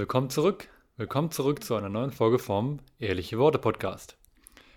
Willkommen 0.00 0.30
zurück. 0.30 0.66
Willkommen 0.96 1.30
zurück 1.30 1.62
zu 1.62 1.74
einer 1.74 1.90
neuen 1.90 2.10
Folge 2.10 2.38
vom 2.38 2.78
Ehrliche 2.98 3.38
Worte 3.38 3.58
Podcast. 3.58 4.16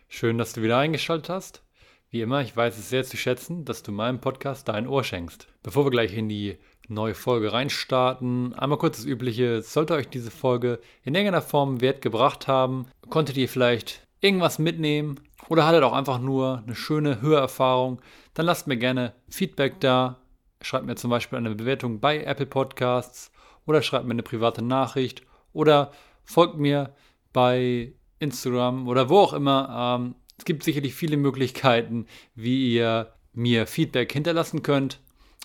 Schön, 0.10 0.38
dass 0.38 0.52
du 0.52 0.62
wieder 0.62 0.78
eingeschaltet 0.78 1.30
hast. 1.30 1.64
Wie 2.10 2.20
immer, 2.20 2.42
ich 2.42 2.58
weiß 2.58 2.78
es 2.78 2.90
sehr 2.90 3.06
zu 3.06 3.16
schätzen, 3.16 3.64
dass 3.64 3.84
du 3.84 3.94
meinem 3.94 4.20
Podcast 4.20 4.68
dein 4.68 4.86
Ohr 4.86 5.06
schenkst. 5.06 5.48
Bevor 5.64 5.86
wir 5.86 5.92
gleich 5.92 6.14
in 6.14 6.28
die 6.28 6.58
neue 6.90 7.14
Folge 7.14 7.54
reinstarten, 7.54 8.54
einmal 8.56 8.78
kurz 8.78 8.98
das 8.98 9.06
Übliche. 9.06 9.62
Sollte 9.62 9.94
euch 9.94 10.10
diese 10.10 10.30
Folge 10.30 10.82
in 11.06 11.16
irgendeiner 11.16 11.42
Form 11.42 11.80
Wert 11.80 12.02
gebracht 12.02 12.50
haben, 12.50 12.88
konntet 13.10 13.38
ihr 13.38 13.48
vielleicht 13.48 14.06
irgendwas 14.20 14.60
mitnehmen 14.60 15.22
oder 15.48 15.66
hattet 15.66 15.84
auch 15.84 15.94
einfach 15.94 16.20
nur 16.20 16.64
eine 16.68 16.76
schöne 16.76 17.22
Hörerfahrung, 17.22 18.02
dann 18.34 18.46
lasst 18.46 18.68
mir 18.68 18.76
gerne 18.76 19.14
Feedback 19.30 19.80
da. 19.80 20.20
Schreibt 20.62 20.86
mir 20.86 20.96
zum 20.96 21.12
Beispiel 21.12 21.38
eine 21.38 21.56
Bewertung 21.56 22.02
bei 22.02 22.22
Apple 22.26 22.46
Podcasts 22.46 23.32
oder 23.66 23.82
schreibt 23.82 24.06
mir 24.06 24.12
eine 24.12 24.24
private 24.24 24.62
Nachricht 24.62 25.24
oder 25.54 25.92
folgt 26.24 26.58
mir 26.58 26.94
bei 27.32 27.94
Instagram 28.20 28.88
oder 28.88 29.10
wo 29.10 29.20
auch 29.20 29.34
immer. 29.34 29.98
Ähm, 30.00 30.16
es 30.38 30.46
gibt 30.46 30.64
sicherlich 30.64 30.96
viele 30.96 31.18
Möglichkeiten, 31.18 32.08
wie 32.36 32.74
ihr 32.74 33.14
mir 33.34 33.68
Feedback 33.68 34.12
hinterlassen 34.12 34.64
könnt. 34.64 35.00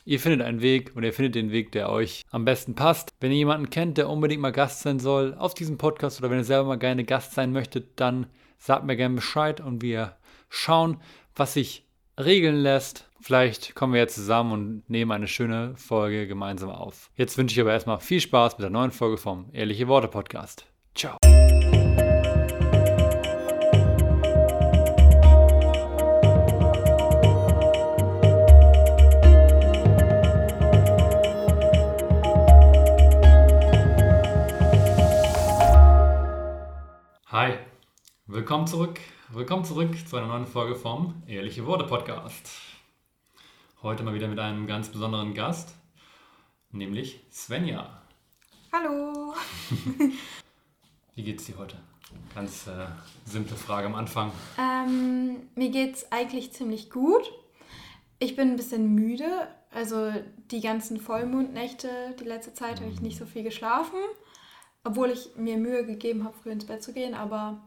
Ihr 0.04 0.20
findet 0.20 0.40
einen 0.40 0.62
Weg 0.62 0.92
und 0.94 1.02
ihr 1.02 1.12
findet 1.12 1.34
den 1.34 1.50
Weg, 1.50 1.72
der 1.72 1.90
euch 1.90 2.24
am 2.30 2.44
besten 2.44 2.74
passt. 2.74 3.12
Wenn 3.20 3.30
ihr 3.30 3.38
jemanden 3.38 3.68
kennt, 3.68 3.98
der 3.98 4.08
unbedingt 4.08 4.40
mal 4.40 4.52
Gast 4.52 4.80
sein 4.80 4.98
soll 4.98 5.34
auf 5.34 5.52
diesem 5.52 5.76
Podcast 5.76 6.18
oder 6.18 6.30
wenn 6.30 6.38
ihr 6.38 6.44
selber 6.44 6.68
mal 6.68 6.78
gerne 6.78 7.04
Gast 7.04 7.34
sein 7.34 7.52
möchtet, 7.52 8.00
dann 8.00 8.26
sagt 8.58 8.84
mir 8.84 8.96
gerne 8.96 9.16
Bescheid 9.16 9.60
und 9.60 9.82
wir 9.82 10.16
schauen, 10.48 10.98
was 11.36 11.54
sich 11.54 11.84
regeln 12.18 12.56
lässt. 12.56 13.07
Vielleicht 13.20 13.74
kommen 13.74 13.94
wir 13.94 14.00
jetzt 14.00 14.14
zusammen 14.14 14.52
und 14.52 14.88
nehmen 14.90 15.10
eine 15.10 15.26
schöne 15.26 15.74
Folge 15.76 16.28
gemeinsam 16.28 16.70
auf. 16.70 17.10
Jetzt 17.16 17.36
wünsche 17.36 17.54
ich 17.54 17.60
aber 17.60 17.72
erstmal 17.72 17.98
viel 18.00 18.20
Spaß 18.20 18.58
mit 18.58 18.62
der 18.62 18.70
neuen 18.70 18.92
Folge 18.92 19.16
vom 19.16 19.50
Ehrliche 19.52 19.88
Worte 19.88 20.08
Podcast. 20.08 20.66
Ciao. 20.94 21.16
Hi, 37.26 37.54
willkommen 38.26 38.66
zurück. 38.66 39.00
Willkommen 39.30 39.64
zurück 39.64 40.08
zu 40.08 40.16
einer 40.16 40.28
neuen 40.28 40.46
Folge 40.46 40.76
vom 40.76 41.22
Ehrliche 41.26 41.66
Worte 41.66 41.84
Podcast. 41.84 42.67
Heute 43.80 44.02
mal 44.02 44.12
wieder 44.12 44.26
mit 44.26 44.40
einem 44.40 44.66
ganz 44.66 44.88
besonderen 44.88 45.34
Gast, 45.34 45.72
nämlich 46.72 47.20
Svenja. 47.30 48.02
Hallo. 48.72 49.34
Wie 51.14 51.22
geht's 51.22 51.44
dir 51.44 51.56
heute? 51.58 51.76
Ganz 52.34 52.66
äh, 52.66 52.86
simple 53.24 53.54
Frage 53.54 53.86
am 53.86 53.94
Anfang. 53.94 54.32
Ähm, 54.58 55.48
mir 55.54 55.70
geht's 55.70 56.10
eigentlich 56.10 56.52
ziemlich 56.52 56.90
gut. 56.90 57.32
Ich 58.18 58.34
bin 58.34 58.50
ein 58.50 58.56
bisschen 58.56 58.96
müde. 58.96 59.46
Also 59.70 60.12
die 60.50 60.60
ganzen 60.60 60.98
Vollmondnächte, 60.98 62.16
die 62.18 62.24
letzte 62.24 62.54
Zeit, 62.54 62.80
habe 62.80 62.90
ich 62.90 63.00
nicht 63.00 63.16
so 63.16 63.26
viel 63.26 63.44
geschlafen. 63.44 64.00
Obwohl 64.82 65.10
ich 65.10 65.36
mir 65.36 65.56
Mühe 65.56 65.86
gegeben 65.86 66.24
habe, 66.24 66.36
früh 66.42 66.50
ins 66.50 66.66
Bett 66.66 66.82
zu 66.82 66.92
gehen. 66.92 67.14
Aber 67.14 67.62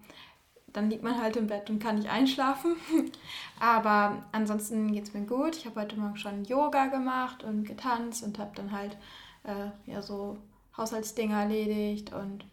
dann 0.74 0.90
liegt 0.90 1.04
man 1.04 1.22
halt 1.22 1.36
im 1.36 1.48
Bett 1.48 1.70
und 1.70 1.80
kann 1.80 1.96
nicht 1.96 2.10
einschlafen. 2.10 2.76
Aber 3.60 4.24
ansonsten 4.32 4.92
geht 4.92 5.06
es 5.06 5.14
mir 5.14 5.26
gut. 5.26 5.56
Ich 5.56 5.66
habe 5.66 5.82
heute 5.82 5.98
Morgen 5.98 6.18
schon 6.18 6.46
Yoga 6.46 6.88
gemacht 6.88 7.44
und 7.44 7.66
getanzt 7.66 8.24
und 8.24 8.40
habe 8.40 8.52
dann 8.56 8.72
halt 8.72 8.98
äh, 9.44 9.92
ja 9.92 10.02
so 10.02 10.38
Haushaltsdinge 10.78 11.36
erledigt 11.36 12.14
und 12.14 12.46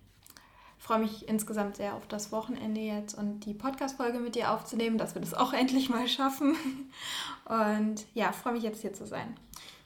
freue 0.78 1.00
mich 1.00 1.28
insgesamt 1.28 1.77
sehr 1.77 1.94
auf 1.94 2.06
das 2.06 2.33
Wochenende 2.33 2.80
jetzt 2.80 3.14
und 3.14 3.41
die 3.41 3.55
Podcast-Folge 3.55 4.20
mit 4.20 4.34
dir 4.34 4.53
aufzunehmen, 4.53 4.97
dass 4.97 5.14
wir 5.14 5.20
das 5.20 5.34
auch 5.34 5.53
endlich 5.53 5.91
mal 5.91 6.08
schaffen. 6.08 6.56
Und 7.44 8.04
ja, 8.14 8.32
freue 8.32 8.53
mich 8.53 8.62
jetzt 8.62 8.82
hier 8.82 8.93
zu 8.93 9.06
sein. 9.06 9.37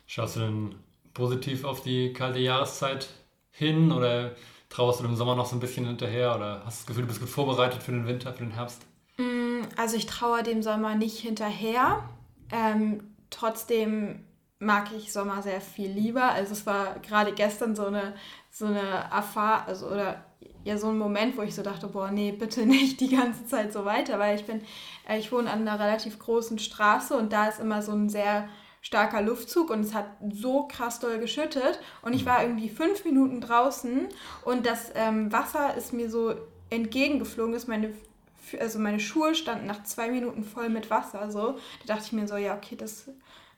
Schaust 0.06 0.36
du 0.36 0.40
denn 0.40 0.74
positiv 1.14 1.64
auf 1.64 1.80
die 1.82 2.12
kalte 2.12 2.40
Jahreszeit 2.40 3.08
hin 3.50 3.92
oder 3.92 4.32
trauerst 4.72 5.00
du 5.00 5.04
im 5.04 5.16
Sommer 5.16 5.36
noch 5.36 5.46
so 5.46 5.54
ein 5.54 5.60
bisschen 5.60 5.86
hinterher 5.86 6.34
oder 6.34 6.62
hast 6.64 6.78
du 6.78 6.80
das 6.80 6.86
Gefühl, 6.86 7.02
du 7.02 7.08
bist 7.08 7.20
gut 7.20 7.28
vorbereitet 7.28 7.82
für 7.82 7.92
den 7.92 8.06
Winter, 8.06 8.32
für 8.32 8.44
den 8.44 8.52
Herbst? 8.52 8.82
Mm, 9.18 9.62
also 9.76 9.96
ich 9.96 10.06
trauere 10.06 10.42
dem 10.42 10.62
Sommer 10.62 10.94
nicht 10.94 11.18
hinterher. 11.18 12.08
Ähm, 12.50 13.14
trotzdem 13.28 14.24
mag 14.58 14.90
ich 14.96 15.12
Sommer 15.12 15.42
sehr 15.42 15.60
viel 15.60 15.90
lieber. 15.90 16.30
Also 16.30 16.52
es 16.52 16.64
war 16.64 16.98
gerade 17.00 17.32
gestern 17.32 17.76
so 17.76 17.86
eine, 17.86 18.14
so 18.50 18.66
eine 18.66 18.80
Erfahrung, 18.80 19.66
also 19.66 19.86
oder 19.88 20.24
ja 20.64 20.78
so 20.78 20.88
ein 20.88 20.98
Moment, 20.98 21.36
wo 21.36 21.42
ich 21.42 21.54
so 21.54 21.62
dachte, 21.62 21.88
boah, 21.88 22.10
nee, 22.10 22.32
bitte 22.32 22.64
nicht 22.66 23.00
die 23.00 23.14
ganze 23.14 23.46
Zeit 23.46 23.72
so 23.72 23.84
weiter, 23.84 24.18
weil 24.18 24.36
ich 24.36 24.46
bin, 24.46 24.62
äh, 25.06 25.18
ich 25.18 25.32
wohne 25.32 25.50
an 25.50 25.68
einer 25.68 25.78
relativ 25.78 26.18
großen 26.18 26.58
Straße 26.58 27.14
und 27.14 27.32
da 27.32 27.48
ist 27.48 27.60
immer 27.60 27.82
so 27.82 27.92
ein 27.92 28.08
sehr 28.08 28.48
starker 28.82 29.22
Luftzug 29.22 29.70
und 29.70 29.80
es 29.80 29.94
hat 29.94 30.06
so 30.30 30.66
krass 30.66 31.00
doll 31.00 31.18
geschüttet 31.18 31.80
und 32.02 32.12
ich 32.12 32.26
war 32.26 32.42
irgendwie 32.42 32.68
fünf 32.68 33.04
Minuten 33.04 33.40
draußen 33.40 34.08
und 34.44 34.66
das 34.66 34.90
ähm, 34.94 35.32
Wasser 35.32 35.74
ist 35.76 35.92
mir 35.92 36.10
so 36.10 36.34
entgegengeflogen, 36.68 37.54
dass 37.54 37.66
meine 37.66 37.94
also 38.60 38.78
meine 38.78 39.00
Schuhe 39.00 39.34
standen 39.34 39.66
nach 39.66 39.84
zwei 39.84 40.10
Minuten 40.10 40.44
voll 40.44 40.68
mit 40.68 40.90
Wasser. 40.90 41.30
So. 41.30 41.58
Da 41.86 41.94
dachte 41.94 42.06
ich 42.06 42.12
mir 42.12 42.26
so, 42.26 42.36
ja, 42.36 42.54
okay, 42.56 42.76
das 42.76 43.08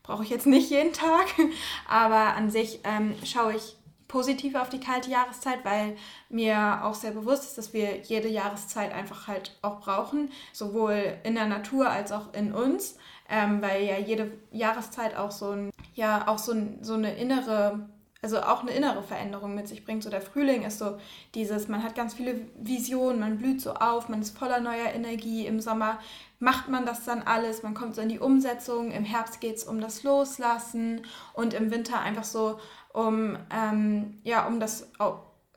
brauche 0.02 0.22
ich 0.22 0.30
jetzt 0.30 0.46
nicht 0.46 0.70
jeden 0.70 0.92
Tag. 0.92 1.26
Aber 1.88 2.36
an 2.36 2.50
sich 2.50 2.80
ähm, 2.84 3.14
schaue 3.24 3.54
ich 3.56 3.76
positiv 4.06 4.54
auf 4.54 4.68
die 4.68 4.78
kalte 4.78 5.10
Jahreszeit, 5.10 5.64
weil 5.64 5.96
mir 6.28 6.84
auch 6.84 6.94
sehr 6.94 7.10
bewusst 7.10 7.44
ist, 7.44 7.58
dass 7.58 7.72
wir 7.72 8.02
jede 8.02 8.28
Jahreszeit 8.28 8.92
einfach 8.92 9.26
halt 9.26 9.56
auch 9.62 9.80
brauchen, 9.80 10.30
sowohl 10.52 11.18
in 11.24 11.34
der 11.34 11.46
Natur 11.46 11.90
als 11.90 12.12
auch 12.12 12.32
in 12.32 12.54
uns 12.54 12.96
ähm, 13.28 13.62
weil 13.62 13.84
ja 13.84 13.98
jede 13.98 14.30
Jahreszeit 14.50 15.16
auch 15.16 15.30
so 15.30 15.50
ein, 15.50 15.70
ja, 15.94 16.28
auch 16.28 16.38
so, 16.38 16.54
so 16.82 16.94
eine 16.94 17.14
innere, 17.16 17.88
also 18.22 18.40
auch 18.40 18.62
eine 18.62 18.72
innere 18.72 19.02
Veränderung 19.02 19.54
mit 19.54 19.68
sich 19.68 19.84
bringt. 19.84 20.02
So 20.02 20.10
der 20.10 20.20
Frühling 20.20 20.62
ist 20.62 20.78
so 20.78 20.98
dieses, 21.34 21.68
man 21.68 21.82
hat 21.82 21.94
ganz 21.94 22.14
viele 22.14 22.40
Visionen, 22.58 23.20
man 23.20 23.38
blüht 23.38 23.60
so 23.60 23.74
auf, 23.74 24.08
man 24.08 24.20
ist 24.20 24.36
voller 24.36 24.60
neuer 24.60 24.92
Energie. 24.94 25.46
Im 25.46 25.60
Sommer 25.60 25.98
macht 26.38 26.68
man 26.68 26.84
das 26.84 27.04
dann 27.04 27.22
alles, 27.22 27.62
man 27.62 27.74
kommt 27.74 27.94
so 27.94 28.02
in 28.02 28.08
die 28.08 28.18
Umsetzung. 28.18 28.90
Im 28.92 29.04
Herbst 29.04 29.40
geht 29.40 29.56
es 29.56 29.64
um 29.64 29.80
das 29.80 30.02
Loslassen 30.02 31.02
und 31.32 31.54
im 31.54 31.70
Winter 31.70 32.00
einfach 32.00 32.24
so 32.24 32.58
um, 32.92 33.36
ähm, 33.50 34.20
ja, 34.22 34.46
um 34.46 34.60
das 34.60 34.88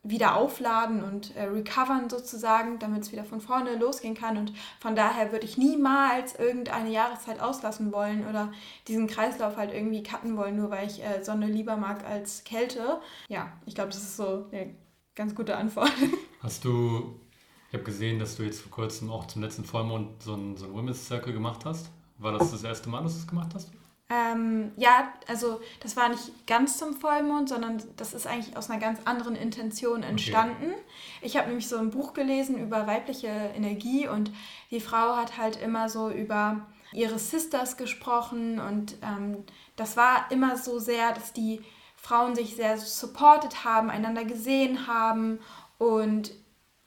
wieder 0.09 0.35
aufladen 0.35 1.03
und 1.03 1.35
äh, 1.35 1.43
recovern 1.43 2.09
sozusagen, 2.09 2.79
damit 2.79 3.03
es 3.03 3.11
wieder 3.11 3.25
von 3.25 3.41
vorne 3.41 3.75
losgehen 3.75 4.15
kann. 4.15 4.37
Und 4.37 4.53
von 4.79 4.95
daher 4.95 5.31
würde 5.31 5.45
ich 5.45 5.57
niemals 5.57 6.35
irgendeine 6.35 6.89
Jahreszeit 6.89 7.39
auslassen 7.39 7.91
wollen 7.91 8.27
oder 8.27 8.51
diesen 8.87 9.07
Kreislauf 9.07 9.57
halt 9.57 9.73
irgendwie 9.73 10.03
cutten 10.03 10.37
wollen, 10.37 10.55
nur 10.55 10.69
weil 10.69 10.87
ich 10.87 11.03
äh, 11.03 11.23
Sonne 11.23 11.47
lieber 11.47 11.77
mag 11.77 12.05
als 12.05 12.43
Kälte. 12.43 13.01
Ja, 13.27 13.51
ich 13.65 13.75
glaube, 13.75 13.89
das 13.89 14.01
ist 14.01 14.17
so 14.17 14.45
eine 14.51 14.75
ganz 15.15 15.35
gute 15.35 15.57
Antwort. 15.57 15.91
Hast 16.41 16.63
du, 16.63 17.19
ich 17.67 17.73
habe 17.73 17.83
gesehen, 17.83 18.19
dass 18.19 18.37
du 18.37 18.43
jetzt 18.43 18.61
vor 18.61 18.71
kurzem 18.71 19.09
auch 19.11 19.27
zum 19.27 19.41
letzten 19.41 19.65
Vollmond 19.65 20.23
so 20.23 20.33
einen, 20.33 20.55
so 20.55 20.65
einen 20.65 20.73
Women's 20.73 21.07
Circle 21.07 21.33
gemacht 21.33 21.65
hast. 21.65 21.89
War 22.17 22.31
das 22.31 22.51
das 22.51 22.63
erste 22.63 22.89
Mal, 22.89 23.03
dass 23.03 23.13
du 23.13 23.19
es 23.19 23.27
gemacht 23.27 23.51
hast? 23.53 23.71
Ähm, 24.09 24.71
ja, 24.77 25.11
also 25.27 25.59
das 25.81 25.97
war 25.97 26.07
nicht 26.07 26.47
ganz 26.47 26.77
zum 26.77 26.93
Vollmond, 26.93 27.49
sondern 27.49 27.83
das 27.97 28.13
ist 28.13 28.25
eigentlich 28.25 28.55
aus 28.55 28.69
einer 28.69 28.79
ganz 28.79 29.01
anderen 29.03 29.35
Intention 29.35 30.01
entstanden. 30.01 30.71
Okay. 30.71 30.81
Ich 31.21 31.35
habe 31.35 31.47
nämlich 31.47 31.67
so 31.67 31.77
ein 31.77 31.89
Buch 31.89 32.13
gelesen 32.13 32.57
über 32.57 32.87
weibliche 32.87 33.27
Energie 33.27 34.07
und 34.07 34.31
die 34.71 34.79
Frau 34.79 35.17
hat 35.17 35.37
halt 35.37 35.61
immer 35.61 35.89
so 35.89 36.09
über 36.09 36.65
ihre 36.93 37.19
Sisters 37.19 37.75
gesprochen 37.75 38.59
und 38.59 38.97
ähm, 39.01 39.43
das 39.75 39.97
war 39.97 40.31
immer 40.31 40.55
so 40.55 40.79
sehr, 40.79 41.13
dass 41.13 41.33
die 41.33 41.61
Frauen 41.97 42.33
sich 42.33 42.55
sehr 42.55 42.77
supported 42.77 43.65
haben, 43.65 43.89
einander 43.89 44.23
gesehen 44.23 44.87
haben 44.87 45.39
und 45.79 46.31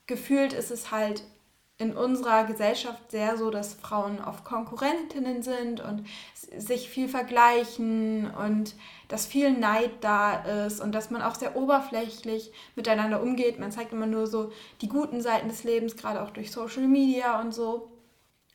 gefühlt 0.06 0.55
ist 0.55 0.70
es 0.70 0.90
halt 0.90 1.23
in 1.81 1.97
unserer 1.97 2.44
Gesellschaft 2.44 3.11
sehr 3.11 3.38
so, 3.38 3.50
dass 3.50 3.73
Frauen 3.73 4.23
oft 4.23 4.44
Konkurrentinnen 4.44 5.43
sind 5.43 5.81
und 5.81 6.05
sich 6.35 6.91
viel 6.91 7.09
vergleichen 7.09 8.31
und 8.31 8.75
dass 9.09 9.27
viel 9.27 9.50
Neid 9.53 9.91
da 10.03 10.67
ist 10.67 10.81
und 10.81 10.93
dass 10.93 11.11
man 11.11 11.23
auch 11.23 11.35
sehr 11.35 11.56
oberflächlich 11.56 12.53
miteinander 12.77 13.23
umgeht. 13.23 13.59
Man 13.59 13.73
zeigt 13.73 13.94
immer 13.94 14.06
nur 14.06 14.27
so 14.27 14.53
die 14.82 14.88
guten 14.88 15.23
Seiten 15.23 15.49
des 15.49 15.65
Lebens, 15.65 15.97
gerade 15.97 16.23
auch 16.23 16.31
durch 16.31 16.53
Social 16.53 16.87
Media 16.87 17.41
und 17.41 17.55
so. 17.55 17.91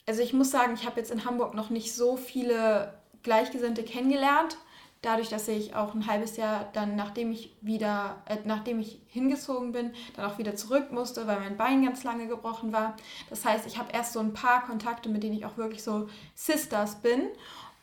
Also 0.06 0.22
ich 0.22 0.34
muss 0.34 0.52
sagen, 0.52 0.76
ich 0.76 0.86
habe 0.86 1.00
jetzt 1.00 1.10
in 1.10 1.26
Hamburg 1.26 1.56
noch 1.56 1.72
nicht 1.72 1.96
so 1.96 2.18
viele 2.18 2.94
Gleichgesinnte 3.24 3.84
kennengelernt 3.84 4.58
dadurch, 5.06 5.30
dass 5.30 5.48
ich 5.48 5.76
auch 5.76 5.94
ein 5.94 6.08
halbes 6.08 6.38
Jahr 6.38 6.68
dann, 6.74 6.96
nachdem 6.96 7.32
ich 7.32 7.56
wieder, 7.62 8.22
äh, 8.26 8.38
nachdem 8.46 8.80
ich 8.80 9.00
hingezogen 9.08 9.72
bin, 9.72 9.92
dann 10.16 10.26
auch 10.26 10.38
wieder 10.38 10.56
zurück 10.56 10.92
musste, 10.92 11.28
weil 11.28 11.40
mein 11.40 11.58
Bein 11.58 11.84
ganz 11.84 12.04
lange 12.04 12.28
gebrochen 12.28 12.74
war. 12.74 12.96
Das 13.30 13.46
heißt, 13.46 13.66
ich 13.68 13.78
habe 13.78 13.92
erst 13.94 14.14
so 14.14 14.20
ein 14.20 14.34
paar 14.34 14.66
Kontakte, 14.66 15.10
mit 15.10 15.24
denen 15.24 15.38
ich 15.38 15.46
auch 15.46 15.58
wirklich 15.58 15.84
so 15.84 16.10
Sisters 16.34 16.96
bin. 17.02 17.22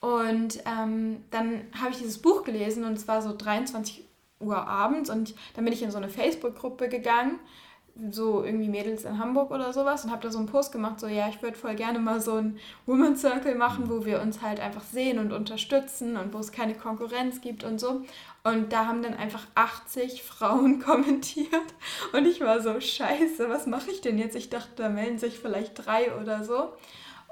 Und 0.00 0.62
ähm, 0.66 1.24
dann 1.30 1.62
habe 1.80 1.92
ich 1.92 1.98
dieses 1.98 2.20
Buch 2.20 2.42
gelesen 2.42 2.84
und 2.84 2.94
es 2.94 3.06
war 3.06 3.22
so 3.22 3.36
23 3.36 4.04
Uhr 4.40 4.66
abends 4.66 5.08
und 5.08 5.34
dann 5.54 5.64
bin 5.64 5.72
ich 5.72 5.82
in 5.82 5.92
so 5.92 5.98
eine 5.98 6.08
Facebook-Gruppe 6.08 6.88
gegangen 6.88 7.38
so 8.10 8.42
irgendwie 8.42 8.68
Mädels 8.68 9.04
in 9.04 9.18
Hamburg 9.18 9.50
oder 9.50 9.72
sowas 9.72 10.04
und 10.04 10.10
habe 10.10 10.22
da 10.22 10.30
so 10.30 10.38
einen 10.38 10.46
Post 10.46 10.72
gemacht, 10.72 10.98
so 10.98 11.06
ja, 11.06 11.28
ich 11.28 11.42
würde 11.42 11.56
voll 11.56 11.74
gerne 11.74 11.98
mal 11.98 12.20
so 12.20 12.34
einen 12.34 12.58
Women's 12.86 13.20
Circle 13.20 13.54
machen, 13.54 13.90
wo 13.90 14.04
wir 14.04 14.22
uns 14.22 14.40
halt 14.40 14.60
einfach 14.60 14.82
sehen 14.82 15.18
und 15.18 15.32
unterstützen 15.32 16.16
und 16.16 16.32
wo 16.32 16.38
es 16.38 16.52
keine 16.52 16.74
Konkurrenz 16.74 17.40
gibt 17.40 17.64
und 17.64 17.78
so. 17.78 18.02
Und 18.44 18.72
da 18.72 18.86
haben 18.86 19.02
dann 19.02 19.14
einfach 19.14 19.46
80 19.54 20.22
Frauen 20.22 20.80
kommentiert 20.84 21.50
und 22.12 22.26
ich 22.26 22.40
war 22.40 22.60
so, 22.60 22.80
scheiße, 22.80 23.48
was 23.48 23.66
mache 23.66 23.90
ich 23.90 24.00
denn 24.00 24.18
jetzt? 24.18 24.36
Ich 24.36 24.48
dachte, 24.48 24.70
da 24.76 24.88
melden 24.88 25.18
sich 25.18 25.38
vielleicht 25.38 25.86
drei 25.86 26.14
oder 26.16 26.44
so. 26.44 26.72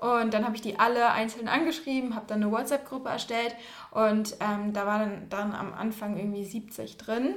Und 0.00 0.32
dann 0.32 0.44
habe 0.46 0.56
ich 0.56 0.62
die 0.62 0.78
alle 0.78 1.10
einzeln 1.10 1.46
angeschrieben, 1.46 2.14
habe 2.14 2.24
dann 2.26 2.42
eine 2.42 2.50
WhatsApp-Gruppe 2.50 3.10
erstellt 3.10 3.54
und 3.90 4.34
ähm, 4.40 4.72
da 4.72 4.86
waren 4.86 5.28
dann 5.28 5.54
am 5.54 5.74
Anfang 5.74 6.16
irgendwie 6.16 6.44
70 6.44 6.96
drin. 6.96 7.34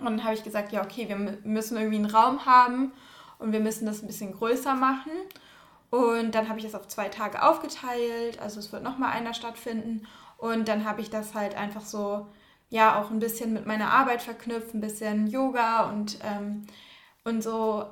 Und 0.00 0.06
dann 0.06 0.24
habe 0.24 0.34
ich 0.34 0.44
gesagt, 0.44 0.72
ja, 0.72 0.82
okay, 0.82 1.08
wir 1.08 1.16
müssen 1.16 1.76
irgendwie 1.76 1.96
einen 1.96 2.06
Raum 2.06 2.46
haben 2.46 2.92
und 3.38 3.52
wir 3.52 3.60
müssen 3.60 3.86
das 3.86 4.02
ein 4.02 4.06
bisschen 4.06 4.32
größer 4.32 4.74
machen. 4.74 5.12
Und 5.90 6.34
dann 6.34 6.48
habe 6.48 6.58
ich 6.58 6.64
das 6.64 6.74
auf 6.74 6.86
zwei 6.88 7.08
Tage 7.08 7.42
aufgeteilt, 7.42 8.40
also 8.40 8.60
es 8.60 8.72
wird 8.72 8.82
nochmal 8.82 9.12
einer 9.12 9.34
stattfinden. 9.34 10.06
Und 10.36 10.68
dann 10.68 10.84
habe 10.84 11.00
ich 11.00 11.10
das 11.10 11.34
halt 11.34 11.56
einfach 11.56 11.80
so, 11.80 12.26
ja, 12.68 13.00
auch 13.00 13.10
ein 13.10 13.18
bisschen 13.18 13.52
mit 13.52 13.66
meiner 13.66 13.90
Arbeit 13.90 14.22
verknüpft, 14.22 14.74
ein 14.74 14.80
bisschen 14.80 15.26
Yoga 15.26 15.88
und, 15.90 16.18
ähm, 16.22 16.66
und 17.24 17.42
so, 17.42 17.86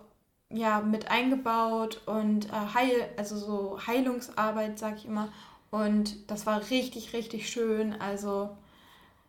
ja, 0.50 0.80
mit 0.80 1.10
eingebaut 1.10 2.02
und 2.06 2.46
äh, 2.50 2.74
Heil, 2.74 3.08
also 3.16 3.36
so 3.36 3.78
Heilungsarbeit, 3.86 4.78
sage 4.78 4.96
ich 4.96 5.06
immer. 5.06 5.32
Und 5.70 6.30
das 6.30 6.46
war 6.46 6.60
richtig, 6.70 7.12
richtig 7.14 7.48
schön. 7.50 8.00
Also 8.00 8.56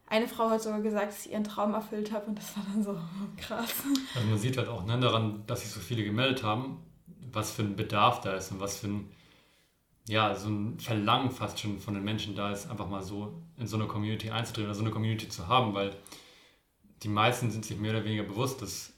eine 0.08 0.28
Frau 0.28 0.50
hat 0.50 0.62
sogar 0.62 0.82
gesagt, 0.82 1.10
dass 1.10 1.26
ich 1.26 1.34
ihren 1.34 1.44
Traum 1.44 1.74
erfüllt 1.74 2.12
habe 2.12 2.28
und 2.28 2.38
das 2.38 2.56
war 2.56 2.66
dann 2.72 2.84
so 2.84 2.98
krass. 3.38 3.74
Also 4.16 4.28
man 4.28 4.38
sieht 4.38 4.58
halt 4.58 4.70
auch 4.70 4.86
ne, 4.86 5.00
daran, 5.00 5.44
dass 5.48 5.62
sich 5.62 5.70
so 5.70 5.80
viele 5.80 6.04
gemeldet 6.04 6.44
haben, 6.44 6.80
was 7.32 7.52
für 7.52 7.64
ein 7.64 7.76
Bedarf 7.76 8.22
da 8.22 8.34
ist 8.34 8.52
und 8.52 8.60
was 8.60 8.78
für 8.78 8.88
ein, 8.88 9.12
ja, 10.08 10.34
so 10.34 10.50
ein 10.50 10.80
Verlangen 10.80 11.32
fast 11.32 11.60
schon 11.60 11.80
von 11.80 11.94
den 11.94 12.04
Menschen 12.04 12.36
da 12.36 12.52
ist, 12.52 12.70
einfach 12.70 12.88
mal 12.88 13.04
so 13.04 13.42
in 13.58 13.68
so 13.68 13.76
eine 13.76 13.88
Community 13.88 14.30
einzutreten 14.30 14.70
oder 14.70 14.76
so 14.76 14.82
eine 14.82 14.92
Community 14.92 15.28
zu 15.28 15.48
haben, 15.48 15.74
weil 15.74 15.96
die 17.04 17.10
meisten 17.10 17.52
sind 17.52 17.66
sich 17.66 17.78
mehr 17.78 17.92
oder 17.92 18.06
weniger 18.06 18.24
bewusst, 18.24 18.62
dass 18.62 18.94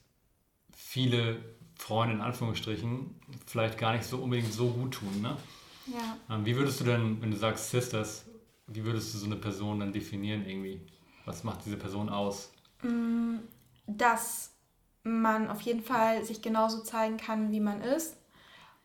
viele 0.71 1.37
Freunde 1.75 2.15
in 2.15 2.21
Anführungsstrichen 2.21 3.15
vielleicht 3.45 3.77
gar 3.77 3.93
nicht 3.93 4.05
so 4.05 4.17
unbedingt 4.17 4.53
so 4.53 4.69
gut 4.69 4.93
tun. 4.93 5.21
Ne? 5.21 5.35
Ja. 5.87 6.35
Ähm, 6.35 6.45
wie 6.45 6.55
würdest 6.55 6.79
du 6.79 6.83
denn, 6.83 7.21
wenn 7.21 7.31
du 7.31 7.37
sagst 7.37 7.71
Sisters, 7.71 8.25
wie 8.67 8.83
würdest 8.85 9.13
du 9.13 9.17
so 9.17 9.25
eine 9.25 9.35
Person 9.35 9.79
dann 9.79 9.91
definieren 9.91 10.45
irgendwie? 10.47 10.81
Was 11.29 11.43
macht 11.43 11.63
diese 11.63 11.77
Person 11.77 12.09
aus? 12.09 12.51
Mm, 12.81 13.35
dass 13.85 14.51
man 15.03 15.47
auf 15.47 15.61
jeden 15.61 15.83
Fall 15.83 16.25
sich 16.25 16.41
genauso 16.41 16.81
zeigen 16.81 17.17
kann, 17.17 17.51
wie 17.51 17.59
man 17.59 17.81
ist. 17.81 18.17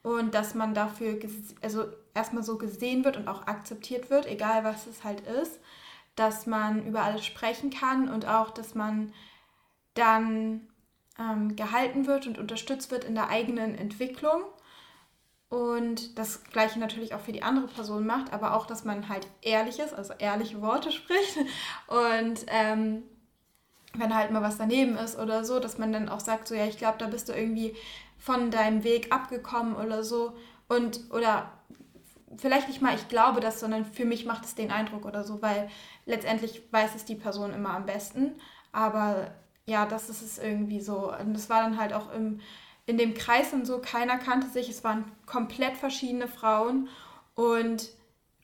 Und 0.03 0.35
dass 0.35 0.55
man 0.55 0.75
dafür 0.75 1.19
also 1.63 1.87
erstmal 2.13 2.43
so 2.43 2.59
gesehen 2.59 3.03
wird 3.03 3.17
und 3.17 3.29
auch 3.29 3.47
akzeptiert 3.47 4.11
wird, 4.11 4.27
egal 4.27 4.63
was 4.63 4.87
es 4.87 5.05
halt 5.05 5.23
ist. 5.23 5.59
Dass 6.17 6.47
man 6.47 6.87
über 6.87 7.03
alles 7.03 7.25
sprechen 7.25 7.71
kann 7.71 8.11
und 8.11 8.27
auch, 8.27 8.51
dass 8.51 8.75
man 8.75 9.15
dann 9.95 10.69
ähm, 11.19 11.57
gehalten 11.57 12.07
wird 12.07 12.27
und 12.27 12.37
unterstützt 12.37 12.91
wird 12.91 13.05
in 13.05 13.15
der 13.15 13.31
eigenen 13.31 13.75
Entwicklung 13.75 14.43
und 15.55 16.19
das 16.19 16.43
gleiche 16.43 16.81
natürlich 16.81 17.15
auch 17.15 17.21
für 17.21 17.31
die 17.31 17.45
andere 17.45 17.69
Person 17.69 18.05
macht, 18.05 18.33
aber 18.33 18.57
auch, 18.57 18.67
dass 18.67 18.85
man 18.85 19.09
halt 19.09 19.29
ehrlich 19.41 19.79
ist, 19.79 19.95
also 19.95 20.13
ehrliche 20.19 20.61
Worte 20.61 20.91
spricht. 20.93 21.37
Und 21.87 22.45
ähm, 22.49 23.05
wenn 23.95 24.17
halt 24.17 24.33
mal 24.33 24.43
was 24.43 24.59
daneben 24.59 24.97
ist 24.97 25.17
oder 25.17 25.45
so, 25.45 25.61
dass 25.61 25.79
man 25.79 25.93
dann 25.93 26.09
auch 26.09 26.19
sagt, 26.19 26.49
so 26.49 26.57
ja, 26.57 26.67
ich 26.67 26.77
glaube, 26.77 26.99
da 26.99 27.07
bist 27.07 27.29
du 27.29 27.33
irgendwie 27.33 27.77
von 28.19 28.51
deinem 28.51 28.83
Weg 28.83 29.13
abgekommen 29.13 29.77
oder 29.77 30.03
so. 30.03 30.33
Und 30.67 30.99
oder 31.13 31.53
vielleicht 32.37 32.67
nicht 32.67 32.83
mal 32.83 32.97
ich 32.97 33.07
glaube 33.07 33.39
das, 33.39 33.61
sondern 33.61 33.85
für 33.85 34.07
mich 34.07 34.25
macht 34.25 34.45
es 34.45 34.57
den 34.57 34.73
Eindruck 34.73 35.05
oder 35.05 35.23
so, 35.23 35.41
weil 35.41 35.71
letztendlich 36.05 36.63
weiß 36.73 36.97
es 36.97 37.05
die 37.05 37.15
Person 37.15 37.55
immer 37.55 37.71
am 37.71 37.87
besten, 37.87 38.33
aber 38.73 39.31
ja, 39.67 39.87
das 39.87 40.11
ist 40.11 40.21
es 40.21 40.39
irgendwie 40.39 40.81
so. 40.81 41.13
Und 41.17 41.33
das 41.33 41.49
war 41.49 41.63
dann 41.63 41.79
halt 41.79 41.93
auch 41.93 42.13
im 42.13 42.41
in 42.87 42.99
dem 42.99 43.15
Kreis 43.15 43.53
und 43.53 43.67
so, 43.67 43.79
keiner 43.79 44.19
kannte 44.19 44.49
sich, 44.49 44.69
es 44.69 44.85
waren 44.85 45.05
komplett 45.27 45.77
verschiedene 45.77 46.29
Frauen. 46.29 46.89
Und 47.35 47.91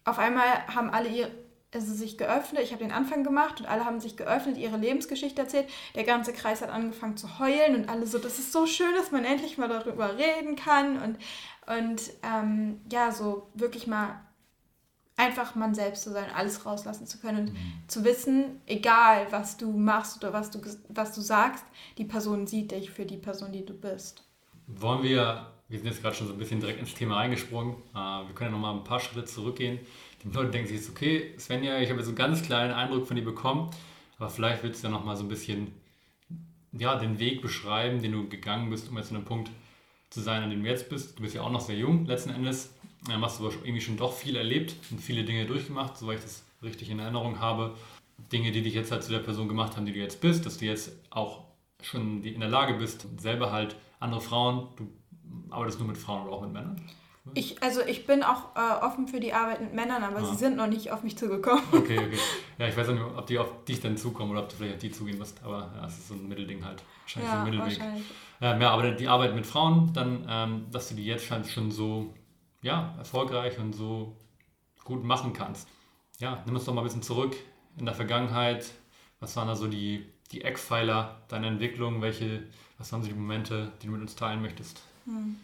auf 0.04 0.18
einmal 0.18 0.66
haben 0.74 0.90
alle 0.90 1.08
ihr, 1.08 1.30
also 1.72 1.92
sich 1.92 2.16
geöffnet, 2.16 2.62
ich 2.64 2.72
habe 2.72 2.82
den 2.82 2.92
Anfang 2.92 3.22
gemacht 3.22 3.60
und 3.60 3.66
alle 3.66 3.84
haben 3.84 4.00
sich 4.00 4.16
geöffnet, 4.16 4.56
ihre 4.56 4.78
Lebensgeschichte 4.78 5.42
erzählt. 5.42 5.68
Der 5.94 6.04
ganze 6.04 6.32
Kreis 6.32 6.62
hat 6.62 6.70
angefangen 6.70 7.16
zu 7.16 7.38
heulen 7.38 7.76
und 7.76 7.88
alle 7.88 8.06
so, 8.06 8.18
das 8.18 8.38
ist 8.38 8.52
so 8.52 8.66
schön, 8.66 8.94
dass 8.94 9.12
man 9.12 9.24
endlich 9.24 9.58
mal 9.58 9.68
darüber 9.68 10.16
reden 10.16 10.56
kann. 10.56 11.00
Und, 11.02 11.18
und 11.78 12.10
ähm, 12.22 12.80
ja, 12.90 13.12
so 13.12 13.48
wirklich 13.54 13.86
mal 13.86 14.20
einfach 15.16 15.54
man 15.54 15.74
selbst 15.74 16.02
zu 16.02 16.12
sein, 16.12 16.30
alles 16.34 16.64
rauslassen 16.64 17.06
zu 17.06 17.18
können 17.18 17.48
und 17.48 17.52
mhm. 17.52 17.72
zu 17.88 18.04
wissen, 18.04 18.62
egal 18.66 19.26
was 19.30 19.58
du 19.58 19.70
machst 19.70 20.16
oder 20.16 20.32
was 20.32 20.50
du, 20.50 20.62
was 20.88 21.14
du 21.14 21.20
sagst, 21.20 21.62
die 21.98 22.06
Person 22.06 22.46
sieht 22.46 22.70
dich 22.70 22.90
für 22.90 23.04
die 23.04 23.18
Person, 23.18 23.52
die 23.52 23.66
du 23.66 23.74
bist 23.74 24.24
wollen 24.76 25.02
wir, 25.02 25.46
wir 25.68 25.78
sind 25.78 25.86
jetzt 25.86 26.02
gerade 26.02 26.14
schon 26.14 26.26
so 26.26 26.32
ein 26.32 26.38
bisschen 26.38 26.60
direkt 26.60 26.80
ins 26.80 26.94
Thema 26.94 27.16
reingesprungen, 27.16 27.74
äh, 27.94 27.96
wir 27.96 28.34
können 28.34 28.50
ja 28.50 28.56
nochmal 28.56 28.74
ein 28.74 28.84
paar 28.84 29.00
Schritte 29.00 29.24
zurückgehen. 29.24 29.78
Die 30.22 30.28
Leute 30.28 30.50
denken 30.50 30.68
sich 30.68 30.78
jetzt, 30.78 30.90
okay, 30.90 31.34
Svenja, 31.38 31.78
ich 31.80 31.88
habe 31.88 31.98
jetzt 31.98 32.08
einen 32.08 32.16
ganz 32.16 32.42
kleinen 32.42 32.72
Eindruck 32.72 33.06
von 33.06 33.16
dir 33.16 33.24
bekommen, 33.24 33.70
aber 34.18 34.28
vielleicht 34.28 34.62
willst 34.62 34.82
du 34.82 34.88
ja 34.88 34.92
nochmal 34.92 35.16
so 35.16 35.24
ein 35.24 35.28
bisschen 35.28 35.72
ja, 36.72 36.96
den 36.96 37.18
Weg 37.18 37.42
beschreiben, 37.42 38.02
den 38.02 38.12
du 38.12 38.28
gegangen 38.28 38.70
bist, 38.70 38.90
um 38.90 38.96
jetzt 38.96 39.10
an 39.10 39.16
einem 39.16 39.24
Punkt 39.24 39.50
zu 40.10 40.20
sein, 40.20 40.42
an 40.42 40.50
dem 40.50 40.62
du 40.62 40.68
jetzt 40.68 40.88
bist. 40.88 41.18
Du 41.18 41.22
bist 41.22 41.34
ja 41.34 41.42
auch 41.42 41.50
noch 41.50 41.60
sehr 41.60 41.76
jung 41.76 42.06
letzten 42.06 42.30
Endes, 42.30 42.74
dann 43.06 43.20
hast 43.22 43.40
du 43.40 43.46
aber 43.46 43.54
irgendwie 43.62 43.80
schon 43.80 43.96
doch 43.96 44.12
viel 44.12 44.36
erlebt 44.36 44.74
und 44.90 45.00
viele 45.00 45.24
Dinge 45.24 45.46
durchgemacht, 45.46 45.96
soweit 45.96 46.18
ich 46.18 46.24
das 46.24 46.44
richtig 46.62 46.90
in 46.90 46.98
Erinnerung 46.98 47.40
habe. 47.40 47.74
Dinge, 48.30 48.52
die 48.52 48.62
dich 48.62 48.74
jetzt 48.74 48.92
halt 48.92 49.02
zu 49.02 49.10
der 49.10 49.20
Person 49.20 49.48
gemacht 49.48 49.76
haben, 49.76 49.86
die 49.86 49.92
du 49.92 49.98
jetzt 49.98 50.20
bist, 50.20 50.44
dass 50.44 50.58
du 50.58 50.66
jetzt 50.66 50.92
auch 51.08 51.44
schon 51.82 52.22
in 52.22 52.40
der 52.40 52.50
Lage 52.50 52.74
bist, 52.74 53.06
selber 53.18 53.50
halt 53.50 53.76
andere 54.00 54.20
Frauen, 54.20 54.68
du 54.76 54.88
arbeitest 55.50 55.78
nur 55.78 55.88
mit 55.88 55.98
Frauen 55.98 56.26
oder 56.26 56.36
auch 56.36 56.42
mit 56.42 56.52
Männern? 56.52 56.80
Ich, 57.34 57.62
also 57.62 57.82
ich 57.82 58.06
bin 58.06 58.22
auch 58.22 58.56
äh, 58.56 58.84
offen 58.84 59.06
für 59.06 59.20
die 59.20 59.32
Arbeit 59.32 59.60
mit 59.60 59.74
Männern, 59.74 60.02
aber 60.02 60.18
ah. 60.18 60.24
sie 60.24 60.36
sind 60.36 60.56
noch 60.56 60.66
nicht 60.66 60.90
auf 60.90 61.02
mich 61.02 61.16
zugekommen. 61.16 61.62
Okay, 61.72 61.98
okay. 61.98 62.18
Ja, 62.58 62.66
ich 62.66 62.76
weiß 62.76 62.88
nicht, 62.88 63.00
ob 63.02 63.26
die 63.26 63.38
auf 63.38 63.64
dich 63.64 63.80
dann 63.80 63.96
zukommen 63.96 64.32
oder 64.32 64.42
ob 64.42 64.48
du 64.48 64.56
vielleicht 64.56 64.74
auf 64.74 64.80
die 64.80 64.90
zugehen 64.90 65.18
musst, 65.18 65.42
aber 65.44 65.70
ja, 65.76 65.86
es 65.86 65.98
ist 65.98 66.08
so 66.08 66.14
ein 66.14 66.26
Mittelding 66.28 66.64
halt. 66.64 66.82
Wahrscheinlich 67.02 67.30
ja, 67.30 67.36
so 67.36 67.38
ein 67.38 67.44
Mittelweg. 67.44 67.78
Wahrscheinlich. 67.78 68.04
Ähm, 68.40 68.60
ja, 68.60 68.70
aber 68.70 68.90
die 68.90 69.08
Arbeit 69.08 69.34
mit 69.34 69.46
Frauen, 69.46 69.92
dann, 69.92 70.26
ähm, 70.28 70.66
dass 70.72 70.88
du 70.88 70.94
die 70.94 71.04
jetzt 71.04 71.26
schon 71.26 71.70
so 71.70 72.14
ja, 72.62 72.94
erfolgreich 72.98 73.58
und 73.58 73.74
so 73.74 74.16
gut 74.84 75.04
machen 75.04 75.32
kannst. 75.32 75.68
Ja, 76.18 76.42
nimm 76.46 76.54
uns 76.54 76.64
doch 76.64 76.74
mal 76.74 76.80
ein 76.80 76.84
bisschen 76.84 77.02
zurück 77.02 77.36
in 77.78 77.84
der 77.84 77.94
Vergangenheit. 77.94 78.70
Was 79.20 79.36
waren 79.36 79.48
da 79.48 79.54
so 79.54 79.68
die, 79.68 80.06
die 80.32 80.42
Eckpfeiler 80.42 81.22
deiner 81.28 81.48
Entwicklung? 81.48 82.02
Welche 82.02 82.44
was 82.80 82.90
waren 82.92 83.02
so 83.02 83.08
die 83.08 83.14
Momente, 83.14 83.70
die 83.80 83.86
du 83.86 83.92
mit 83.92 84.00
uns 84.00 84.16
teilen 84.16 84.42
möchtest? 84.42 84.80
Hm. 85.04 85.38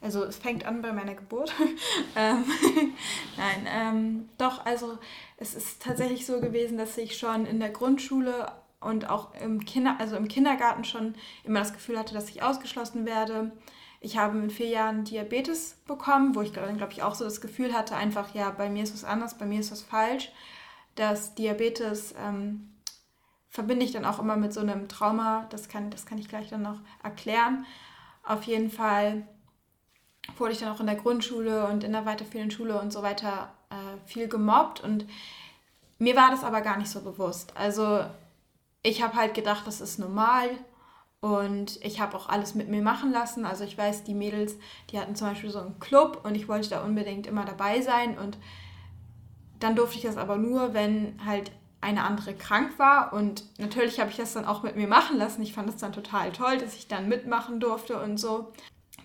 Also 0.00 0.24
es 0.24 0.36
fängt 0.36 0.66
an 0.66 0.82
bei 0.82 0.92
meiner 0.92 1.14
Geburt. 1.14 1.54
ähm, 2.16 2.44
Nein, 3.36 3.66
ähm, 3.68 4.28
doch, 4.36 4.66
also 4.66 4.98
es 5.36 5.54
ist 5.54 5.80
tatsächlich 5.80 6.26
so 6.26 6.40
gewesen, 6.40 6.76
dass 6.76 6.98
ich 6.98 7.16
schon 7.16 7.46
in 7.46 7.60
der 7.60 7.70
Grundschule 7.70 8.50
und 8.80 9.08
auch 9.08 9.32
im, 9.40 9.64
Kinder, 9.64 9.96
also 10.00 10.16
im 10.16 10.26
Kindergarten 10.26 10.82
schon 10.82 11.14
immer 11.44 11.60
das 11.60 11.72
Gefühl 11.72 11.96
hatte, 11.96 12.14
dass 12.14 12.28
ich 12.28 12.42
ausgeschlossen 12.42 13.06
werde. 13.06 13.52
Ich 14.00 14.18
habe 14.18 14.36
mit 14.36 14.50
vier 14.50 14.66
Jahren 14.66 15.04
Diabetes 15.04 15.76
bekommen, 15.86 16.34
wo 16.34 16.42
ich 16.42 16.50
dann, 16.50 16.78
glaube 16.78 16.92
ich, 16.92 17.04
auch 17.04 17.14
so 17.14 17.22
das 17.22 17.40
Gefühl 17.40 17.72
hatte, 17.72 17.94
einfach, 17.94 18.34
ja, 18.34 18.50
bei 18.50 18.68
mir 18.68 18.82
ist 18.82 18.92
was 18.92 19.04
anders, 19.04 19.38
bei 19.38 19.46
mir 19.46 19.60
ist 19.60 19.70
was 19.70 19.82
falsch. 19.82 20.32
Dass 20.96 21.36
Diabetes 21.36 22.12
ähm, 22.18 22.71
verbinde 23.52 23.84
ich 23.84 23.92
dann 23.92 24.06
auch 24.06 24.18
immer 24.18 24.36
mit 24.36 24.52
so 24.52 24.60
einem 24.60 24.88
Trauma. 24.88 25.46
Das 25.50 25.68
kann, 25.68 25.90
das 25.90 26.06
kann 26.06 26.18
ich 26.18 26.28
gleich 26.28 26.48
dann 26.48 26.62
noch 26.62 26.80
erklären. 27.02 27.66
Auf 28.24 28.44
jeden 28.44 28.70
Fall 28.70 29.28
wurde 30.38 30.52
ich 30.52 30.58
dann 30.58 30.72
auch 30.72 30.80
in 30.80 30.86
der 30.86 30.96
Grundschule 30.96 31.66
und 31.66 31.84
in 31.84 31.92
der 31.92 32.06
weiterführenden 32.06 32.50
Schule 32.50 32.80
und 32.80 32.92
so 32.92 33.02
weiter 33.02 33.52
äh, 33.70 34.08
viel 34.08 34.28
gemobbt 34.28 34.80
und 34.82 35.06
mir 35.98 36.16
war 36.16 36.30
das 36.30 36.44
aber 36.44 36.62
gar 36.62 36.78
nicht 36.78 36.90
so 36.90 37.02
bewusst. 37.02 37.56
Also 37.56 38.04
ich 38.82 39.02
habe 39.02 39.14
halt 39.14 39.34
gedacht, 39.34 39.66
das 39.66 39.80
ist 39.80 39.98
normal 39.98 40.48
und 41.20 41.78
ich 41.84 42.00
habe 42.00 42.16
auch 42.16 42.28
alles 42.28 42.54
mit 42.54 42.68
mir 42.68 42.82
machen 42.82 43.12
lassen. 43.12 43.44
Also 43.44 43.64
ich 43.64 43.76
weiß, 43.76 44.02
die 44.04 44.14
Mädels, 44.14 44.56
die 44.90 44.98
hatten 44.98 45.14
zum 45.14 45.28
Beispiel 45.28 45.50
so 45.50 45.60
einen 45.60 45.78
Club 45.78 46.22
und 46.24 46.34
ich 46.34 46.48
wollte 46.48 46.70
da 46.70 46.82
unbedingt 46.82 47.26
immer 47.26 47.44
dabei 47.44 47.82
sein 47.82 48.18
und 48.18 48.38
dann 49.60 49.76
durfte 49.76 49.98
ich 49.98 50.04
das 50.04 50.16
aber 50.16 50.38
nur, 50.38 50.74
wenn 50.74 51.20
halt 51.24 51.52
eine 51.82 52.04
andere 52.04 52.34
krank 52.34 52.78
war. 52.78 53.12
Und 53.12 53.44
natürlich 53.58 54.00
habe 54.00 54.10
ich 54.10 54.16
das 54.16 54.32
dann 54.32 54.46
auch 54.46 54.62
mit 54.62 54.76
mir 54.76 54.88
machen 54.88 55.18
lassen. 55.18 55.42
Ich 55.42 55.52
fand 55.52 55.68
es 55.68 55.76
dann 55.76 55.92
total 55.92 56.32
toll, 56.32 56.56
dass 56.56 56.74
ich 56.74 56.88
dann 56.88 57.08
mitmachen 57.08 57.60
durfte 57.60 58.00
und 58.00 58.18
so. 58.18 58.52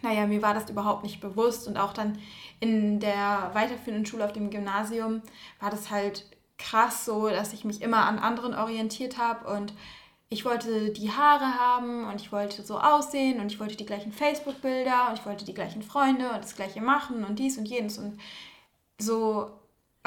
Naja, 0.02 0.28
mir 0.28 0.42
war 0.42 0.54
das 0.54 0.70
überhaupt 0.70 1.04
nicht 1.04 1.20
bewusst. 1.20 1.68
Und 1.68 1.78
auch 1.78 1.92
dann 1.92 2.18
in 2.60 3.00
der 3.00 3.52
weiterführenden 3.54 4.06
Schule 4.06 4.24
auf 4.24 4.34
dem 4.34 4.50
Gymnasium 4.50 5.22
war 5.60 5.70
das 5.70 5.92
halt 5.92 6.26
krass 6.58 7.06
so, 7.06 7.30
dass 7.30 7.54
ich 7.54 7.66
mich 7.66 7.82
immer 7.82 8.06
an 8.06 8.20
anderen 8.20 8.56
orientiert 8.56 9.18
habe 9.18 9.48
und 9.56 9.74
ich 10.30 10.44
wollte 10.44 10.90
die 10.92 11.12
Haare 11.12 11.58
haben 11.58 12.06
und 12.06 12.20
ich 12.20 12.32
wollte 12.32 12.64
so 12.64 12.80
aussehen 12.80 13.40
und 13.40 13.52
ich 13.52 13.60
wollte 13.60 13.78
die 13.78 13.86
gleichen 13.86 14.12
Facebook-Bilder 14.12 15.10
und 15.10 15.20
ich 15.20 15.26
wollte 15.26 15.46
die 15.46 15.54
gleichen 15.54 15.82
Freunde 15.82 16.30
und 16.32 16.44
das 16.44 16.56
gleiche 16.56 16.82
machen 16.82 17.24
und 17.24 17.40
dies 17.40 17.58
und 17.58 17.66
jenes 17.66 17.98
und 17.98 18.20
so. 18.98 19.52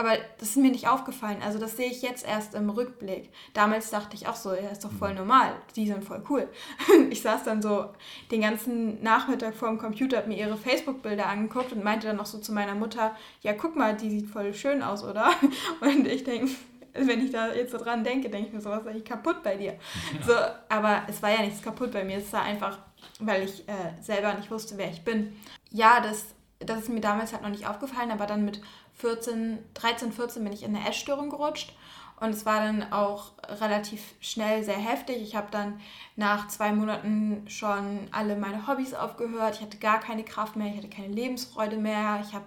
Aber 0.00 0.16
das 0.38 0.48
ist 0.48 0.56
mir 0.56 0.70
nicht 0.70 0.88
aufgefallen. 0.88 1.42
Also 1.44 1.58
das 1.58 1.76
sehe 1.76 1.90
ich 1.90 2.00
jetzt 2.00 2.26
erst 2.26 2.54
im 2.54 2.70
Rückblick. 2.70 3.28
Damals 3.52 3.90
dachte 3.90 4.16
ich 4.16 4.28
auch 4.28 4.34
so, 4.34 4.54
ja, 4.54 4.70
ist 4.70 4.82
doch 4.82 4.90
voll 4.90 5.12
normal. 5.12 5.52
Die 5.76 5.86
sind 5.86 6.02
voll 6.02 6.22
cool. 6.30 6.48
Ich 7.10 7.20
saß 7.20 7.44
dann 7.44 7.60
so 7.60 7.90
den 8.30 8.40
ganzen 8.40 9.02
Nachmittag 9.02 9.54
vor 9.54 9.68
dem 9.68 9.76
Computer, 9.76 10.16
habe 10.16 10.28
mir 10.28 10.38
ihre 10.38 10.56
Facebook-Bilder 10.56 11.26
angeguckt 11.26 11.72
und 11.72 11.84
meinte 11.84 12.06
dann 12.06 12.16
noch 12.16 12.24
so 12.24 12.38
zu 12.38 12.50
meiner 12.50 12.74
Mutter, 12.74 13.14
ja, 13.42 13.52
guck 13.52 13.76
mal, 13.76 13.94
die 13.94 14.08
sieht 14.08 14.30
voll 14.30 14.54
schön 14.54 14.82
aus, 14.82 15.04
oder? 15.04 15.32
Und 15.82 16.06
ich 16.06 16.24
denke, 16.24 16.50
wenn 16.94 17.22
ich 17.22 17.30
da 17.30 17.52
jetzt 17.52 17.72
so 17.72 17.76
dran 17.76 18.02
denke, 18.02 18.30
denke 18.30 18.48
ich 18.48 18.54
mir 18.54 18.62
so, 18.62 18.70
was 18.70 18.80
ist 18.80 18.88
eigentlich 18.88 19.04
kaputt 19.04 19.42
bei 19.42 19.56
dir? 19.56 19.72
Ja. 19.72 20.26
So, 20.26 20.32
aber 20.70 21.02
es 21.08 21.22
war 21.22 21.30
ja 21.30 21.42
nichts 21.42 21.60
kaputt 21.60 21.92
bei 21.92 22.04
mir, 22.04 22.16
es 22.16 22.32
war 22.32 22.42
einfach, 22.42 22.78
weil 23.18 23.42
ich 23.42 23.68
äh, 23.68 24.00
selber 24.00 24.32
nicht 24.32 24.50
wusste, 24.50 24.78
wer 24.78 24.88
ich 24.88 25.04
bin. 25.04 25.36
Ja, 25.70 26.00
das, 26.00 26.24
das 26.58 26.78
ist 26.78 26.88
mir 26.88 27.00
damals 27.02 27.34
halt 27.34 27.42
noch 27.42 27.50
nicht 27.50 27.66
aufgefallen, 27.66 28.10
aber 28.10 28.24
dann 28.24 28.46
mit 28.46 28.62
14, 29.00 29.58
13, 29.74 30.12
14 30.12 30.44
bin 30.44 30.52
ich 30.52 30.62
in 30.62 30.76
eine 30.76 30.88
Essstörung 30.88 31.30
gerutscht. 31.30 31.74
Und 32.20 32.30
es 32.30 32.44
war 32.44 32.60
dann 32.60 32.92
auch 32.92 33.32
relativ 33.48 34.14
schnell 34.20 34.62
sehr 34.62 34.76
heftig. 34.76 35.22
Ich 35.22 35.34
habe 35.34 35.48
dann 35.50 35.80
nach 36.16 36.48
zwei 36.48 36.70
Monaten 36.70 37.48
schon 37.48 38.08
alle 38.12 38.36
meine 38.36 38.66
Hobbys 38.66 38.92
aufgehört. 38.92 39.56
Ich 39.56 39.62
hatte 39.62 39.78
gar 39.78 40.00
keine 40.00 40.22
Kraft 40.22 40.54
mehr, 40.54 40.66
ich 40.66 40.76
hatte 40.76 40.90
keine 40.90 41.14
Lebensfreude 41.14 41.78
mehr, 41.78 42.22
ich 42.22 42.34
hab, 42.34 42.44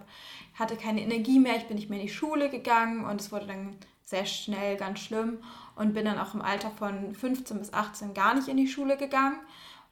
hatte 0.54 0.76
keine 0.76 1.02
Energie 1.02 1.40
mehr, 1.40 1.56
ich 1.56 1.66
bin 1.66 1.76
nicht 1.76 1.90
mehr 1.90 1.98
in 1.98 2.06
die 2.06 2.12
Schule 2.12 2.50
gegangen 2.50 3.04
und 3.04 3.20
es 3.20 3.32
wurde 3.32 3.48
dann 3.48 3.76
sehr 4.04 4.26
schnell 4.26 4.76
ganz 4.76 5.00
schlimm 5.00 5.38
und 5.74 5.92
bin 5.92 6.04
dann 6.04 6.20
auch 6.20 6.34
im 6.34 6.42
Alter 6.42 6.70
von 6.70 7.12
15 7.12 7.58
bis 7.58 7.72
18 7.72 8.14
gar 8.14 8.34
nicht 8.34 8.46
in 8.46 8.56
die 8.56 8.68
Schule 8.68 8.96
gegangen 8.96 9.40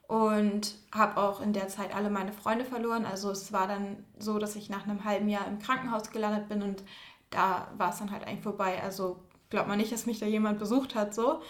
und 0.07 0.75
habe 0.93 1.17
auch 1.17 1.41
in 1.41 1.53
der 1.53 1.67
Zeit 1.67 1.95
alle 1.95 2.09
meine 2.09 2.33
Freunde 2.33 2.65
verloren. 2.65 3.05
Also 3.05 3.31
es 3.31 3.53
war 3.53 3.67
dann 3.67 4.05
so, 4.19 4.37
dass 4.39 4.55
ich 4.55 4.69
nach 4.69 4.83
einem 4.83 5.05
halben 5.05 5.29
Jahr 5.29 5.47
im 5.47 5.59
Krankenhaus 5.59 6.11
gelandet 6.11 6.49
bin 6.49 6.61
und 6.61 6.83
da 7.29 7.67
war 7.77 7.89
es 7.89 7.99
dann 7.99 8.11
halt 8.11 8.27
eigentlich 8.27 8.43
vorbei. 8.43 8.81
Also 8.83 9.19
glaubt 9.49 9.67
man 9.67 9.77
nicht, 9.77 9.91
dass 9.91 10.05
mich 10.05 10.19
da 10.19 10.25
jemand 10.25 10.59
besucht 10.59 10.95
hat 10.95 11.13
so 11.13 11.41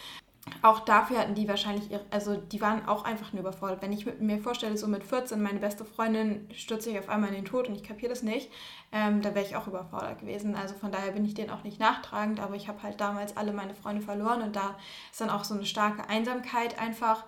auch 0.62 0.81
dafür 0.81 1.19
hatten 1.19 1.36
die 1.36 1.48
wahrscheinlich, 1.48 1.89
ihre, 1.89 2.03
also 2.12 2.36
die 2.36 2.60
waren 2.60 2.86
auch 2.86 3.05
einfach 3.05 3.31
nur 3.31 3.41
überfordert. 3.41 3.81
Wenn 3.81 3.93
ich 3.93 4.05
mir 4.19 4.39
vorstelle, 4.39 4.77
so 4.77 4.88
mit 4.88 5.03
14, 5.03 5.41
meine 5.41 5.60
beste 5.60 5.86
Freundin 5.86 6.50
stürzt 6.53 6.83
sich 6.83 7.00
auf 7.00 7.07
einmal 7.07 7.29
in 7.29 7.36
den 7.36 7.45
Tod 7.45 7.69
und 7.69 7.75
ich 7.75 7.83
kapiere 7.83 8.10
das 8.10 8.24
nicht, 8.24 8.51
ähm, 8.91 9.22
da 9.22 9.33
wäre 9.36 9.45
ich 9.45 9.55
auch 9.55 9.67
überfordert 9.67 10.19
gewesen. 10.19 10.55
Also 10.55 10.75
von 10.75 10.91
daher 10.91 11.12
bin 11.12 11.24
ich 11.24 11.33
denen 11.33 11.50
auch 11.50 11.63
nicht 11.63 11.79
nachtragend, 11.79 12.41
aber 12.41 12.55
ich 12.55 12.67
habe 12.67 12.83
halt 12.83 13.00
damals 13.00 13.38
alle 13.38 13.53
meine 13.53 13.74
Freunde 13.74 14.01
verloren 14.01 14.41
und 14.41 14.55
da 14.55 14.75
ist 15.12 15.22
dann 15.22 15.29
auch 15.29 15.45
so 15.45 15.53
eine 15.53 15.65
starke 15.65 16.10
Einsamkeit 16.10 16.77
einfach 16.77 17.24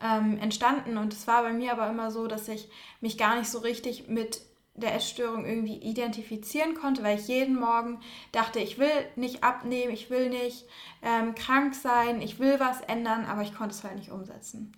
ähm, 0.00 0.38
entstanden. 0.38 0.96
Und 0.96 1.12
es 1.12 1.26
war 1.26 1.42
bei 1.42 1.52
mir 1.52 1.72
aber 1.72 1.88
immer 1.88 2.10
so, 2.10 2.26
dass 2.26 2.48
ich 2.48 2.68
mich 3.00 3.18
gar 3.18 3.36
nicht 3.36 3.50
so 3.50 3.58
richtig 3.58 4.08
mit 4.08 4.40
der 4.74 4.94
Essstörung 4.94 5.44
irgendwie 5.44 5.76
identifizieren 5.76 6.74
konnte, 6.74 7.02
weil 7.02 7.18
ich 7.18 7.26
jeden 7.26 7.58
Morgen 7.58 8.00
dachte, 8.32 8.60
ich 8.60 8.78
will 8.78 8.90
nicht 9.16 9.42
abnehmen, 9.42 9.92
ich 9.92 10.08
will 10.08 10.28
nicht 10.28 10.66
ähm, 11.02 11.34
krank 11.34 11.74
sein, 11.74 12.22
ich 12.22 12.38
will 12.38 12.60
was 12.60 12.80
ändern, 12.82 13.24
aber 13.26 13.42
ich 13.42 13.54
konnte 13.54 13.74
es 13.74 13.82
halt 13.82 13.96
nicht 13.96 14.10
umsetzen. 14.10 14.72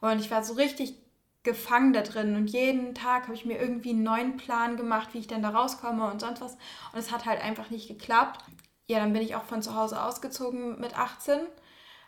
Und 0.00 0.20
ich 0.20 0.30
war 0.30 0.44
so 0.44 0.54
richtig 0.54 0.94
gefangen 1.42 1.92
da 1.92 2.02
drin 2.02 2.34
und 2.34 2.48
jeden 2.48 2.94
Tag 2.94 3.24
habe 3.24 3.34
ich 3.34 3.46
mir 3.46 3.58
irgendwie 3.58 3.90
einen 3.90 4.02
neuen 4.02 4.36
Plan 4.36 4.76
gemacht, 4.76 5.10
wie 5.12 5.18
ich 5.18 5.28
denn 5.28 5.42
da 5.42 5.50
rauskomme 5.50 6.10
und 6.10 6.20
sonst 6.20 6.40
was. 6.40 6.54
Und 6.92 6.98
es 6.98 7.12
hat 7.12 7.24
halt 7.24 7.40
einfach 7.40 7.70
nicht 7.70 7.88
geklappt. 7.88 8.44
Ja, 8.86 8.98
dann 8.98 9.12
bin 9.12 9.22
ich 9.22 9.36
auch 9.36 9.44
von 9.44 9.62
zu 9.62 9.74
Hause 9.74 10.02
ausgezogen 10.02 10.80
mit 10.80 10.98
18, 10.98 11.38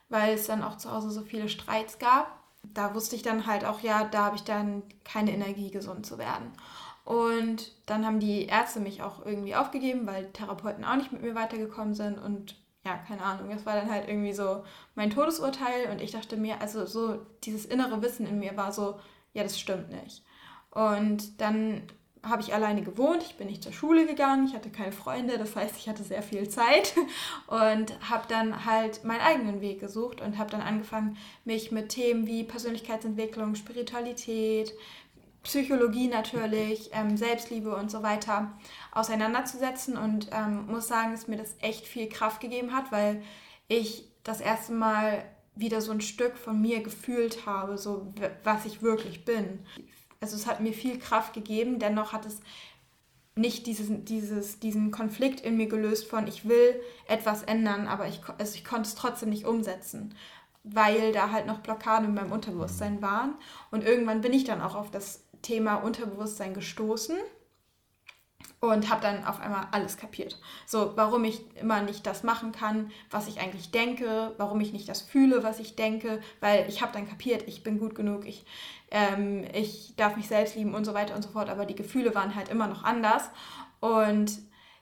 weil 0.09 0.35
es 0.35 0.47
dann 0.47 0.63
auch 0.63 0.77
zu 0.77 0.91
Hause 0.91 1.11
so 1.11 1.23
viele 1.23 1.49
Streits 1.49 1.99
gab. 1.99 2.38
Da 2.75 2.95
wusste 2.95 3.17
ich 3.17 3.23
dann 3.23 3.47
halt 3.47 3.65
auch, 3.65 3.81
ja, 3.81 4.05
da 4.05 4.25
habe 4.27 4.37
ich 4.37 4.45
dann 4.45 4.83
keine 5.05 5.33
Energie, 5.33 5.71
gesund 5.71 6.07
zu 6.07 6.19
werden. 6.19 6.53
Und 7.05 7.73
dann 7.87 8.05
haben 8.05 8.21
die 8.21 8.47
Ärzte 8.47 8.81
mich 8.81 9.03
auch 9.03 9.25
irgendwie 9.25 9.55
aufgegeben, 9.55 10.07
weil 10.07 10.31
Therapeuten 10.33 10.85
auch 10.85 10.97
nicht 10.97 11.11
mit 11.11 11.23
mir 11.23 11.35
weitergekommen 11.35 11.95
sind. 11.95 12.19
Und 12.19 12.57
ja, 12.85 12.97
keine 12.99 13.23
Ahnung, 13.23 13.49
das 13.51 13.65
war 13.65 13.75
dann 13.75 13.91
halt 13.91 14.09
irgendwie 14.09 14.33
so 14.33 14.65
mein 14.95 15.11
Todesurteil. 15.11 15.91
Und 15.91 16.03
ich 16.03 16.11
dachte 16.11 16.37
mir, 16.37 16.61
also 16.61 16.85
so 16.85 17.25
dieses 17.45 17.65
innere 17.65 18.03
Wissen 18.03 18.27
in 18.27 18.39
mir 18.39 18.57
war 18.57 18.73
so, 18.73 19.01
ja, 19.33 19.43
das 19.43 19.59
stimmt 19.59 19.91
nicht. 19.91 20.23
Und 20.71 21.41
dann 21.41 21.83
habe 22.23 22.43
ich 22.43 22.55
alleine 22.55 22.83
gewohnt, 22.83 23.23
ich 23.23 23.37
bin 23.37 23.47
nicht 23.47 23.63
zur 23.63 23.73
Schule 23.73 24.07
gegangen, 24.07 24.47
ich 24.47 24.55
hatte 24.55 24.71
keine 24.71 24.93
Freunde, 24.93 25.39
das 25.39 25.55
heißt, 25.55 25.77
ich 25.77 25.89
hatte 25.89 26.03
sehr 26.03 26.23
viel 26.23 26.49
Zeit 26.49 26.95
und 27.47 27.99
habe 28.09 28.25
dann 28.29 28.65
halt 28.65 29.05
meinen 29.05 29.21
eigenen 29.21 29.61
Weg 29.61 29.81
gesucht 29.81 30.21
und 30.21 30.39
habe 30.39 30.51
dann 30.51 30.61
angefangen, 30.61 31.17
mich 31.45 31.71
mit 31.71 31.91
Themen 31.91 32.27
wie 32.27 32.45
Persönlichkeitsentwicklung, 32.45 33.55
Spiritualität, 33.55 34.75
Psychologie 35.43 36.09
natürlich, 36.09 36.91
ähm, 36.93 37.17
Selbstliebe 37.17 37.75
und 37.75 37.91
so 37.91 38.03
weiter 38.03 38.53
auseinanderzusetzen 38.93 39.97
und 39.97 40.29
ähm, 40.33 40.67
muss 40.67 40.89
sagen, 40.89 41.13
dass 41.13 41.29
mir 41.29 41.39
das 41.39 41.57
echt 41.61 41.87
viel 41.87 42.09
Kraft 42.09 42.41
gegeben 42.41 42.75
hat, 42.75 42.91
weil 42.93 43.23
ich 43.69 44.05
das 44.25 44.41
erste 44.41 44.73
Mal 44.73 45.25
wieder 45.55 45.81
so 45.81 45.91
ein 45.91 46.01
Stück 46.01 46.37
von 46.37 46.61
mir 46.61 46.83
gefühlt 46.83 47.47
habe, 47.47 47.79
so 47.79 48.13
was 48.45 48.65
ich 48.65 48.83
wirklich 48.83 49.25
bin. 49.25 49.61
Also 50.21 50.37
es 50.37 50.47
hat 50.47 50.61
mir 50.61 50.73
viel 50.73 50.99
Kraft 50.99 51.33
gegeben, 51.33 51.79
dennoch 51.79 52.13
hat 52.13 52.27
es 52.27 52.41
nicht 53.35 53.67
dieses, 53.67 53.89
dieses, 54.05 54.59
diesen 54.59 54.91
Konflikt 54.91 55.41
in 55.41 55.57
mir 55.57 55.69
gelöst 55.69 56.09
von 56.09 56.27
ich 56.27 56.49
will 56.49 56.81
etwas 57.07 57.45
ändern, 57.45 57.87
aber 57.87 58.09
ich, 58.09 58.21
also 58.37 58.55
ich 58.55 58.65
konnte 58.65 58.89
es 58.89 58.97
trotzdem 58.97 59.31
nicht 59.31 59.47
umsetzen, 59.47 60.15
weil 60.65 61.13
da 61.13 61.31
halt 61.31 61.47
noch 61.47 61.61
Blockaden 61.61 62.09
in 62.09 62.15
meinem 62.15 62.33
Unterbewusstsein 62.33 63.01
waren. 63.01 63.35
Und 63.71 63.85
irgendwann 63.85 64.21
bin 64.21 64.33
ich 64.33 64.45
dann 64.45 64.61
auch 64.61 64.75
auf 64.75 64.91
das 64.91 65.23
Thema 65.41 65.77
Unterbewusstsein 65.77 66.53
gestoßen 66.53 67.17
und 68.61 68.91
habe 68.91 69.01
dann 69.01 69.25
auf 69.25 69.41
einmal 69.41 69.69
alles 69.71 69.97
kapiert. 69.97 70.41
So, 70.67 70.93
warum 70.97 71.25
ich 71.25 71.41
immer 71.57 71.83
nicht 71.83 72.07
das 72.07 72.23
machen 72.23 72.53
kann, 72.53 72.91
was 73.11 73.29
ich 73.29 73.41
eigentlich 73.41 73.71
denke, 73.71 74.35
warum 74.37 74.61
ich 74.61 74.73
nicht 74.73 74.89
das 74.89 75.01
fühle, 75.01 75.45
was 75.45 75.61
ich 75.61 75.77
denke, 75.77 76.21
weil 76.41 76.69
ich 76.69 76.83
habe 76.83 76.93
dann 76.93 77.09
kapiert, 77.09 77.47
ich 77.47 77.63
bin 77.63 77.79
gut 77.79 77.95
genug, 77.95 78.27
ich, 78.27 78.45
ähm, 78.91 79.45
ich 79.53 79.95
darf 79.97 80.17
mich 80.17 80.27
selbst 80.27 80.57
lieben 80.57 80.75
und 80.75 80.85
so 80.85 80.95
weiter 80.95 81.15
und 81.15 81.23
so 81.23 81.31
fort, 81.31 81.49
aber 81.49 81.67
die 81.67 81.77
Gefühle 81.77 82.15
waren 82.15 82.35
halt 82.35 82.49
immer 82.49 82.67
noch 82.67 82.83
anders 82.83 83.31
und 83.81 84.39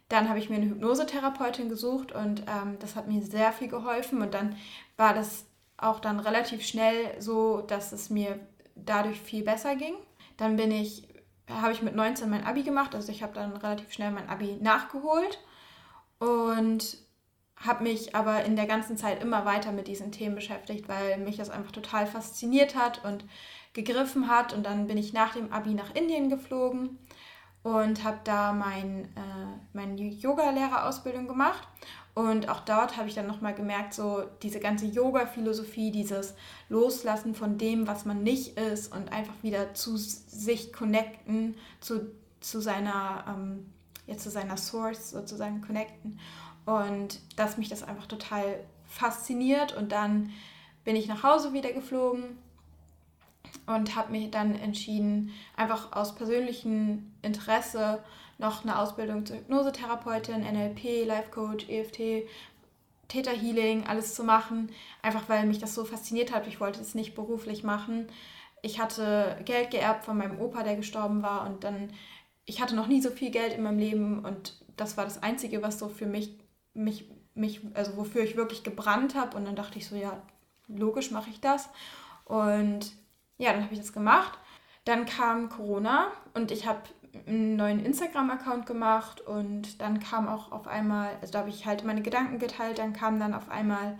dann 0.08 0.28
habe 0.28 0.38
ich 0.38 0.48
mir 0.48 0.56
eine 0.56 0.66
Hypnosetherapeutin 0.66 1.68
gesucht 1.68 2.12
und 2.12 2.42
ähm, 2.42 2.78
das 2.78 2.94
hat 2.96 3.08
mir 3.08 3.22
sehr 3.22 3.52
viel 3.52 3.68
geholfen 3.68 4.22
und 4.22 4.34
dann 4.34 4.56
war 4.96 5.14
das 5.14 5.46
auch 5.76 6.00
dann 6.00 6.20
relativ 6.20 6.64
schnell 6.64 7.20
so, 7.20 7.60
dass 7.60 7.92
es 7.92 8.08
mir 8.08 8.38
dadurch 8.74 9.20
viel 9.20 9.42
besser 9.42 9.74
ging. 9.76 9.94
Dann 10.36 10.56
bin 10.56 10.70
ich, 10.70 11.08
habe 11.48 11.72
ich 11.72 11.82
mit 11.82 11.94
19 11.94 12.28
mein 12.28 12.44
Abi 12.44 12.62
gemacht, 12.62 12.94
also 12.94 13.12
ich 13.12 13.22
habe 13.22 13.34
dann 13.34 13.56
relativ 13.56 13.92
schnell 13.92 14.10
mein 14.10 14.28
Abi 14.28 14.58
nachgeholt 14.60 15.38
und 16.18 16.98
habe 17.56 17.84
mich 17.84 18.14
aber 18.14 18.44
in 18.44 18.56
der 18.56 18.66
ganzen 18.66 18.96
Zeit 18.96 19.22
immer 19.22 19.44
weiter 19.44 19.72
mit 19.72 19.88
diesen 19.88 20.12
Themen 20.12 20.34
beschäftigt, 20.34 20.88
weil 20.88 21.18
mich 21.18 21.36
das 21.36 21.50
einfach 21.50 21.72
total 21.72 22.06
fasziniert 22.06 22.76
hat 22.76 23.04
und 23.04 23.24
gegriffen 23.72 24.28
hat. 24.28 24.52
Und 24.52 24.66
dann 24.66 24.86
bin 24.86 24.98
ich 24.98 25.12
nach 25.12 25.34
dem 25.34 25.52
Abi 25.52 25.74
nach 25.74 25.94
Indien 25.94 26.28
geflogen 26.28 26.98
und 27.62 28.04
habe 28.04 28.18
da 28.24 28.52
mein, 28.52 29.06
äh, 29.16 29.58
meine 29.72 30.02
Yoga-Lehrerausbildung 30.02 31.26
gemacht 31.26 31.66
und 32.16 32.48
auch 32.48 32.60
dort 32.60 32.96
habe 32.96 33.08
ich 33.08 33.14
dann 33.14 33.26
nochmal 33.26 33.54
gemerkt, 33.54 33.92
so 33.92 34.24
diese 34.42 34.58
ganze 34.58 34.86
Yoga-Philosophie, 34.86 35.90
dieses 35.90 36.32
Loslassen 36.70 37.34
von 37.34 37.58
dem, 37.58 37.86
was 37.86 38.06
man 38.06 38.22
nicht 38.22 38.56
ist 38.56 38.90
und 38.90 39.12
einfach 39.12 39.34
wieder 39.42 39.74
zu 39.74 39.98
sich 39.98 40.72
connecten, 40.72 41.56
zu, 41.78 42.10
zu 42.40 42.62
seiner, 42.62 43.22
ähm, 43.28 43.70
ja, 44.06 44.16
zu 44.16 44.30
seiner 44.30 44.56
Source 44.56 45.10
sozusagen 45.10 45.60
connecten. 45.60 46.18
Und 46.64 47.20
dass 47.36 47.58
mich 47.58 47.68
das 47.68 47.82
einfach 47.82 48.06
total 48.06 48.60
fasziniert. 48.86 49.76
Und 49.76 49.92
dann 49.92 50.32
bin 50.84 50.96
ich 50.96 51.08
nach 51.08 51.22
Hause 51.22 51.52
wieder 51.52 51.74
geflogen 51.74 52.38
und 53.66 53.94
habe 53.94 54.12
mich 54.12 54.30
dann 54.30 54.54
entschieden, 54.54 55.32
einfach 55.54 55.92
aus 55.92 56.14
persönlichem 56.14 57.12
Interesse 57.20 58.02
noch 58.38 58.62
eine 58.62 58.78
Ausbildung 58.78 59.24
zur 59.24 59.36
Hypnosetherapeutin, 59.36 60.42
NLP, 60.42 61.06
Life 61.06 61.30
Coach, 61.30 61.68
EFT, 61.68 62.28
Theta 63.08 63.30
Healing, 63.30 63.86
alles 63.86 64.14
zu 64.14 64.24
machen, 64.24 64.70
einfach 65.02 65.28
weil 65.28 65.46
mich 65.46 65.58
das 65.58 65.74
so 65.74 65.84
fasziniert 65.84 66.34
hat. 66.34 66.46
Ich 66.46 66.60
wollte 66.60 66.80
es 66.80 66.94
nicht 66.94 67.14
beruflich 67.14 67.62
machen. 67.62 68.08
Ich 68.62 68.80
hatte 68.80 69.38
Geld 69.44 69.70
geerbt 69.70 70.04
von 70.04 70.18
meinem 70.18 70.40
Opa, 70.40 70.62
der 70.62 70.76
gestorben 70.76 71.22
war 71.22 71.46
und 71.46 71.64
dann 71.64 71.90
ich 72.48 72.60
hatte 72.60 72.76
noch 72.76 72.86
nie 72.86 73.02
so 73.02 73.10
viel 73.10 73.30
Geld 73.30 73.52
in 73.52 73.62
meinem 73.62 73.78
Leben 73.78 74.24
und 74.24 74.54
das 74.76 74.96
war 74.96 75.04
das 75.04 75.22
einzige, 75.22 75.62
was 75.62 75.78
so 75.78 75.88
für 75.88 76.06
mich 76.06 76.36
mich 76.74 77.10
mich 77.34 77.60
also 77.74 77.96
wofür 77.96 78.22
ich 78.22 78.36
wirklich 78.36 78.62
gebrannt 78.62 79.14
habe 79.14 79.36
und 79.36 79.44
dann 79.44 79.56
dachte 79.56 79.78
ich 79.78 79.86
so 79.86 79.96
ja, 79.96 80.22
logisch 80.68 81.10
mache 81.10 81.30
ich 81.30 81.40
das 81.40 81.68
und 82.24 82.92
ja, 83.38 83.52
dann 83.52 83.62
habe 83.64 83.74
ich 83.74 83.80
das 83.80 83.92
gemacht. 83.92 84.38
Dann 84.84 85.04
kam 85.04 85.48
Corona 85.48 86.12
und 86.34 86.50
ich 86.52 86.66
habe 86.66 86.80
einen 87.26 87.56
neuen 87.56 87.84
Instagram-Account 87.84 88.66
gemacht 88.66 89.20
und 89.20 89.80
dann 89.80 90.00
kam 90.00 90.28
auch 90.28 90.52
auf 90.52 90.66
einmal, 90.66 91.10
also 91.20 91.32
da 91.32 91.40
habe 91.40 91.50
ich 91.50 91.66
halt 91.66 91.84
meine 91.84 92.02
Gedanken 92.02 92.38
geteilt, 92.38 92.78
dann 92.78 92.92
kam 92.92 93.18
dann 93.18 93.34
auf 93.34 93.50
einmal 93.50 93.98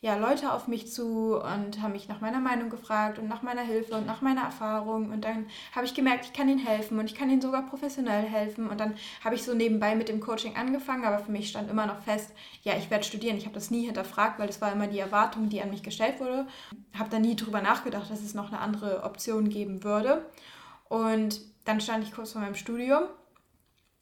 ja, 0.00 0.16
Leute 0.16 0.52
auf 0.52 0.68
mich 0.68 0.92
zu 0.92 1.36
und 1.36 1.82
haben 1.82 1.92
mich 1.92 2.08
nach 2.08 2.20
meiner 2.20 2.38
Meinung 2.38 2.70
gefragt 2.70 3.18
und 3.18 3.26
nach 3.26 3.42
meiner 3.42 3.62
Hilfe 3.62 3.96
und 3.96 4.06
nach 4.06 4.20
meiner 4.20 4.42
Erfahrung. 4.42 5.10
Und 5.10 5.24
dann 5.24 5.46
habe 5.74 5.86
ich 5.86 5.94
gemerkt, 5.94 6.26
ich 6.26 6.32
kann 6.32 6.48
ihnen 6.48 6.64
helfen 6.64 7.00
und 7.00 7.06
ich 7.06 7.16
kann 7.16 7.28
ihnen 7.28 7.40
sogar 7.40 7.66
professionell 7.66 8.22
helfen. 8.22 8.68
Und 8.68 8.78
dann 8.78 8.94
habe 9.24 9.34
ich 9.34 9.42
so 9.42 9.54
nebenbei 9.54 9.96
mit 9.96 10.08
dem 10.08 10.20
Coaching 10.20 10.54
angefangen, 10.54 11.04
aber 11.04 11.18
für 11.18 11.32
mich 11.32 11.48
stand 11.48 11.68
immer 11.68 11.86
noch 11.86 12.00
fest, 12.02 12.32
ja, 12.62 12.74
ich 12.76 12.90
werde 12.90 13.04
studieren. 13.04 13.36
Ich 13.36 13.44
habe 13.44 13.54
das 13.54 13.72
nie 13.72 13.86
hinterfragt, 13.86 14.38
weil 14.38 14.46
das 14.46 14.60
war 14.60 14.72
immer 14.72 14.86
die 14.86 15.00
Erwartung, 15.00 15.48
die 15.48 15.60
an 15.62 15.70
mich 15.70 15.82
gestellt 15.82 16.20
wurde. 16.20 16.46
Habe 16.96 17.10
da 17.10 17.18
nie 17.18 17.34
drüber 17.34 17.60
nachgedacht, 17.60 18.08
dass 18.08 18.22
es 18.22 18.34
noch 18.34 18.52
eine 18.52 18.60
andere 18.60 19.02
Option 19.02 19.48
geben 19.48 19.82
würde. 19.82 20.26
Und 20.88 21.40
dann 21.68 21.80
stand 21.82 22.02
ich 22.02 22.12
kurz 22.12 22.32
vor 22.32 22.40
meinem 22.40 22.54
Studium 22.54 23.02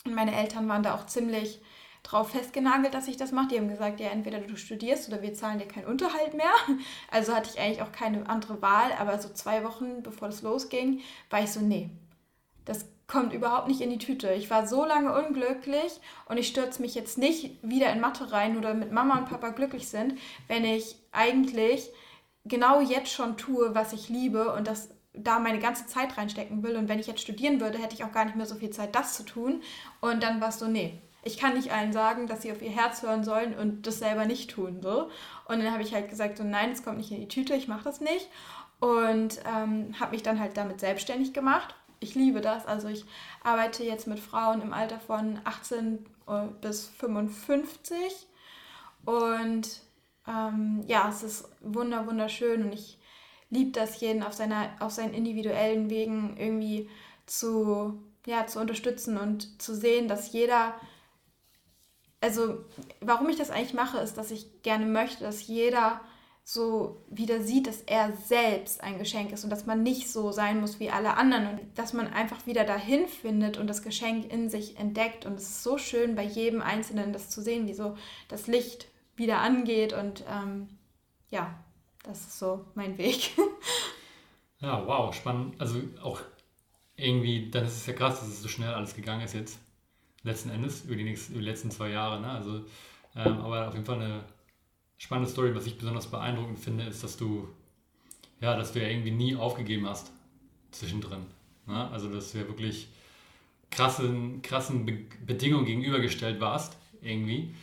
und 0.04 0.14
meine 0.14 0.36
Eltern 0.36 0.68
waren 0.68 0.84
da 0.84 0.94
auch 0.94 1.06
ziemlich 1.06 1.60
drauf 2.04 2.30
festgenagelt, 2.30 2.94
dass 2.94 3.08
ich 3.08 3.16
das 3.16 3.32
mache. 3.32 3.48
Die 3.48 3.58
haben 3.58 3.68
gesagt, 3.68 3.98
ja, 3.98 4.08
entweder 4.10 4.38
du 4.38 4.56
studierst 4.56 5.08
oder 5.08 5.20
wir 5.20 5.34
zahlen 5.34 5.58
dir 5.58 5.66
keinen 5.66 5.86
Unterhalt 5.86 6.34
mehr. 6.34 6.52
Also 7.10 7.34
hatte 7.34 7.50
ich 7.52 7.60
eigentlich 7.60 7.82
auch 7.82 7.90
keine 7.90 8.28
andere 8.28 8.62
Wahl. 8.62 8.92
Aber 9.00 9.18
so 9.18 9.28
zwei 9.30 9.64
Wochen 9.64 10.04
bevor 10.04 10.28
das 10.28 10.42
losging, 10.42 11.00
war 11.28 11.42
ich 11.42 11.50
so, 11.50 11.58
nee, 11.58 11.90
das 12.64 12.86
kommt 13.08 13.32
überhaupt 13.32 13.66
nicht 13.66 13.80
in 13.80 13.90
die 13.90 13.98
Tüte. 13.98 14.32
Ich 14.32 14.48
war 14.48 14.68
so 14.68 14.84
lange 14.84 15.12
unglücklich 15.16 16.00
und 16.28 16.38
ich 16.38 16.46
stürze 16.46 16.80
mich 16.82 16.94
jetzt 16.94 17.18
nicht 17.18 17.58
wieder 17.62 17.92
in 17.92 18.00
Mathe 18.00 18.30
rein 18.30 18.56
oder 18.56 18.74
mit 18.74 18.92
Mama 18.92 19.18
und 19.18 19.28
Papa 19.28 19.48
glücklich 19.48 19.88
sind, 19.88 20.18
wenn 20.46 20.64
ich 20.64 20.96
eigentlich 21.10 21.90
genau 22.44 22.80
jetzt 22.80 23.10
schon 23.10 23.36
tue, 23.36 23.74
was 23.74 23.92
ich 23.92 24.08
liebe 24.08 24.52
und 24.52 24.68
das 24.68 24.90
da 25.16 25.38
meine 25.38 25.58
ganze 25.58 25.86
Zeit 25.86 26.16
reinstecken 26.16 26.62
will. 26.62 26.76
Und 26.76 26.88
wenn 26.88 26.98
ich 26.98 27.06
jetzt 27.06 27.20
studieren 27.20 27.60
würde, 27.60 27.78
hätte 27.78 27.94
ich 27.94 28.04
auch 28.04 28.12
gar 28.12 28.24
nicht 28.24 28.36
mehr 28.36 28.46
so 28.46 28.54
viel 28.56 28.70
Zeit, 28.70 28.94
das 28.94 29.14
zu 29.14 29.24
tun. 29.24 29.62
Und 30.00 30.22
dann 30.22 30.40
war 30.40 30.48
es 30.48 30.58
so, 30.58 30.66
nee, 30.66 31.00
ich 31.26 31.38
kann 31.38 31.54
nicht 31.54 31.72
allen 31.72 31.92
sagen, 31.92 32.28
dass 32.28 32.42
sie 32.42 32.52
auf 32.52 32.62
ihr 32.62 32.70
Herz 32.70 33.02
hören 33.02 33.24
sollen 33.24 33.54
und 33.54 33.86
das 33.86 33.98
selber 33.98 34.26
nicht 34.26 34.50
tun. 34.50 34.80
So. 34.80 35.10
Und 35.46 35.58
dann 35.58 35.72
habe 35.72 35.82
ich 35.82 35.92
halt 35.92 36.08
gesagt, 36.08 36.38
so 36.38 36.44
nein, 36.44 36.70
es 36.70 36.84
kommt 36.84 36.98
nicht 36.98 37.10
in 37.10 37.20
die 37.20 37.28
Tüte, 37.28 37.54
ich 37.54 37.66
mache 37.66 37.84
das 37.84 38.00
nicht. 38.00 38.28
Und 38.78 39.40
ähm, 39.44 39.94
habe 39.98 40.12
mich 40.12 40.22
dann 40.22 40.38
halt 40.38 40.56
damit 40.56 40.80
selbstständig 40.80 41.32
gemacht. 41.32 41.74
Ich 41.98 42.14
liebe 42.14 42.40
das. 42.40 42.66
Also 42.66 42.88
ich 42.88 43.04
arbeite 43.42 43.82
jetzt 43.82 44.06
mit 44.06 44.20
Frauen 44.20 44.62
im 44.62 44.72
Alter 44.72 45.00
von 45.00 45.40
18 45.44 46.06
äh, 46.28 46.42
bis 46.60 46.86
55. 46.86 48.28
Und 49.04 49.80
ähm, 50.28 50.84
ja, 50.86 51.08
es 51.08 51.22
ist 51.22 51.48
wunder, 51.60 52.06
wunderschön 52.06 52.64
und 52.64 52.72
ich 52.72 52.95
liebe 53.50 53.72
das, 53.72 54.00
jeden 54.00 54.22
auf, 54.22 54.32
seiner, 54.32 54.70
auf 54.80 54.92
seinen 54.92 55.14
individuellen 55.14 55.90
Wegen 55.90 56.36
irgendwie 56.36 56.88
zu, 57.26 58.02
ja, 58.26 58.46
zu 58.46 58.60
unterstützen 58.60 59.16
und 59.16 59.60
zu 59.60 59.74
sehen, 59.74 60.08
dass 60.08 60.32
jeder 60.32 60.74
also 62.20 62.64
warum 63.00 63.28
ich 63.28 63.36
das 63.36 63.50
eigentlich 63.50 63.74
mache, 63.74 63.98
ist, 63.98 64.16
dass 64.16 64.30
ich 64.30 64.62
gerne 64.62 64.86
möchte, 64.86 65.24
dass 65.24 65.46
jeder 65.46 66.00
so 66.44 67.04
wieder 67.08 67.42
sieht, 67.42 67.66
dass 67.66 67.80
er 67.82 68.12
selbst 68.12 68.82
ein 68.82 68.98
Geschenk 68.98 69.32
ist 69.32 69.42
und 69.42 69.50
dass 69.50 69.66
man 69.66 69.82
nicht 69.82 70.10
so 70.10 70.30
sein 70.30 70.60
muss 70.60 70.78
wie 70.78 70.90
alle 70.90 71.16
anderen 71.16 71.48
und 71.48 71.60
dass 71.74 71.92
man 71.92 72.06
einfach 72.06 72.46
wieder 72.46 72.64
dahin 72.64 73.08
findet 73.08 73.58
und 73.58 73.66
das 73.66 73.82
Geschenk 73.82 74.32
in 74.32 74.48
sich 74.48 74.78
entdeckt. 74.78 75.26
Und 75.26 75.34
es 75.34 75.42
ist 75.42 75.62
so 75.64 75.76
schön 75.76 76.14
bei 76.14 76.22
jedem 76.22 76.62
Einzelnen 76.62 77.12
das 77.12 77.30
zu 77.30 77.42
sehen, 77.42 77.66
wie 77.66 77.74
so 77.74 77.96
das 78.28 78.46
Licht 78.46 78.86
wieder 79.16 79.38
angeht 79.38 79.92
und 79.92 80.22
ähm, 80.30 80.68
ja, 81.30 81.52
das 82.06 82.20
ist 82.20 82.38
so 82.38 82.64
mein 82.74 82.96
Weg. 82.96 83.32
ja, 84.60 84.86
wow, 84.86 85.14
spannend. 85.14 85.60
Also 85.60 85.80
auch 86.02 86.20
irgendwie, 86.96 87.50
dann 87.50 87.64
ist 87.64 87.76
es 87.76 87.86
ja 87.86 87.92
krass, 87.92 88.20
dass 88.20 88.28
es 88.28 88.42
so 88.42 88.48
schnell 88.48 88.72
alles 88.72 88.94
gegangen 88.94 89.22
ist 89.22 89.34
jetzt 89.34 89.58
letzten 90.22 90.50
Endes, 90.50 90.84
über 90.84 90.96
die, 90.96 91.04
nächsten, 91.04 91.34
über 91.34 91.42
die 91.42 91.48
letzten 91.48 91.70
zwei 91.70 91.90
Jahre. 91.90 92.20
Ne? 92.20 92.28
Also, 92.28 92.64
ähm, 93.14 93.38
aber 93.38 93.68
auf 93.68 93.74
jeden 93.74 93.86
Fall 93.86 94.00
eine 94.02 94.24
spannende 94.98 95.30
Story. 95.30 95.54
Was 95.54 95.66
ich 95.66 95.78
besonders 95.78 96.08
beeindruckend 96.08 96.58
finde, 96.58 96.84
ist, 96.84 97.02
dass 97.02 97.16
du, 97.16 97.48
ja, 98.40 98.56
dass 98.56 98.72
du 98.72 98.82
ja 98.82 98.88
irgendwie 98.88 99.12
nie 99.12 99.36
aufgegeben 99.36 99.86
hast 99.88 100.10
zwischendrin. 100.72 101.26
Ne? 101.66 101.88
Also, 101.90 102.12
dass 102.12 102.32
du 102.32 102.38
ja 102.38 102.48
wirklich 102.48 102.88
krassen, 103.70 104.42
krassen 104.42 104.84
Be 104.84 104.98
Bedingungen 105.24 105.64
gegenübergestellt 105.64 106.40
warst, 106.40 106.76
irgendwie. 107.00 107.54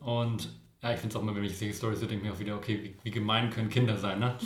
Und 0.00 0.48
ja, 0.82 0.92
ich 0.92 0.98
finde 0.98 1.10
es 1.10 1.16
auch 1.16 1.22
immer, 1.22 1.34
wenn 1.36 1.44
ich 1.44 1.56
solche 1.56 1.74
Storys 1.74 2.00
so 2.00 2.06
denke, 2.06 2.26
mir 2.26 2.32
auch 2.32 2.38
wieder, 2.40 2.56
okay, 2.56 2.80
wie, 2.82 2.94
wie, 3.04 3.10
gemein 3.12 3.50
können 3.50 3.68
Kinder 3.68 3.96
sein, 3.96 4.18
ne? 4.18 4.36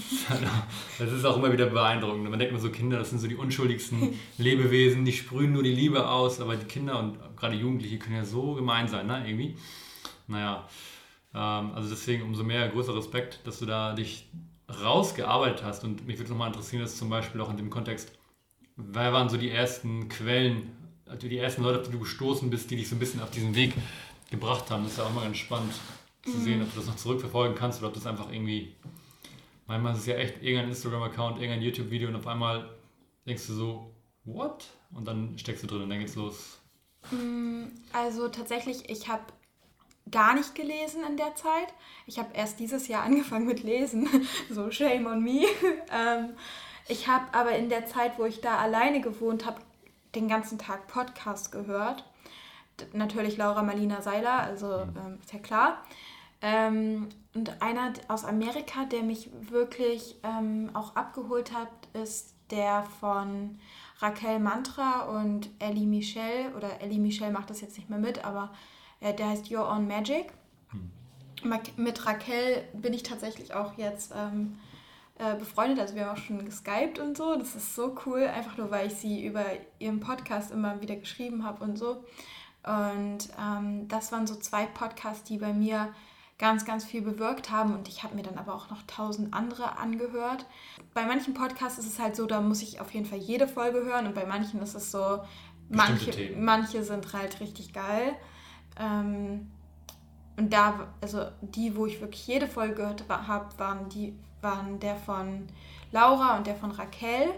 Das 0.98 1.10
ist 1.10 1.24
auch 1.24 1.38
immer 1.38 1.50
wieder 1.50 1.64
beeindruckend. 1.64 2.28
Man 2.28 2.38
denkt 2.38 2.50
immer 2.50 2.60
so, 2.60 2.70
Kinder, 2.70 2.98
das 2.98 3.08
sind 3.08 3.20
so 3.20 3.26
die 3.26 3.36
unschuldigsten 3.36 4.14
Lebewesen, 4.38 5.06
die 5.06 5.14
sprühen 5.14 5.52
nur 5.52 5.62
die 5.62 5.72
Liebe 5.72 6.06
aus, 6.06 6.38
aber 6.42 6.56
die 6.56 6.66
Kinder 6.66 6.98
und 6.98 7.18
gerade 7.38 7.56
Jugendliche 7.56 7.98
können 7.98 8.16
ja 8.16 8.24
so 8.24 8.52
gemein 8.52 8.86
sein, 8.86 9.06
ne? 9.06 9.24
Irgendwie. 9.26 9.56
Naja, 10.28 10.68
ähm, 11.34 11.72
also 11.74 11.88
deswegen 11.88 12.24
umso 12.24 12.44
mehr 12.44 12.68
großer 12.68 12.94
Respekt, 12.94 13.40
dass 13.44 13.58
du 13.60 13.64
da 13.64 13.94
dich 13.94 14.28
rausgearbeitet 14.68 15.64
hast. 15.64 15.84
Und 15.84 16.06
mich 16.06 16.18
würde 16.18 16.30
nochmal 16.30 16.48
interessieren, 16.48 16.82
dass 16.82 16.98
zum 16.98 17.08
Beispiel 17.08 17.40
auch 17.40 17.48
in 17.48 17.56
dem 17.56 17.70
Kontext, 17.70 18.12
wer 18.76 19.10
waren 19.14 19.30
so 19.30 19.38
die 19.38 19.50
ersten 19.50 20.10
Quellen, 20.10 20.76
also 21.06 21.28
die 21.28 21.38
ersten 21.38 21.62
Leute, 21.62 21.80
auf 21.80 21.86
die 21.86 21.92
du 21.92 22.00
gestoßen 22.00 22.50
bist, 22.50 22.70
die 22.70 22.76
dich 22.76 22.90
so 22.90 22.96
ein 22.96 22.98
bisschen 22.98 23.22
auf 23.22 23.30
diesen 23.30 23.54
Weg 23.54 23.72
gebracht 24.30 24.70
haben? 24.70 24.82
Das 24.82 24.92
ist 24.92 24.98
ja 24.98 25.04
auch 25.04 25.14
mal 25.14 25.22
ganz 25.22 25.38
spannend 25.38 25.72
zu 26.26 26.38
sehen, 26.38 26.62
ob 26.62 26.70
du 26.72 26.78
das 26.78 26.86
noch 26.86 26.96
zurückverfolgen 26.96 27.56
kannst 27.56 27.80
oder 27.80 27.88
ob 27.88 27.94
das 27.94 28.06
einfach 28.06 28.30
irgendwie. 28.30 28.74
Manchmal 29.66 29.94
ist 29.94 30.00
es 30.00 30.06
ja 30.06 30.14
echt 30.14 30.42
irgendein 30.42 30.68
Instagram-Account, 30.68 31.40
irgendein 31.40 31.62
YouTube-Video 31.62 32.08
und 32.08 32.16
auf 32.16 32.26
einmal 32.26 32.70
denkst 33.26 33.48
du 33.48 33.52
so, 33.54 33.94
what? 34.24 34.66
Und 34.92 35.06
dann 35.06 35.36
steckst 35.38 35.64
du 35.64 35.66
drin 35.66 35.82
und 35.82 35.90
dann 35.90 35.98
geht's 35.98 36.14
los. 36.14 36.58
Mm, 37.10 37.64
also 37.92 38.28
tatsächlich, 38.28 38.88
ich 38.88 39.08
habe 39.08 39.24
gar 40.10 40.34
nicht 40.34 40.54
gelesen 40.54 41.02
in 41.08 41.16
der 41.16 41.34
Zeit. 41.34 41.68
Ich 42.06 42.18
habe 42.18 42.34
erst 42.34 42.60
dieses 42.60 42.88
Jahr 42.88 43.02
angefangen 43.04 43.46
mit 43.46 43.62
Lesen. 43.62 44.08
so 44.50 44.70
shame 44.70 45.06
on 45.06 45.22
me. 45.22 45.46
ähm, 45.92 46.34
ich 46.88 47.08
habe 47.08 47.26
aber 47.32 47.56
in 47.56 47.68
der 47.68 47.86
Zeit, 47.86 48.18
wo 48.18 48.24
ich 48.24 48.40
da 48.40 48.58
alleine 48.58 49.00
gewohnt 49.00 49.44
habe, 49.46 49.60
den 50.14 50.28
ganzen 50.28 50.58
Tag 50.58 50.86
Podcast 50.86 51.50
gehört. 51.52 52.04
Natürlich 52.92 53.36
Laura 53.36 53.62
Marlina 53.62 54.02
Seiler, 54.02 54.40
also 54.40 54.86
mhm. 54.86 54.96
ähm, 54.96 55.18
ist 55.20 55.32
ja 55.32 55.38
klar. 55.38 55.84
Ähm, 56.42 57.08
und 57.34 57.62
einer 57.62 57.92
aus 58.08 58.24
Amerika, 58.24 58.84
der 58.84 59.02
mich 59.02 59.30
wirklich 59.40 60.16
ähm, 60.22 60.70
auch 60.74 60.96
abgeholt 60.96 61.52
hat, 61.52 61.68
ist 61.92 62.34
der 62.50 62.84
von 63.00 63.58
Raquel 63.98 64.38
Mantra 64.38 65.02
und 65.04 65.50
Ellie 65.58 65.86
Michelle. 65.86 66.54
Oder 66.56 66.80
Ellie 66.80 66.98
Michelle 66.98 67.32
macht 67.32 67.50
das 67.50 67.60
jetzt 67.60 67.76
nicht 67.76 67.90
mehr 67.90 67.98
mit, 67.98 68.24
aber 68.24 68.52
äh, 69.00 69.14
der 69.14 69.30
heißt 69.30 69.50
Your 69.50 69.68
Own 69.68 69.86
Magic. 69.86 70.32
Hm. 70.70 70.90
Mit 71.76 72.06
Raquel 72.06 72.64
bin 72.72 72.92
ich 72.92 73.02
tatsächlich 73.02 73.54
auch 73.54 73.76
jetzt 73.76 74.12
ähm, 74.16 74.58
äh, 75.18 75.34
befreundet. 75.36 75.80
Also 75.80 75.94
wir 75.94 76.06
haben 76.06 76.16
auch 76.16 76.22
schon 76.22 76.44
geskypt 76.44 76.98
und 76.98 77.16
so. 77.16 77.36
Das 77.36 77.54
ist 77.54 77.74
so 77.74 77.96
cool, 78.06 78.24
einfach 78.24 78.56
nur 78.58 78.70
weil 78.70 78.88
ich 78.88 78.94
sie 78.94 79.24
über 79.24 79.44
ihren 79.78 80.00
Podcast 80.00 80.50
immer 80.50 80.80
wieder 80.80 80.96
geschrieben 80.96 81.44
habe 81.44 81.64
und 81.64 81.78
so. 81.78 82.04
Und 82.64 83.28
ähm, 83.40 83.86
das 83.88 84.12
waren 84.12 84.26
so 84.26 84.34
zwei 84.36 84.66
Podcasts, 84.66 85.24
die 85.24 85.38
bei 85.38 85.52
mir 85.52 85.94
ganz, 86.38 86.64
ganz 86.64 86.84
viel 86.84 87.02
bewirkt 87.02 87.50
haben. 87.50 87.74
Und 87.74 87.88
ich 87.88 88.02
habe 88.02 88.14
mir 88.14 88.22
dann 88.22 88.38
aber 88.38 88.54
auch 88.54 88.70
noch 88.70 88.82
tausend 88.86 89.32
andere 89.32 89.78
angehört. 89.78 90.46
Bei 90.94 91.06
manchen 91.06 91.34
Podcasts 91.34 91.78
ist 91.78 91.86
es 91.86 91.98
halt 91.98 92.16
so, 92.16 92.26
da 92.26 92.40
muss 92.40 92.62
ich 92.62 92.80
auf 92.80 92.92
jeden 92.92 93.06
Fall 93.06 93.18
jede 93.18 93.48
Folge 93.48 93.84
hören. 93.84 94.06
Und 94.06 94.14
bei 94.14 94.26
manchen 94.26 94.60
ist 94.60 94.74
es 94.74 94.90
so, 94.90 95.20
manche, 95.68 96.34
manche 96.36 96.82
sind 96.82 97.12
halt 97.12 97.40
richtig 97.40 97.72
geil. 97.72 98.14
Ähm, 98.78 99.50
und 100.36 100.52
da, 100.52 100.88
also 101.00 101.26
die, 101.40 101.76
wo 101.76 101.86
ich 101.86 102.00
wirklich 102.00 102.26
jede 102.26 102.46
Folge 102.46 102.74
gehört 102.74 103.04
habe, 103.08 103.58
waren 103.58 103.88
die, 103.88 104.14
waren 104.42 104.78
der 104.80 104.96
von 104.96 105.46
Laura 105.92 106.36
und 106.36 106.46
der 106.46 106.56
von 106.56 106.70
Raquel. 106.70 107.30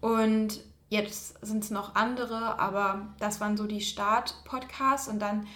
Und 0.00 0.60
jetzt 0.88 1.44
sind 1.44 1.64
es 1.64 1.70
noch 1.70 1.96
andere, 1.96 2.60
aber 2.60 3.08
das 3.18 3.40
waren 3.40 3.56
so 3.56 3.66
die 3.66 3.80
Start-Podcasts. 3.80 5.08
Und 5.08 5.18
dann 5.18 5.48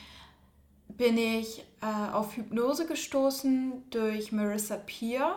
bin 1.01 1.17
ich 1.17 1.65
äh, 1.81 2.13
auf 2.13 2.37
Hypnose 2.37 2.87
gestoßen 2.87 3.85
durch 3.89 4.33
Marissa 4.33 4.77
Peer. 4.77 5.35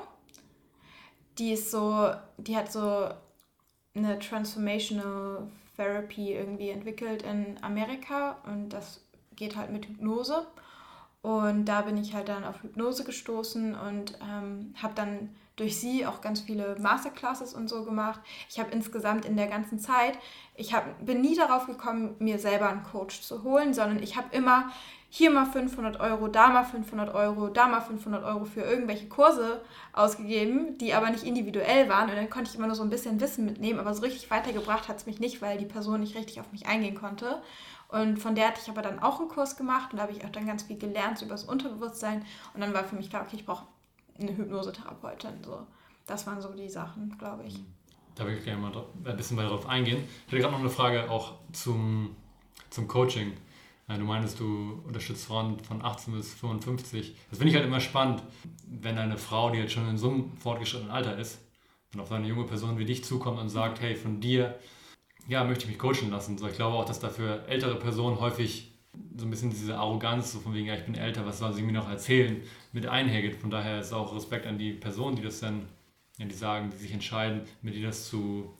Die 1.37 1.53
ist 1.53 1.71
so, 1.71 2.11
die 2.37 2.57
hat 2.57 2.69
so 2.69 3.07
eine 3.95 4.19
Transformational 4.19 5.47
Therapy 5.77 6.33
irgendwie 6.33 6.67
entwickelt 6.67 7.21
in 7.21 7.55
Amerika 7.61 8.39
und 8.45 8.71
das 8.71 8.99
geht 9.37 9.55
halt 9.55 9.71
mit 9.71 9.87
Hypnose. 9.87 10.45
Und 11.21 11.63
da 11.63 11.83
bin 11.83 11.95
ich 11.95 12.13
halt 12.13 12.27
dann 12.27 12.43
auf 12.43 12.61
Hypnose 12.61 13.05
gestoßen 13.05 13.73
und 13.73 14.19
ähm, 14.21 14.75
habe 14.83 14.95
dann 14.95 15.29
durch 15.55 15.79
sie 15.79 16.05
auch 16.05 16.21
ganz 16.21 16.41
viele 16.41 16.75
Masterclasses 16.79 17.53
und 17.53 17.69
so 17.69 17.83
gemacht. 17.83 18.19
Ich 18.49 18.59
habe 18.59 18.71
insgesamt 18.71 19.25
in 19.25 19.37
der 19.37 19.47
ganzen 19.47 19.79
Zeit, 19.79 20.17
ich 20.55 20.73
hab, 20.73 21.05
bin 21.05 21.21
nie 21.21 21.35
darauf 21.35 21.67
gekommen, 21.67 22.15
mir 22.19 22.39
selber 22.39 22.69
einen 22.69 22.83
Coach 22.83 23.21
zu 23.21 23.43
holen, 23.43 23.73
sondern 23.73 24.01
ich 24.01 24.15
habe 24.15 24.35
immer 24.35 24.71
hier 25.09 25.29
mal 25.29 25.45
500 25.45 25.99
Euro, 25.99 26.27
da 26.27 26.47
mal 26.47 26.63
500 26.63 27.13
Euro, 27.13 27.49
da 27.49 27.67
mal 27.67 27.81
500 27.81 28.23
Euro 28.23 28.45
für 28.45 28.61
irgendwelche 28.61 29.07
Kurse 29.07 29.61
ausgegeben, 29.91 30.79
die 30.79 30.95
aber 30.95 31.11
nicht 31.11 31.23
individuell 31.23 31.87
waren. 31.87 32.09
Und 32.09 32.15
dann 32.15 32.31
konnte 32.31 32.49
ich 32.49 32.57
immer 32.57 32.65
nur 32.65 32.75
so 32.75 32.81
ein 32.81 32.89
bisschen 32.89 33.19
Wissen 33.19 33.45
mitnehmen, 33.45 33.79
aber 33.79 33.93
so 33.93 34.01
richtig 34.01 34.31
weitergebracht 34.31 34.87
hat 34.87 34.97
es 34.97 35.05
mich 35.05 35.19
nicht, 35.19 35.39
weil 35.39 35.59
die 35.59 35.65
Person 35.65 35.99
nicht 35.99 36.15
richtig 36.15 36.39
auf 36.39 36.51
mich 36.51 36.65
eingehen 36.65 36.95
konnte. 36.95 37.43
Und 37.89 38.17
von 38.17 38.33
der 38.33 38.47
hatte 38.47 38.61
ich 38.63 38.69
aber 38.71 38.81
dann 38.81 38.97
auch 38.97 39.19
einen 39.19 39.29
Kurs 39.29 39.55
gemacht 39.55 39.91
und 39.91 39.97
da 39.97 40.03
habe 40.03 40.13
ich 40.13 40.25
auch 40.25 40.31
dann 40.31 40.47
ganz 40.47 40.63
viel 40.63 40.79
gelernt 40.79 41.21
über 41.21 41.33
das 41.33 41.43
Unterbewusstsein. 41.43 42.25
Und 42.55 42.61
dann 42.61 42.73
war 42.73 42.83
für 42.83 42.95
mich 42.95 43.11
klar, 43.11 43.21
okay, 43.21 43.35
ich 43.35 43.45
brauche 43.45 43.67
eine 44.19 44.35
Hypnosetherapeutin. 44.35 45.43
So. 45.43 45.65
Das 46.05 46.25
waren 46.27 46.41
so 46.41 46.53
die 46.53 46.69
Sachen, 46.69 47.17
glaube 47.17 47.43
ich. 47.45 47.59
Da 48.15 48.25
will 48.25 48.37
ich 48.37 48.43
gerne 48.43 48.61
mal 48.61 48.71
ein 49.05 49.17
bisschen 49.17 49.37
weiter 49.37 49.49
darauf 49.49 49.67
eingehen. 49.67 50.03
Ich 50.25 50.33
hätte 50.33 50.41
gerade 50.41 50.53
noch 50.53 50.59
eine 50.59 50.69
Frage 50.69 51.09
auch 51.09 51.33
zum, 51.51 52.15
zum 52.69 52.87
Coaching. 52.87 53.33
Du 53.87 54.05
meinst, 54.05 54.39
du 54.39 54.81
unterstützt 54.87 55.25
Frauen 55.25 55.59
von 55.59 55.83
18 55.83 56.13
bis 56.13 56.33
55. 56.33 57.15
Das 57.29 57.37
finde 57.37 57.49
ich 57.51 57.55
halt 57.55 57.65
immer 57.65 57.79
spannend, 57.79 58.23
wenn 58.65 58.97
eine 58.97 59.17
Frau, 59.17 59.49
die 59.49 59.59
jetzt 59.59 59.73
schon 59.73 59.87
in 59.89 59.97
so 59.97 60.09
einem 60.09 60.37
fortgeschrittenen 60.37 60.91
Alter 60.91 61.17
ist, 61.17 61.39
dann 61.91 62.01
auf 62.01 62.11
eine 62.11 62.27
junge 62.27 62.45
Person 62.45 62.77
wie 62.77 62.85
dich 62.85 63.03
zukommt 63.03 63.39
und 63.39 63.49
sagt, 63.49 63.81
hey, 63.81 63.95
von 63.95 64.19
dir, 64.19 64.57
ja, 65.27 65.43
möchte 65.43 65.65
ich 65.65 65.71
mich 65.71 65.79
coachen 65.79 66.09
lassen. 66.09 66.37
So, 66.37 66.47
ich 66.47 66.55
glaube 66.55 66.75
auch, 66.77 66.85
dass 66.85 66.99
da 66.99 67.09
für 67.09 67.45
ältere 67.47 67.75
Personen 67.75 68.19
häufig 68.19 68.72
so 69.17 69.25
ein 69.25 69.29
bisschen 69.29 69.49
diese 69.49 69.77
Arroganz, 69.77 70.31
so 70.31 70.39
von 70.39 70.53
wegen, 70.53 70.67
ja, 70.67 70.75
ich 70.75 70.85
bin 70.85 70.95
älter, 70.95 71.25
was 71.25 71.39
soll 71.39 71.53
sie 71.53 71.61
mir 71.61 71.71
noch 71.71 71.89
erzählen, 71.89 72.41
mit 72.71 72.87
einhergeht. 72.87 73.35
Von 73.35 73.49
daher 73.49 73.79
ist 73.79 73.93
auch 73.93 74.15
Respekt 74.15 74.45
an 74.45 74.57
die 74.57 74.73
Personen, 74.73 75.15
die 75.15 75.23
das 75.23 75.39
dann, 75.39 75.67
ja, 76.17 76.25
die 76.25 76.35
sagen, 76.35 76.69
die 76.71 76.77
sich 76.77 76.93
entscheiden, 76.93 77.41
mit 77.61 77.75
dir 77.75 77.87
das 77.87 78.07
zu 78.07 78.53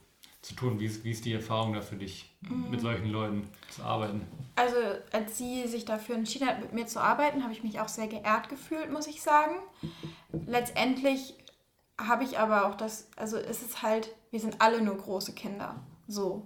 zu 0.43 0.55
tun? 0.55 0.79
Wie 0.79 0.85
ist, 0.85 1.03
wie 1.03 1.11
ist 1.11 1.25
die 1.25 1.33
Erfahrung 1.33 1.73
da 1.73 1.81
für 1.81 1.95
dich, 1.95 2.35
mhm. 2.41 2.69
mit 2.69 2.81
solchen 2.81 3.09
Leuten 3.09 3.47
zu 3.69 3.81
arbeiten? 3.81 4.21
Also 4.55 4.75
als 5.11 5.37
sie 5.37 5.67
sich 5.67 5.85
dafür 5.85 6.15
entschieden 6.15 6.47
hat, 6.47 6.61
mit 6.61 6.73
mir 6.73 6.85
zu 6.85 7.01
arbeiten, 7.01 7.43
habe 7.43 7.53
ich 7.53 7.63
mich 7.63 7.79
auch 7.79 7.87
sehr 7.87 8.07
geehrt 8.07 8.49
gefühlt, 8.49 8.91
muss 8.91 9.07
ich 9.07 9.23
sagen. 9.23 9.55
Letztendlich 10.45 11.33
habe 11.97 12.25
ich 12.25 12.37
aber 12.37 12.67
auch 12.67 12.75
das, 12.75 13.07
also 13.15 13.37
es 13.37 13.63
ist 13.63 13.81
halt, 13.81 14.13
wir 14.31 14.39
sind 14.39 14.61
alle 14.61 14.81
nur 14.81 14.97
große 14.97 15.33
Kinder. 15.33 15.77
So 16.07 16.45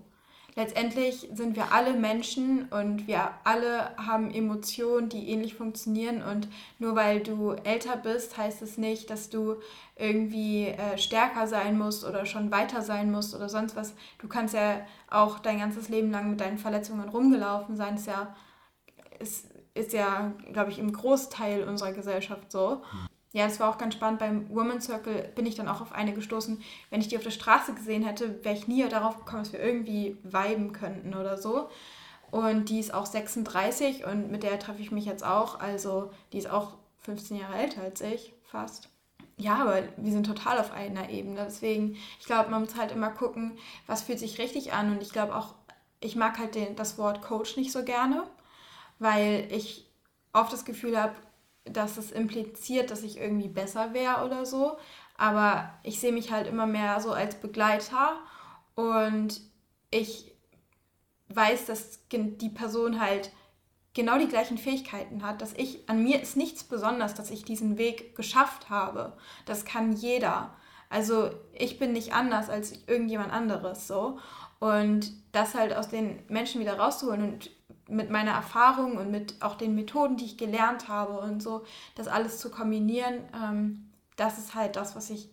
letztendlich 0.58 1.30
sind 1.34 1.56
wir 1.56 1.72
alle 1.72 1.93
Menschen 1.93 2.67
und 2.70 3.08
wir 3.08 3.30
alle 3.43 3.96
haben 3.96 4.34
Emotionen, 4.34 5.08
die 5.08 5.30
ähnlich 5.30 5.54
funktionieren. 5.54 6.24
Und 6.24 6.50
nur 6.80 6.96
weil 6.96 7.22
du 7.22 7.52
älter 7.52 7.96
bist, 7.96 8.38
heißt 8.38 8.63
es 8.63 8.78
nicht, 8.78 9.12
dass 9.12 9.30
du 9.30 9.58
irgendwie 9.96 10.65
äh, 10.65 10.98
stärker 10.98 11.48
sein 11.48 11.78
musst 11.78 12.04
oder 12.04 12.26
schon 12.26 12.52
weiter 12.52 12.82
sein 12.82 13.12
musst 13.12 13.36
oder 13.36 13.50
sonst 13.50 13.76
was. 13.76 13.93
Du 14.17 14.28
kannst 14.28 14.56
ja 14.56 14.82
auch 15.10 15.38
dein 15.38 15.60
ganzes 15.60 15.89
Leben 15.89 16.10
lang 16.10 16.32
mit 16.32 16.41
deinen 16.41 16.58
Verletzungen 16.58 17.08
rumgelaufen 17.08 17.78
sein. 17.78 17.96
Ist 17.96 18.08
ja, 18.08 18.36
ist, 19.20 19.46
ist 19.76 19.93
ja 19.93 20.34
glaube 20.52 20.72
ich, 20.72 20.80
im 20.80 20.91
Großteil 20.91 21.67
unserer 21.67 21.93
Gesellschaft 21.93 22.52
so. 22.52 22.82
Ja, 23.34 23.46
das 23.46 23.60
war 23.60 23.70
auch 23.70 23.78
ganz 23.78 23.94
spannend. 23.94 24.20
Beim 24.20 24.50
Woman 24.50 24.82
Circle 24.82 25.32
bin 25.36 25.46
ich 25.46 25.56
dann 25.56 25.68
auch 25.68 25.82
auf 25.82 25.92
eine 25.92 26.13
gestoßen. 26.13 26.62
Wenn 26.90 27.02
ich 27.02 27.10
die 27.10 27.18
auf 27.18 27.24
der 27.24 27.32
Straße 27.32 27.74
gesehen 27.74 28.04
hätte, 28.04 28.44
wäre 28.44 28.56
ich 28.56 28.68
nie 28.68 28.88
darauf 28.88 29.18
gekommen, 29.18 29.44
dass 29.44 29.54
wir 29.54 29.60
irgendwie 29.60 30.18
viben 30.24 30.72
könnten 30.72 31.13
oder 31.13 31.38
so. 31.38 31.70
Und 32.32 32.70
die 32.70 32.80
ist 32.80 32.94
auch 32.94 33.06
36 33.06 34.06
und 34.06 34.32
mit 34.32 34.44
der 34.44 34.60
treffe 34.60 34.82
ich 34.82 34.92
mich 34.92 35.06
jetzt 35.06 35.26
auch. 35.26 35.60
Also 35.60 36.12
die 36.34 36.38
ist 36.38 36.50
auch 36.50 36.78
15 37.00 37.38
Jahre 37.38 37.56
älter 37.58 37.82
als 37.82 38.02
ich, 38.02 38.34
fast. 38.44 38.90
Ja, 39.38 39.56
aber 39.58 39.84
wir 39.98 40.12
sind 40.12 40.26
total 40.26 40.60
auf 40.60 40.72
einer 40.72 41.10
Ebene. 41.10 41.46
Deswegen, 41.46 41.96
ich 42.20 42.26
glaube, 42.26 42.50
man 42.50 42.62
muss 42.62 42.76
halt 42.76 42.92
immer 42.92 43.10
gucken, 43.12 43.58
was 43.86 44.02
fühlt 44.02 44.20
sich 44.20 44.40
richtig 44.40 44.74
an. 44.74 44.92
Und 44.92 45.02
ich 45.02 45.12
glaube 45.12 45.36
auch, 45.36 45.54
ich 46.00 46.16
mag 46.16 46.40
halt 46.40 46.56
den, 46.56 46.76
das 46.76 46.98
Wort 46.98 47.22
Coach 47.22 47.56
nicht 47.56 47.72
so 47.72 47.84
gerne, 47.84 48.24
weil 49.00 49.48
ich 49.52 49.88
oft 50.34 50.52
das 50.52 50.66
Gefühl 50.66 51.00
habe, 51.00 51.16
dass 51.71 51.97
es 51.97 52.12
impliziert, 52.12 52.91
dass 52.91 53.03
ich 53.03 53.17
irgendwie 53.17 53.47
besser 53.47 53.93
wäre 53.93 54.25
oder 54.25 54.45
so. 54.45 54.77
Aber 55.17 55.73
ich 55.84 55.99
sehe 55.99 56.12
mich 56.12 56.32
halt 56.32 56.47
immer 56.47 56.67
mehr 56.67 56.99
so 56.99 57.12
als 57.12 57.36
Begleiter 57.36 58.19
und 58.75 59.41
ich 59.89 60.32
weiß, 61.30 61.65
dass 61.65 62.08
die 62.12 62.49
Person 62.49 63.01
halt 63.01 63.32
genau 63.93 64.19
die 64.19 64.27
gleichen 64.27 64.60
Fähigkeiten 64.60 65.23
hat, 65.23 65.41
dass 65.41 65.53
ich, 65.53 65.89
an 65.89 66.03
mir 66.03 66.21
ist 66.21 66.38
nichts 66.38 66.63
besonders, 66.63 67.15
dass 67.15 67.32
ich 67.32 67.43
diesen 67.43 67.77
Weg 67.80 68.15
geschafft 68.15 68.69
habe. 68.69 69.17
Das 69.45 69.65
kann 69.65 69.91
jeder. 69.91 70.53
Also 70.89 71.32
ich 71.51 71.80
bin 71.80 71.93
nicht 71.93 72.13
anders 72.13 72.49
als 72.49 72.73
irgendjemand 72.86 73.34
anderes 73.34 73.88
so. 73.88 74.19
Und 74.60 75.12
das 75.32 75.56
halt 75.56 75.75
aus 75.75 75.89
den 75.89 76.19
Menschen 76.27 76.62
wieder 76.62 76.77
rauszuholen 76.77 77.23
und 77.23 77.49
mit 77.89 78.10
meiner 78.10 78.32
Erfahrung 78.32 78.97
und 78.97 79.12
mit 79.12 79.41
auch 79.41 79.56
den 79.56 79.75
Methoden, 79.75 80.17
die 80.17 80.25
ich 80.25 80.38
gelernt 80.38 80.88
habe 80.88 81.19
und 81.19 81.41
so, 81.41 81.65
das 81.95 82.08
alles 82.08 82.39
zu 82.39 82.49
kombinieren, 82.49 83.19
ähm, 83.34 83.89
das 84.15 84.38
ist 84.38 84.56
halt 84.56 84.75
das, 84.75 84.95
was 84.95 85.10
ich 85.10 85.30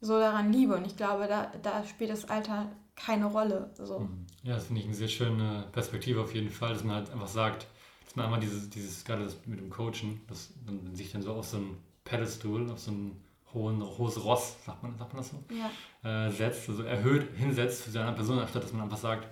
so 0.00 0.18
daran 0.18 0.52
liebe. 0.52 0.74
Und 0.74 0.86
ich 0.86 0.96
glaube, 0.96 1.26
da, 1.28 1.52
da 1.62 1.84
spielt 1.84 2.10
das 2.10 2.24
Alter 2.24 2.70
keine 2.94 3.26
Rolle. 3.26 3.70
So. 3.74 4.00
Mhm. 4.00 4.26
Ja, 4.42 4.54
das 4.54 4.66
finde 4.66 4.80
ich 4.80 4.86
eine 4.86 4.96
sehr 4.96 5.08
schöne 5.08 5.66
Perspektive 5.72 6.20
auf 6.20 6.34
jeden 6.34 6.50
Fall, 6.50 6.72
dass 6.72 6.84
man 6.84 6.96
halt 6.96 7.10
einfach 7.10 7.28
sagt, 7.28 7.66
dass 8.04 8.16
man 8.16 8.26
einmal 8.26 8.40
dieses, 8.40 8.70
dieses 8.70 9.04
gerade 9.04 9.24
das 9.24 9.36
mit 9.46 9.60
dem 9.60 9.70
Coachen, 9.70 10.20
dass 10.28 10.50
man 10.64 10.94
sich 10.94 11.12
dann 11.12 11.22
so 11.22 11.34
auf 11.34 11.46
so 11.46 11.58
einen 11.58 11.78
Pedestal, 12.04 12.70
auf 12.70 12.78
so 12.78 12.90
einen 12.90 13.22
hohen, 13.52 13.82
hohes 13.82 14.22
Ross, 14.24 14.56
sagt 14.64 14.82
man, 14.82 14.96
sagt 14.96 15.12
man 15.12 15.22
das 15.22 15.30
so, 15.30 15.42
ja. 15.54 16.26
äh, 16.26 16.30
setzt, 16.30 16.68
also 16.68 16.82
erhöht 16.82 17.36
hinsetzt 17.36 17.82
für 17.82 17.90
seine 17.90 18.12
Person, 18.12 18.38
anstatt 18.38 18.64
dass 18.64 18.72
man 18.72 18.82
einfach 18.82 18.96
sagt, 18.96 19.28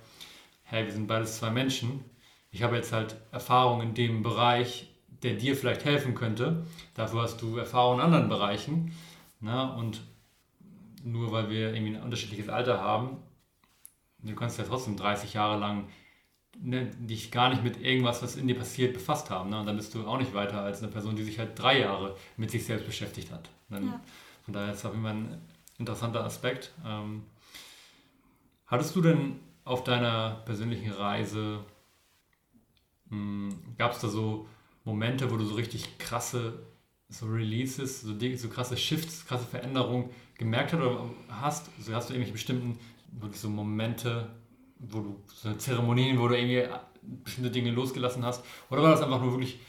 hey, 0.64 0.84
wir 0.84 0.92
sind 0.92 1.06
beides 1.06 1.38
zwei 1.38 1.50
Menschen 1.50 2.04
ich 2.54 2.62
habe 2.62 2.76
jetzt 2.76 2.92
halt 2.92 3.16
Erfahrung 3.32 3.82
in 3.82 3.94
dem 3.94 4.22
Bereich, 4.22 4.86
der 5.24 5.34
dir 5.34 5.56
vielleicht 5.56 5.84
helfen 5.84 6.14
könnte. 6.14 6.64
Dafür 6.94 7.22
hast 7.22 7.42
du 7.42 7.56
Erfahrung 7.56 7.96
in 7.96 8.04
anderen 8.04 8.28
Bereichen. 8.28 8.92
Ne? 9.40 9.74
und 9.74 10.00
nur 11.02 11.32
weil 11.32 11.50
wir 11.50 11.74
irgendwie 11.74 11.96
ein 11.96 12.02
unterschiedliches 12.02 12.48
Alter 12.48 12.80
haben, 12.80 13.18
du 14.20 14.34
kannst 14.34 14.56
ja 14.56 14.64
trotzdem 14.64 14.96
30 14.96 15.34
Jahre 15.34 15.58
lang 15.58 15.88
ne, 16.58 16.86
dich 16.86 17.30
gar 17.30 17.50
nicht 17.50 17.62
mit 17.62 17.78
irgendwas, 17.82 18.22
was 18.22 18.36
in 18.36 18.46
dir 18.46 18.56
passiert, 18.56 18.94
befasst 18.94 19.28
haben. 19.28 19.50
Ne? 19.50 19.60
Und 19.60 19.66
dann 19.66 19.76
bist 19.76 19.94
du 19.94 20.06
auch 20.06 20.16
nicht 20.16 20.32
weiter 20.32 20.62
als 20.62 20.82
eine 20.82 20.90
Person, 20.90 21.16
die 21.16 21.24
sich 21.24 21.38
halt 21.38 21.58
drei 21.58 21.80
Jahre 21.80 22.16
mit 22.38 22.52
sich 22.52 22.64
selbst 22.64 22.86
beschäftigt 22.86 23.30
hat. 23.32 23.50
Dann, 23.68 23.86
ja. 23.86 24.00
Von 24.44 24.54
daher 24.54 24.72
ist 24.72 24.84
das 24.84 24.92
Fall 24.92 25.04
ein 25.04 25.42
interessanter 25.78 26.24
Aspekt. 26.24 26.72
Ähm, 26.86 27.24
hattest 28.66 28.94
du 28.96 29.02
denn 29.02 29.40
auf 29.64 29.84
deiner 29.84 30.42
persönlichen 30.46 30.92
Reise 30.92 31.64
Gab 33.78 33.92
es 33.92 34.00
da 34.00 34.08
so 34.08 34.48
Momente, 34.84 35.30
wo 35.30 35.36
du 35.36 35.44
so 35.44 35.54
richtig 35.54 35.98
krasse 35.98 36.64
so 37.08 37.26
Releases, 37.26 38.02
so, 38.02 38.14
so 38.36 38.48
krasse 38.48 38.76
Shifts, 38.76 39.26
krasse 39.26 39.44
Veränderungen 39.44 40.10
gemerkt 40.38 40.72
hast 40.72 40.80
oder 40.80 41.10
hast? 41.28 41.70
Also 41.78 41.94
hast 41.94 42.08
du 42.08 42.14
irgendwelche 42.14 42.32
bestimmten 42.32 42.78
wirklich 43.12 43.40
so 43.40 43.48
Momente, 43.48 44.28
wo 44.78 45.00
du 45.00 45.22
so 45.26 45.52
Zeremonien, 45.54 46.18
wo 46.18 46.28
du 46.28 46.36
irgendwie 46.36 46.66
bestimmte 47.02 47.50
Dinge 47.50 47.70
losgelassen 47.70 48.24
hast? 48.24 48.44
Oder 48.70 48.82
war 48.82 48.90
das 48.90 49.02
einfach 49.02 49.20
nur 49.20 49.32
wirklich 49.32 49.60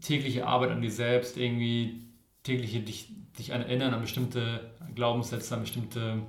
tägliche 0.00 0.46
Arbeit 0.46 0.70
an 0.70 0.82
dir 0.82 0.90
selbst, 0.90 1.36
irgendwie 1.36 2.08
tägliche 2.42 2.80
dich, 2.80 3.12
dich 3.38 3.52
an 3.52 3.62
erinnern 3.62 3.94
an 3.94 4.00
bestimmte 4.00 4.74
Glaubenssätze, 4.94 5.54
an 5.54 5.60
bestimmte 5.60 6.22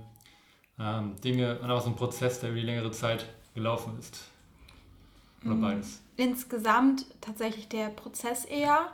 ähm, 0.80 1.16
Dinge 1.24 1.58
und 1.60 1.63
einfach 1.63 1.82
so 1.84 1.90
ein 1.90 1.96
Prozess, 1.96 2.40
der 2.40 2.50
über 2.50 2.60
die 2.60 2.66
längere 2.66 2.92
Zeit 2.92 3.26
gelaufen 3.56 3.98
ist? 3.98 4.26
Oder 5.44 5.56
mhm. 5.56 5.62
beides? 5.62 6.02
Insgesamt 6.18 7.06
tatsächlich 7.22 7.70
der 7.70 7.90
Prozess 7.90 8.46
eher. 8.46 8.92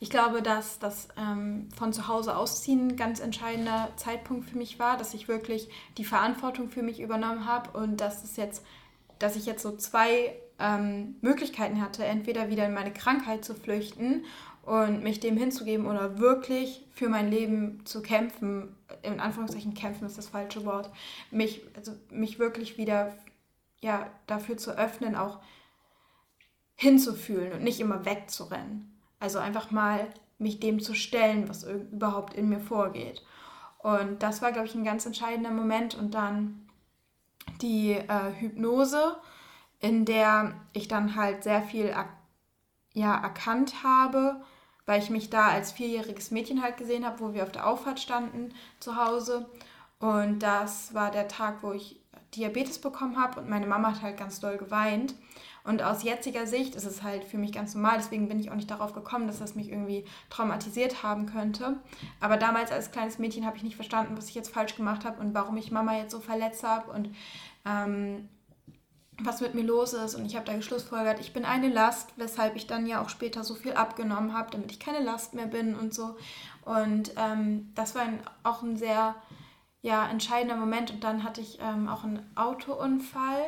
Ich 0.00 0.10
glaube, 0.10 0.42
dass 0.42 0.78
das 0.78 1.08
ähm, 1.16 1.68
von 1.76 1.92
zu 1.92 2.06
Hause 2.06 2.36
ausziehen 2.36 2.88
ein 2.88 2.96
ganz 2.96 3.18
entscheidender 3.18 3.88
Zeitpunkt 3.96 4.48
für 4.48 4.56
mich 4.56 4.78
war, 4.78 4.96
dass 4.96 5.12
ich 5.12 5.26
wirklich 5.26 5.68
die 5.96 6.04
Verantwortung 6.04 6.70
für 6.70 6.82
mich 6.82 7.00
übernommen 7.00 7.46
habe 7.46 7.76
und 7.76 8.00
dass 8.00 8.22
es 8.22 8.36
jetzt, 8.36 8.64
dass 9.18 9.34
ich 9.34 9.44
jetzt 9.44 9.62
so 9.62 9.76
zwei 9.76 10.36
ähm, 10.60 11.16
Möglichkeiten 11.20 11.80
hatte, 11.80 12.04
entweder 12.04 12.48
wieder 12.48 12.66
in 12.66 12.74
meine 12.74 12.92
Krankheit 12.92 13.44
zu 13.44 13.54
flüchten 13.54 14.24
und 14.62 15.02
mich 15.02 15.18
dem 15.18 15.36
hinzugeben 15.36 15.86
oder 15.86 16.18
wirklich 16.18 16.84
für 16.92 17.08
mein 17.08 17.30
Leben 17.30 17.84
zu 17.84 18.02
kämpfen. 18.02 18.76
In 19.02 19.18
Anführungszeichen 19.18 19.74
kämpfen 19.74 20.06
ist 20.06 20.18
das 20.18 20.28
falsche 20.28 20.64
Wort. 20.64 20.90
Mich, 21.30 21.62
also 21.74 21.92
mich 22.10 22.38
wirklich 22.38 22.76
wieder 22.76 23.14
ja, 23.80 24.08
dafür 24.26 24.58
zu 24.58 24.76
öffnen, 24.76 25.16
auch 25.16 25.38
hinzufühlen 26.78 27.52
und 27.52 27.64
nicht 27.64 27.80
immer 27.80 28.04
wegzurennen. 28.04 28.96
Also 29.18 29.40
einfach 29.40 29.72
mal 29.72 30.06
mich 30.38 30.60
dem 30.60 30.80
zu 30.80 30.94
stellen, 30.94 31.48
was 31.48 31.64
überhaupt 31.64 32.34
in 32.34 32.48
mir 32.48 32.60
vorgeht. 32.60 33.24
Und 33.78 34.22
das 34.22 34.42
war, 34.42 34.52
glaube 34.52 34.68
ich, 34.68 34.76
ein 34.76 34.84
ganz 34.84 35.04
entscheidender 35.04 35.50
Moment. 35.50 35.96
Und 35.96 36.14
dann 36.14 36.68
die 37.60 37.94
äh, 37.94 38.32
Hypnose, 38.38 39.16
in 39.80 40.04
der 40.04 40.54
ich 40.72 40.86
dann 40.86 41.16
halt 41.16 41.42
sehr 41.42 41.62
viel 41.62 41.92
ja, 42.92 43.20
erkannt 43.20 43.82
habe, 43.82 44.40
weil 44.86 45.02
ich 45.02 45.10
mich 45.10 45.30
da 45.30 45.48
als 45.48 45.72
vierjähriges 45.72 46.30
Mädchen 46.30 46.62
halt 46.62 46.76
gesehen 46.76 47.04
habe, 47.04 47.18
wo 47.18 47.34
wir 47.34 47.42
auf 47.42 47.52
der 47.52 47.66
Auffahrt 47.66 47.98
standen 47.98 48.54
zu 48.78 48.94
Hause. 48.94 49.46
Und 49.98 50.44
das 50.44 50.94
war 50.94 51.10
der 51.10 51.26
Tag, 51.26 51.64
wo 51.64 51.72
ich 51.72 52.00
Diabetes 52.36 52.78
bekommen 52.78 53.20
habe 53.20 53.40
und 53.40 53.48
meine 53.48 53.66
Mama 53.66 53.90
hat 53.90 54.02
halt 54.02 54.16
ganz 54.16 54.38
doll 54.38 54.58
geweint. 54.58 55.14
Und 55.64 55.82
aus 55.82 56.02
jetziger 56.02 56.46
Sicht 56.46 56.74
ist 56.74 56.84
es 56.84 57.02
halt 57.02 57.24
für 57.24 57.38
mich 57.38 57.52
ganz 57.52 57.74
normal, 57.74 57.98
deswegen 57.98 58.28
bin 58.28 58.40
ich 58.40 58.50
auch 58.50 58.54
nicht 58.54 58.70
darauf 58.70 58.92
gekommen, 58.92 59.26
dass 59.26 59.38
das 59.38 59.54
mich 59.54 59.68
irgendwie 59.68 60.04
traumatisiert 60.30 61.02
haben 61.02 61.26
könnte. 61.26 61.76
Aber 62.20 62.36
damals 62.36 62.72
als 62.72 62.90
kleines 62.90 63.18
Mädchen 63.18 63.44
habe 63.44 63.56
ich 63.56 63.62
nicht 63.62 63.76
verstanden, 63.76 64.16
was 64.16 64.28
ich 64.28 64.34
jetzt 64.34 64.52
falsch 64.52 64.76
gemacht 64.76 65.04
habe 65.04 65.20
und 65.20 65.34
warum 65.34 65.56
ich 65.56 65.70
Mama 65.70 65.96
jetzt 65.96 66.12
so 66.12 66.20
verletzt 66.20 66.62
habe 66.62 66.90
und 66.90 67.10
ähm, 67.66 68.28
was 69.20 69.40
mit 69.40 69.54
mir 69.54 69.64
los 69.64 69.92
ist. 69.92 70.14
Und 70.14 70.26
ich 70.26 70.36
habe 70.36 70.46
da 70.46 70.54
geschlussfolgert, 70.54 71.20
ich 71.20 71.32
bin 71.32 71.44
eine 71.44 71.68
Last, 71.68 72.12
weshalb 72.16 72.56
ich 72.56 72.66
dann 72.66 72.86
ja 72.86 73.02
auch 73.02 73.08
später 73.08 73.44
so 73.44 73.54
viel 73.54 73.72
abgenommen 73.72 74.36
habe, 74.36 74.50
damit 74.50 74.70
ich 74.70 74.80
keine 74.80 75.00
Last 75.00 75.34
mehr 75.34 75.46
bin 75.46 75.74
und 75.74 75.92
so. 75.92 76.16
Und 76.64 77.12
ähm, 77.16 77.72
das 77.74 77.94
war 77.94 78.02
ein, 78.02 78.20
auch 78.42 78.62
ein 78.62 78.76
sehr 78.76 79.14
ja, 79.82 80.08
entscheidender 80.08 80.56
Moment. 80.56 80.90
Und 80.90 81.04
dann 81.04 81.24
hatte 81.24 81.40
ich 81.40 81.58
ähm, 81.60 81.88
auch 81.88 82.04
einen 82.04 82.24
Autounfall 82.36 83.42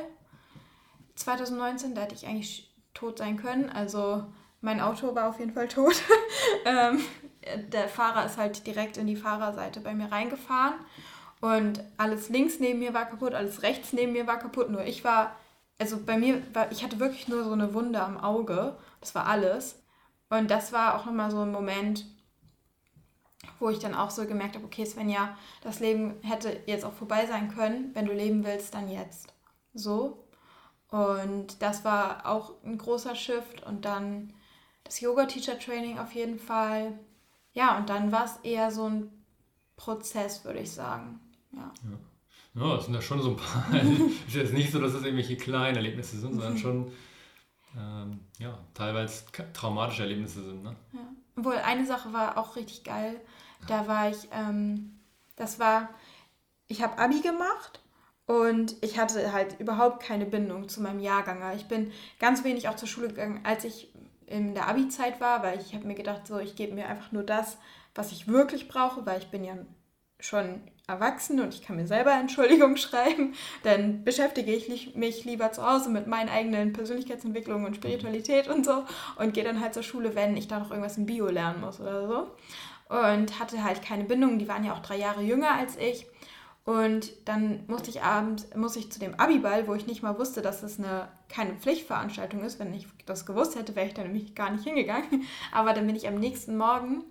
2019. 1.21 1.95
Da 1.95 2.03
hätte 2.03 2.15
ich 2.15 2.27
eigentlich 2.27 2.75
tot 2.95 3.19
sein 3.19 3.37
können. 3.37 3.71
Also 3.71 4.25
mein 4.61 4.81
Auto 4.81 5.15
war 5.15 5.29
auf 5.29 5.39
jeden 5.39 5.53
Fall 5.53 5.69
tot. 5.69 5.95
ähm, 6.65 7.01
der 7.73 7.89
Fahrer 7.89 8.27
ist 8.27 8.37
halt 8.37 8.67
direkt 8.67 8.97
in 8.97 9.07
die 9.07 9.17
Fahrerseite 9.17 9.81
bei 9.81 9.95
mir 9.95 10.11
reingefahren. 10.11 10.75
Und 11.41 11.83
alles 11.97 12.29
links 12.29 12.61
neben 12.61 12.81
mir 12.81 12.93
war 12.93 13.07
kaputt, 13.07 13.33
alles 13.33 13.63
rechts 13.63 13.95
neben 13.95 14.13
mir 14.13 14.27
war 14.27 14.39
kaputt. 14.39 14.71
Nur 14.71 14.85
ich 14.85 15.05
war, 15.05 15.37
also 15.79 15.99
bei 16.05 16.19
mir 16.19 16.43
war, 16.55 16.71
ich 16.71 16.85
hatte 16.85 17.01
wirklich 17.01 17.29
nur 17.29 17.45
so 17.45 17.53
eine 17.53 17.73
Wunde 17.73 18.03
am 18.03 18.19
Auge. 18.19 18.77
Das 19.01 19.15
war 19.15 19.27
alles. 19.27 19.83
Und 20.29 20.51
das 20.51 20.73
war 20.73 20.97
auch 20.97 21.07
nochmal 21.07 21.31
so 21.31 21.41
ein 21.41 21.51
Moment, 21.51 22.05
wo 23.59 23.71
ich 23.71 23.79
dann 23.79 23.95
auch 23.95 24.11
so 24.11 24.27
gemerkt 24.27 24.55
habe, 24.55 24.67
okay, 24.67 24.85
Svenja, 24.85 25.37
das 25.63 25.81
Leben 25.81 26.17
hätte 26.23 26.61
jetzt 26.67 26.85
auch 26.85 26.93
vorbei 26.93 27.27
sein 27.27 27.53
können. 27.55 27.91
Wenn 27.95 28.07
du 28.07 28.13
leben 28.13 28.45
willst, 28.45 28.75
dann 28.75 28.91
jetzt. 28.91 29.33
So. 29.73 30.25
Und 30.91 31.63
das 31.63 31.85
war 31.85 32.27
auch 32.27 32.55
ein 32.65 32.79
großer 32.79 33.15
Shift. 33.15 33.63
Und 33.65 33.85
dann 33.85 34.33
das 34.85 35.01
Yoga-Teacher-Training 35.01 35.99
auf 35.99 36.13
jeden 36.13 36.39
Fall. 36.39 36.99
Ja, 37.53 37.79
und 37.79 37.89
dann 37.89 38.13
war 38.13 38.25
es 38.25 38.37
eher 38.43 38.71
so 38.71 38.89
ein 38.89 39.11
Prozess, 39.77 40.45
würde 40.45 40.61
ich 40.61 40.73
sagen. 40.73 41.21
Ja. 41.53 41.73
ja. 41.85 41.99
Ja, 42.55 42.75
das 42.75 42.87
sind 42.87 42.95
ja 42.95 43.01
schon 43.03 43.23
so 43.23 43.31
ein 43.31 43.37
paar. 43.37 43.65
ist 44.27 44.35
jetzt 44.35 44.53
nicht 44.53 44.73
so, 44.73 44.81
dass 44.81 44.93
es 44.93 45.05
irgendwelche 45.05 45.37
kleinen 45.37 45.77
Erlebnisse 45.77 46.19
sind, 46.19 46.35
sondern 46.35 46.59
schon 46.59 46.93
ähm, 47.79 48.21
ja, 48.39 48.59
teilweise 48.75 49.25
traumatische 49.53 50.03
Erlebnisse 50.03 50.43
sind. 50.43 50.65
Ne? 50.65 50.75
Ja. 50.93 51.01
Obwohl, 51.37 51.57
eine 51.57 51.87
Sache 51.87 52.13
war 52.13 52.39
auch 52.39 52.57
richtig 52.57 52.83
geil. 52.83 53.21
Da 53.69 53.87
war 53.87 54.11
ich, 54.11 54.29
ähm, 54.33 54.99
das 55.37 55.61
war, 55.61 55.91
ich 56.67 56.83
habe 56.83 56.99
Abi 56.99 57.21
gemacht 57.21 57.81
und 58.31 58.77
ich 58.81 58.97
hatte 58.97 59.33
halt 59.33 59.59
überhaupt 59.59 60.05
keine 60.05 60.25
Bindung 60.25 60.69
zu 60.69 60.81
meinem 60.81 61.01
Jahrgang. 61.01 61.43
Ich 61.57 61.67
bin 61.67 61.91
ganz 62.21 62.45
wenig 62.45 62.69
auch 62.69 62.77
zur 62.77 62.87
Schule 62.87 63.09
gegangen, 63.09 63.41
als 63.43 63.65
ich 63.65 63.93
in 64.27 64.55
der 64.55 64.69
Abi-Zeit 64.69 65.21
war, 65.21 65.43
weil 65.43 65.59
ich 65.59 65.75
habe 65.75 65.85
mir 65.85 65.97
gedacht, 65.97 66.29
so, 66.29 66.39
ich 66.39 66.55
gebe 66.55 66.73
mir 66.73 66.87
einfach 66.87 67.11
nur 67.11 67.25
das, 67.25 67.59
was 67.93 68.13
ich 68.13 68.29
wirklich 68.29 68.69
brauche, 68.69 69.05
weil 69.05 69.19
ich 69.19 69.33
bin 69.33 69.43
ja 69.43 69.55
schon 70.21 70.61
erwachsen 70.87 71.41
und 71.41 71.55
ich 71.55 71.63
kann 71.63 71.75
mir 71.75 71.89
selber 71.89 72.13
Entschuldigung 72.13 72.77
schreiben, 72.77 73.35
dann 73.65 74.05
beschäftige 74.05 74.53
ich 74.53 74.95
mich 74.95 75.25
lieber 75.25 75.51
zu 75.51 75.69
Hause 75.69 75.91
mit 75.91 76.07
meinen 76.07 76.29
eigenen 76.29 76.73
Persönlichkeitsentwicklungen 76.73 77.67
und 77.67 77.75
Spiritualität 77.75 78.47
und 78.47 78.65
so 78.65 78.85
und 79.17 79.35
gehe 79.35 79.43
dann 79.43 79.61
halt 79.61 79.75
zur 79.75 79.83
Schule, 79.83 80.15
wenn 80.15 80.37
ich 80.37 80.47
da 80.47 80.61
noch 80.61 80.71
irgendwas 80.71 80.99
im 80.99 81.07
Bio 81.07 81.27
lernen 81.27 81.63
muss 81.63 81.81
oder 81.81 82.07
so. 82.07 82.31
Und 82.95 83.41
hatte 83.41 83.65
halt 83.65 83.83
keine 83.83 84.05
Bindung, 84.05 84.39
die 84.39 84.47
waren 84.47 84.65
ja 84.65 84.73
auch 84.73 84.83
drei 84.83 84.99
Jahre 84.99 85.23
jünger 85.23 85.53
als 85.53 85.77
ich. 85.77 86.07
Und 86.65 87.13
dann 87.25 87.65
musste 87.67 87.91
ich 87.91 88.03
abends, 88.03 88.49
musste 88.55 88.79
ich 88.79 88.93
zu 88.93 89.01
dem 89.01 89.15
Abiball, 89.19 89.67
wo 89.67 89.75
ich 89.75 89.87
nicht 89.87 90.03
mal 90.03 90.19
wusste, 90.19 90.43
dass 90.43 90.63
es 90.63 90.79
eine, 90.79 91.09
keine 91.29 91.55
Pflichtveranstaltung 91.55 92.43
ist. 92.43 92.59
Wenn 92.59 92.75
ich 92.75 92.87
das 93.07 93.27
gewusst 93.27 93.57
hätte, 93.57 93.75
wäre 93.75 93.87
ich 93.87 93.95
da 93.95 94.03
nämlich 94.03 94.35
gar 94.35 94.51
nicht 94.51 94.65
hingegangen. 94.65 95.25
Aber 95.53 95.73
dann 95.73 95.87
bin 95.87 95.97
ich 95.97 96.07
am 96.07 96.17
nächsten 96.17 96.57
Morgen 96.57 97.05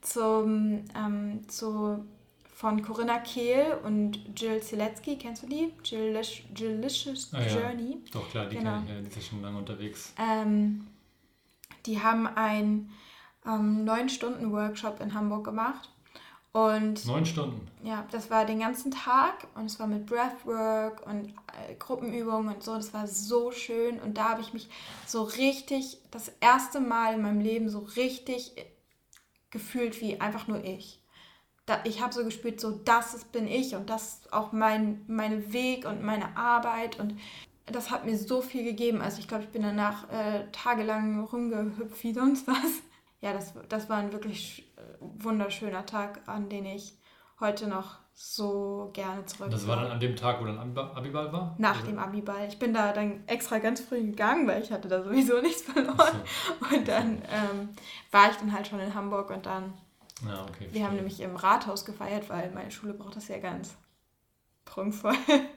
zum, 0.00 0.84
ähm, 0.96 1.48
zu 1.48 2.04
von 2.58 2.82
Corinna 2.82 3.20
Kehl 3.20 3.78
und 3.84 4.18
Jill 4.36 4.60
Zielecki, 4.60 5.16
kennst 5.16 5.44
du 5.44 5.46
die? 5.46 5.72
Jill 5.84 6.20
Jillicious 6.56 7.32
ah, 7.32 7.40
Journey. 7.42 7.98
Ja. 8.04 8.10
Doch, 8.10 8.28
klar, 8.28 8.46
die, 8.46 8.56
genau. 8.56 8.82
ich, 8.82 8.90
ja, 8.90 9.00
die 9.00 9.16
ist 9.16 9.28
schon 9.28 9.42
lange 9.42 9.58
unterwegs. 9.58 10.12
Ähm, 10.18 10.88
die 11.86 12.02
haben 12.02 12.26
einen 12.26 12.90
ähm, 13.46 13.84
9-Stunden-Workshop 13.88 15.00
in 15.00 15.14
Hamburg 15.14 15.44
gemacht. 15.44 15.88
Und 16.66 17.06
neun 17.06 17.26
Stunden. 17.26 17.68
Ja, 17.82 18.06
das 18.10 18.30
war 18.30 18.44
den 18.44 18.60
ganzen 18.60 18.90
Tag 18.90 19.46
und 19.54 19.66
es 19.66 19.78
war 19.78 19.86
mit 19.86 20.06
Breathwork 20.06 21.06
und 21.06 21.28
äh, 21.28 21.74
Gruppenübungen 21.78 22.54
und 22.54 22.62
so. 22.62 22.74
Das 22.74 22.92
war 22.94 23.06
so 23.06 23.50
schön 23.52 24.00
und 24.00 24.18
da 24.18 24.30
habe 24.30 24.40
ich 24.40 24.52
mich 24.52 24.68
so 25.06 25.22
richtig, 25.22 25.98
das 26.10 26.32
erste 26.40 26.80
Mal 26.80 27.14
in 27.14 27.22
meinem 27.22 27.40
Leben 27.40 27.68
so 27.68 27.80
richtig 27.80 28.52
gefühlt 29.50 30.00
wie 30.00 30.20
einfach 30.20 30.48
nur 30.48 30.64
ich 30.64 31.02
da, 31.68 31.80
ich 31.84 32.00
habe 32.00 32.14
so 32.14 32.24
gespürt, 32.24 32.60
so 32.60 32.70
das 32.70 33.14
ist, 33.14 33.30
bin 33.32 33.46
ich 33.46 33.74
und 33.74 33.90
das 33.90 34.14
ist 34.14 34.32
auch 34.32 34.52
mein, 34.52 35.04
mein 35.06 35.52
Weg 35.52 35.86
und 35.86 36.02
meine 36.02 36.36
Arbeit 36.36 36.98
und 36.98 37.14
das 37.66 37.90
hat 37.90 38.06
mir 38.06 38.16
so 38.16 38.40
viel 38.40 38.64
gegeben. 38.64 39.02
Also 39.02 39.18
ich 39.18 39.28
glaube, 39.28 39.44
ich 39.44 39.50
bin 39.50 39.62
danach 39.62 40.10
äh, 40.10 40.46
tagelang 40.52 41.20
rumgehüpft 41.20 42.02
wie 42.02 42.14
sonst 42.14 42.46
was. 42.46 42.82
Ja, 43.20 43.32
das, 43.32 43.54
das 43.68 43.88
war 43.88 43.98
ein 43.98 44.12
wirklich 44.12 44.72
äh, 44.76 44.80
wunderschöner 45.00 45.86
Tag, 45.86 46.20
an 46.26 46.48
den 46.48 46.66
ich 46.66 46.94
heute 47.40 47.66
noch 47.68 47.98
so 48.14 48.90
gerne 48.94 49.24
zurück. 49.26 49.50
Das 49.50 49.66
war 49.68 49.76
dann 49.76 49.92
an 49.92 50.00
dem 50.00 50.16
Tag, 50.16 50.40
wo 50.40 50.44
dann 50.44 50.58
Abiball 50.58 51.32
war? 51.32 51.54
Nach 51.58 51.82
dem 51.82 51.98
Abiball. 51.98 52.48
Ich 52.48 52.58
bin 52.58 52.74
da 52.74 52.92
dann 52.92 53.26
extra 53.28 53.58
ganz 53.58 53.80
früh 53.80 54.02
gegangen, 54.02 54.46
weil 54.48 54.62
ich 54.62 54.72
hatte 54.72 54.88
da 54.88 55.02
sowieso 55.02 55.40
nichts 55.42 55.62
verloren. 55.62 55.96
So. 56.60 56.76
Und 56.76 56.88
dann 56.88 57.22
ähm, 57.30 57.68
war 58.10 58.30
ich 58.30 58.36
dann 58.36 58.52
halt 58.52 58.66
schon 58.66 58.80
in 58.80 58.94
Hamburg 58.94 59.30
und 59.30 59.46
dann 59.46 59.74
ja, 60.26 60.44
okay. 60.48 60.68
Wir 60.72 60.84
haben 60.84 60.96
nämlich 60.96 61.20
im 61.20 61.36
Rathaus 61.36 61.84
gefeiert, 61.84 62.28
weil 62.28 62.50
meine 62.50 62.70
Schule 62.70 62.94
braucht 62.94 63.16
das 63.16 63.28
ja 63.28 63.38
ganz 63.38 63.76
prunkvoll. 64.64 65.14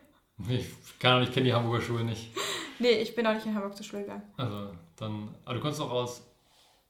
Ich 0.49 0.97
kann 0.97 1.17
auch 1.17 1.19
nicht, 1.19 1.33
kenne 1.33 1.45
die 1.45 1.53
Hamburger 1.53 1.81
Schule 1.83 2.03
nicht. 2.03 2.31
Nee, 2.79 2.93
ich 2.93 3.13
bin 3.13 3.27
auch 3.27 3.33
nicht 3.35 3.45
in 3.45 3.53
Hamburg 3.53 3.75
zur 3.75 3.85
Schule 3.85 4.01
gegangen. 4.01 4.23
Also, 4.37 4.71
dann, 4.95 5.35
aber 5.45 5.53
du 5.53 5.61
kommst 5.61 5.79
auch 5.79 5.91
aus 5.91 6.23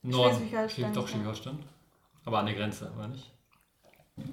Norden, 0.04 0.38
Schleswig-Holstein. 0.38 0.94
Doch, 0.94 1.08
Schleswig-Holstein. 1.08 1.60
Aber 2.26 2.40
an 2.40 2.46
der 2.46 2.56
Grenze, 2.56 2.92
aber 2.92 3.08
nicht? 3.08 3.32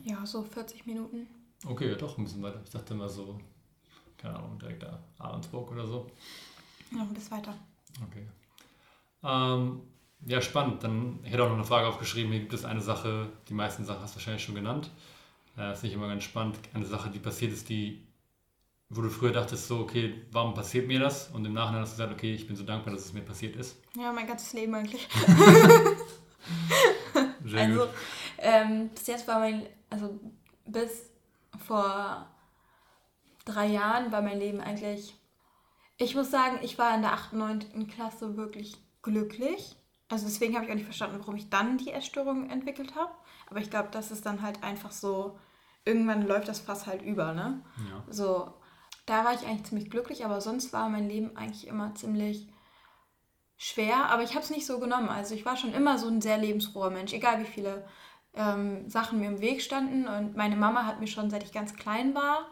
Ja, 0.04 0.24
so 0.24 0.42
40 0.42 0.86
Minuten. 0.86 1.26
Okay, 1.66 1.88
ja, 1.88 1.94
doch 1.94 2.18
ein 2.18 2.24
bisschen 2.24 2.42
weiter. 2.42 2.60
Ich 2.64 2.70
dachte 2.70 2.94
immer 2.94 3.08
so, 3.08 3.40
keine 4.16 4.36
Ahnung, 4.36 4.58
direkt 4.58 4.82
da 4.82 4.98
Ahrensburg 5.18 5.70
oder 5.70 5.86
so. 5.86 6.10
Noch 6.90 7.02
ein 7.02 7.14
bisschen 7.14 7.32
weiter. 7.32 7.54
Okay. 8.06 8.26
Ähm, 9.22 9.80
ja, 10.26 10.40
spannend. 10.40 10.82
Dann 10.82 11.20
ich 11.24 11.32
hätte 11.32 11.44
auch 11.44 11.48
noch 11.48 11.56
eine 11.56 11.64
Frage 11.64 11.88
aufgeschrieben. 11.88 12.30
Hier 12.32 12.40
gibt 12.40 12.52
es 12.52 12.64
eine 12.64 12.80
Sache, 12.80 13.28
die 13.48 13.54
meisten 13.54 13.84
Sachen 13.84 14.02
hast 14.02 14.14
du 14.14 14.16
wahrscheinlich 14.16 14.44
schon 14.44 14.54
genannt. 14.54 14.90
Äh, 15.56 15.70
das 15.70 15.80
finde 15.80 15.88
ich 15.92 15.94
immer 15.96 16.08
ganz 16.08 16.24
spannend. 16.24 16.58
Eine 16.74 16.86
Sache, 16.86 17.10
die 17.10 17.18
passiert 17.18 17.52
ist, 17.52 17.68
die, 17.68 18.02
wo 18.90 19.02
du 19.02 19.10
früher 19.10 19.32
dachtest, 19.32 19.68
so, 19.68 19.80
okay, 19.80 20.22
warum 20.30 20.54
passiert 20.54 20.86
mir 20.86 20.98
das? 20.98 21.28
Und 21.28 21.44
im 21.44 21.52
Nachhinein 21.52 21.82
hast 21.82 21.92
du 21.92 21.96
gesagt, 21.98 22.12
okay, 22.14 22.32
ich 22.34 22.46
bin 22.46 22.56
so 22.56 22.64
dankbar, 22.64 22.94
dass 22.94 23.04
es 23.04 23.12
mir 23.12 23.20
passiert 23.20 23.56
ist. 23.56 23.76
Ja, 23.96 24.12
mein 24.12 24.26
ganzes 24.26 24.54
Leben 24.54 24.74
eigentlich. 24.74 25.06
Sehr 27.44 27.60
also, 27.60 27.80
gut. 27.80 27.90
Ähm, 28.38 28.88
bis 28.88 29.06
jetzt 29.06 29.28
war 29.28 29.40
mein, 29.40 29.66
also 29.90 30.18
bis 30.64 31.10
vor 31.66 32.26
drei 33.44 33.66
Jahren 33.66 34.10
war 34.10 34.22
mein 34.22 34.38
Leben 34.38 34.60
eigentlich, 34.60 35.14
ich 35.98 36.14
muss 36.14 36.30
sagen, 36.30 36.58
ich 36.62 36.78
war 36.78 36.94
in 36.94 37.02
der 37.02 37.12
8., 37.12 37.34
9. 37.34 37.88
Klasse 37.88 38.36
wirklich 38.36 38.78
glücklich. 39.02 39.76
Also 40.08 40.26
deswegen 40.26 40.54
habe 40.54 40.64
ich 40.64 40.70
auch 40.70 40.76
nicht 40.76 40.84
verstanden, 40.84 41.18
warum 41.18 41.36
ich 41.36 41.50
dann 41.50 41.76
die 41.76 41.92
Essstörung 41.92 42.48
entwickelt 42.48 42.94
habe. 42.94 43.12
Aber 43.50 43.60
ich 43.60 43.68
glaube, 43.68 43.88
das 43.90 44.10
ist 44.10 44.24
dann 44.24 44.40
halt 44.40 44.62
einfach 44.62 44.92
so, 44.92 45.38
irgendwann 45.84 46.26
läuft 46.26 46.48
das 46.48 46.60
Fass 46.60 46.86
halt 46.86 47.02
über, 47.02 47.34
ne? 47.34 47.62
Ja. 47.90 48.04
So, 48.08 48.54
da 49.08 49.24
war 49.24 49.32
ich 49.34 49.46
eigentlich 49.46 49.64
ziemlich 49.64 49.90
glücklich, 49.90 50.24
aber 50.24 50.40
sonst 50.40 50.72
war 50.72 50.88
mein 50.88 51.08
Leben 51.08 51.36
eigentlich 51.36 51.66
immer 51.66 51.94
ziemlich 51.94 52.48
schwer. 53.56 54.06
Aber 54.10 54.22
ich 54.22 54.30
habe 54.30 54.44
es 54.44 54.50
nicht 54.50 54.66
so 54.66 54.78
genommen. 54.78 55.08
Also 55.08 55.34
ich 55.34 55.44
war 55.44 55.56
schon 55.56 55.72
immer 55.72 55.98
so 55.98 56.08
ein 56.08 56.20
sehr 56.20 56.38
lebensfroher 56.38 56.90
Mensch, 56.90 57.12
egal 57.12 57.40
wie 57.40 57.50
viele 57.50 57.86
ähm, 58.34 58.88
Sachen 58.88 59.18
mir 59.20 59.28
im 59.28 59.40
Weg 59.40 59.62
standen. 59.62 60.06
Und 60.06 60.36
meine 60.36 60.56
Mama 60.56 60.84
hat 60.84 61.00
mir 61.00 61.06
schon, 61.06 61.30
seit 61.30 61.42
ich 61.42 61.52
ganz 61.52 61.74
klein 61.74 62.14
war, 62.14 62.46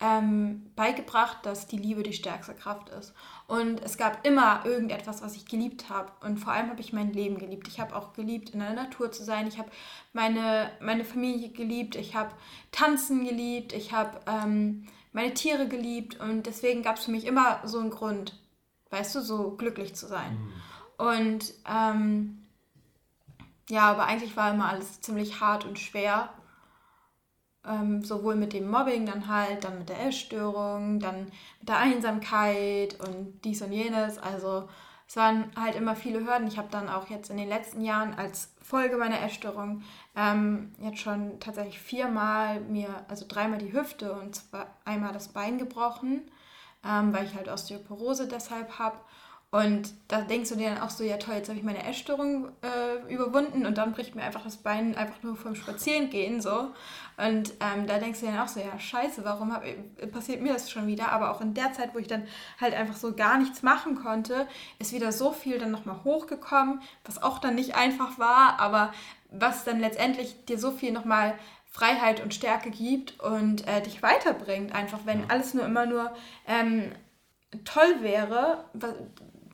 ähm, 0.00 0.70
beigebracht, 0.76 1.44
dass 1.44 1.66
die 1.66 1.76
Liebe 1.76 2.02
die 2.02 2.12
stärkste 2.12 2.54
Kraft 2.54 2.88
ist. 2.88 3.14
Und 3.46 3.82
es 3.82 3.98
gab 3.98 4.26
immer 4.26 4.64
irgendetwas, 4.64 5.22
was 5.22 5.34
ich 5.34 5.46
geliebt 5.46 5.90
habe. 5.90 6.12
Und 6.24 6.38
vor 6.38 6.52
allem 6.52 6.70
habe 6.70 6.80
ich 6.80 6.92
mein 6.92 7.12
Leben 7.12 7.38
geliebt. 7.38 7.68
Ich 7.68 7.80
habe 7.80 7.94
auch 7.94 8.12
geliebt, 8.12 8.50
in 8.50 8.60
der 8.60 8.74
Natur 8.74 9.10
zu 9.12 9.24
sein. 9.24 9.46
Ich 9.48 9.58
habe 9.58 9.70
meine, 10.12 10.70
meine 10.80 11.04
Familie 11.04 11.50
geliebt. 11.50 11.96
Ich 11.96 12.14
habe 12.14 12.30
Tanzen 12.70 13.24
geliebt. 13.24 13.72
Ich 13.72 13.92
habe 13.92 14.20
ähm, 14.26 14.86
meine 15.18 15.34
Tiere 15.34 15.66
geliebt. 15.66 16.20
Und 16.20 16.44
deswegen 16.44 16.82
gab 16.82 16.96
es 16.96 17.06
für 17.06 17.10
mich 17.10 17.26
immer 17.26 17.60
so 17.64 17.80
einen 17.80 17.90
Grund, 17.90 18.38
weißt 18.90 19.16
du, 19.16 19.20
so 19.20 19.56
glücklich 19.56 19.96
zu 19.96 20.06
sein. 20.06 20.38
Mhm. 20.38 20.52
Und 21.06 21.54
ähm, 21.68 22.46
ja, 23.68 23.90
aber 23.90 24.04
eigentlich 24.06 24.36
war 24.36 24.54
immer 24.54 24.68
alles 24.68 25.00
ziemlich 25.00 25.40
hart 25.40 25.64
und 25.64 25.78
schwer. 25.78 26.32
Ähm, 27.66 28.04
sowohl 28.04 28.36
mit 28.36 28.52
dem 28.52 28.70
Mobbing 28.70 29.06
dann 29.06 29.26
halt, 29.26 29.64
dann 29.64 29.78
mit 29.80 29.88
der 29.88 30.06
Essstörung, 30.06 31.00
dann 31.00 31.24
mit 31.58 31.68
der 31.68 31.78
Einsamkeit 31.78 32.98
und 33.00 33.40
dies 33.42 33.60
und 33.60 33.72
jenes. 33.72 34.18
Also 34.18 34.68
es 35.08 35.16
waren 35.16 35.50
halt 35.56 35.74
immer 35.74 35.96
viele 35.96 36.20
Hürden. 36.20 36.46
Ich 36.46 36.58
habe 36.58 36.68
dann 36.70 36.90
auch 36.90 37.08
jetzt 37.08 37.30
in 37.30 37.38
den 37.38 37.48
letzten 37.48 37.80
Jahren 37.80 38.14
als 38.14 38.54
Folge 38.62 38.98
meiner 38.98 39.22
Essstörung 39.22 39.82
ähm, 40.14 40.72
jetzt 40.82 41.00
schon 41.00 41.40
tatsächlich 41.40 41.78
viermal 41.78 42.60
mir, 42.60 43.06
also 43.08 43.24
dreimal 43.26 43.58
die 43.58 43.72
Hüfte 43.72 44.12
und 44.12 44.34
zwei, 44.34 44.66
einmal 44.84 45.14
das 45.14 45.28
Bein 45.28 45.56
gebrochen, 45.56 46.30
ähm, 46.84 47.14
weil 47.14 47.24
ich 47.24 47.34
halt 47.34 47.48
Osteoporose 47.48 48.28
deshalb 48.28 48.78
habe. 48.78 48.98
Und 49.50 49.94
da 50.08 50.20
denkst 50.20 50.50
du 50.50 50.56
dir 50.56 50.68
dann 50.68 50.82
auch 50.82 50.90
so, 50.90 51.02
ja 51.02 51.16
toll, 51.16 51.36
jetzt 51.36 51.48
habe 51.48 51.58
ich 51.58 51.64
meine 51.64 51.82
Essstörung 51.82 52.48
äh, 52.60 53.10
überwunden 53.12 53.64
und 53.64 53.78
dann 53.78 53.92
bricht 53.92 54.14
mir 54.14 54.22
einfach 54.22 54.44
das 54.44 54.58
Bein 54.58 54.94
einfach 54.94 55.22
nur 55.22 55.36
vom 55.36 55.54
Spazierengehen 55.54 56.42
so. 56.42 56.70
Und 57.16 57.54
ähm, 57.60 57.86
da 57.86 57.98
denkst 57.98 58.20
du 58.20 58.26
dir 58.26 58.32
dann 58.32 58.42
auch 58.42 58.48
so, 58.48 58.60
ja 58.60 58.78
scheiße, 58.78 59.24
warum 59.24 59.54
hab, 59.54 59.64
passiert 60.12 60.42
mir 60.42 60.52
das 60.52 60.70
schon 60.70 60.86
wieder? 60.86 61.12
Aber 61.12 61.30
auch 61.30 61.40
in 61.40 61.54
der 61.54 61.72
Zeit, 61.72 61.94
wo 61.94 61.98
ich 61.98 62.06
dann 62.06 62.28
halt 62.60 62.74
einfach 62.74 62.96
so 62.96 63.14
gar 63.14 63.38
nichts 63.38 63.62
machen 63.62 63.94
konnte, 63.94 64.46
ist 64.78 64.92
wieder 64.92 65.12
so 65.12 65.32
viel 65.32 65.58
dann 65.58 65.70
nochmal 65.70 66.04
hochgekommen, 66.04 66.82
was 67.06 67.22
auch 67.22 67.38
dann 67.38 67.54
nicht 67.54 67.74
einfach 67.74 68.18
war, 68.18 68.60
aber 68.60 68.92
was 69.30 69.64
dann 69.64 69.80
letztendlich 69.80 70.44
dir 70.44 70.58
so 70.58 70.72
viel 70.72 70.92
nochmal 70.92 71.38
Freiheit 71.70 72.22
und 72.22 72.34
Stärke 72.34 72.70
gibt 72.70 73.18
und 73.20 73.66
äh, 73.66 73.80
dich 73.80 74.02
weiterbringt. 74.02 74.74
Einfach, 74.74 75.00
wenn 75.04 75.30
alles 75.30 75.54
nur 75.54 75.64
immer 75.64 75.86
nur 75.86 76.12
ähm, 76.46 76.92
toll 77.64 78.02
wäre, 78.02 78.64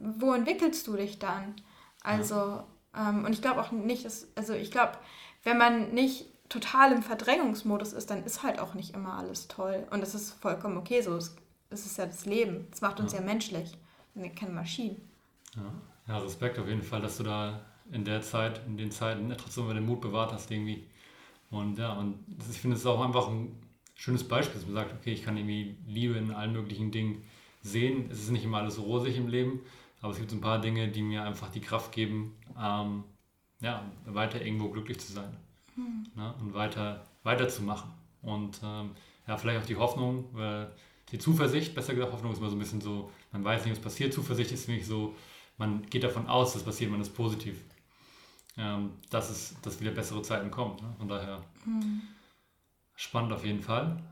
wo 0.01 0.33
entwickelst 0.33 0.87
du 0.87 0.97
dich 0.97 1.19
dann? 1.19 1.55
Also, 2.03 2.63
ähm, 2.97 3.25
und 3.25 3.33
ich 3.33 3.43
glaube 3.43 3.61
auch 3.61 3.73
nicht, 3.73 4.05
dass, 4.05 4.29
also 4.37 4.53
ich 4.53 4.71
glaube, 4.71 4.93
wenn 5.43 5.59
man 5.59 5.93
nicht 5.93 6.27
total 6.49 6.93
im 6.93 7.03
Verdrängungsmodus 7.03 7.93
ist, 7.93 8.11
dann 8.11 8.25
ist 8.25 8.43
halt 8.43 8.59
auch 8.59 8.75
nicht 8.75 8.95
immer 8.95 9.15
alles 9.15 9.49
toll. 9.49 9.87
Und 9.91 10.01
das 10.01 10.15
ist 10.15 10.33
vollkommen 10.33 10.77
okay 10.77 11.01
so. 11.01 11.17
Es, 11.17 11.37
es 11.71 11.87
ist 11.87 11.99
ja 11.99 12.07
das 12.07 12.27
Leben. 12.27 12.67
Es 12.73 12.81
macht 12.81 13.01
uns 13.01 13.13
ja, 13.13 13.21
ja 13.21 13.25
menschlich. 13.25 13.73
Wir 14.15 14.25
sind 14.25 14.37
keine 14.37 14.53
Maschinen. 14.53 15.01
Ja. 15.57 16.15
ja, 16.15 16.19
Respekt 16.19 16.59
auf 16.59 16.69
jeden 16.69 16.83
Fall, 16.83 17.01
dass 17.01 17.17
du 17.17 17.25
da 17.25 17.61
in 17.91 18.05
der 18.05 18.23
Zeit, 18.23 18.61
in 18.67 18.77
den 18.77 18.91
Zeiten 18.91 19.33
trotzdem 19.37 19.69
den 19.69 19.87
Mut 19.87 20.01
bewahrt 20.01 20.33
hast 20.33 20.51
irgendwie. 20.51 20.87
Und 21.51 21.79
ja, 21.79 21.93
und 21.93 22.19
ich 22.51 22.61
finde 22.61 22.77
es 22.77 22.83
ist 22.83 22.87
auch 22.87 23.05
einfach 23.05 23.29
ein 23.29 23.61
schönes 23.95 24.27
Beispiel, 24.27 24.57
dass 24.57 24.67
man 24.67 24.75
sagt, 24.75 24.93
okay, 24.93 25.13
ich 25.13 25.23
kann 25.23 25.37
irgendwie 25.37 25.77
Liebe 25.87 26.15
in 26.15 26.33
allen 26.33 26.53
möglichen 26.53 26.91
Dingen 26.91 27.25
sehen. 27.63 28.09
Es 28.11 28.21
ist 28.21 28.31
nicht 28.31 28.45
immer 28.45 28.59
alles 28.59 28.81
rosig 28.81 29.17
im 29.17 29.29
Leben, 29.29 29.61
aber 30.05 30.13
es 30.13 30.19
gibt 30.19 30.31
so 30.31 30.37
ein 30.37 30.43
paar 30.43 30.61
Dinge, 30.61 30.89
die 30.89 31.01
mir 31.01 31.23
einfach 31.25 31.49
die 31.49 31.63
Kraft 31.63 31.91
geben, 31.91 32.37
ähm, 32.61 33.05
ja, 33.63 33.83
weiter 34.05 34.45
irgendwo 34.45 34.69
glücklich 34.69 35.01
zu 35.01 35.11
sein 35.15 35.35
mhm. 35.77 36.05
ne? 36.15 36.35
und 36.41 36.53
weiter, 36.53 37.07
weiterzumachen. 37.23 37.91
Und 38.21 38.61
ähm, 38.63 38.91
ja, 39.27 39.39
vielleicht 39.39 39.63
auch 39.63 39.67
die 39.67 39.77
Hoffnung, 39.77 40.39
äh, 40.39 40.67
die 41.11 41.19
Zuversicht, 41.19 41.75
besser 41.75 41.95
gesagt, 41.95 42.13
Hoffnung 42.13 42.33
ist 42.33 42.39
immer 42.39 42.51
so 42.51 42.57
ein 42.57 42.59
bisschen 42.59 42.83
so, 42.83 43.11
man 43.33 43.45
weiß 43.45 43.65
nicht, 43.65 43.77
was 43.77 43.83
passiert. 43.83 44.13
Zuversicht 44.13 44.53
ist 44.53 44.69
nämlich 44.69 44.87
so, 44.87 45.15
man 45.57 45.87
geht 45.87 46.05
davon 46.05 46.27
aus, 46.27 46.53
dass 46.53 46.65
passiert, 46.65 46.91
man 46.91 47.01
ist 47.01 47.15
positiv. 47.15 47.63
Ähm, 48.59 48.91
dass, 49.09 49.31
es, 49.31 49.59
dass 49.63 49.81
wieder 49.81 49.93
bessere 49.93 50.21
Zeiten 50.21 50.51
kommen. 50.51 50.77
Ne? 50.83 50.95
Von 50.99 51.09
daher 51.09 51.43
mhm. 51.65 52.03
spannend 52.95 53.33
auf 53.33 53.47
jeden 53.47 53.63
Fall. 53.63 54.03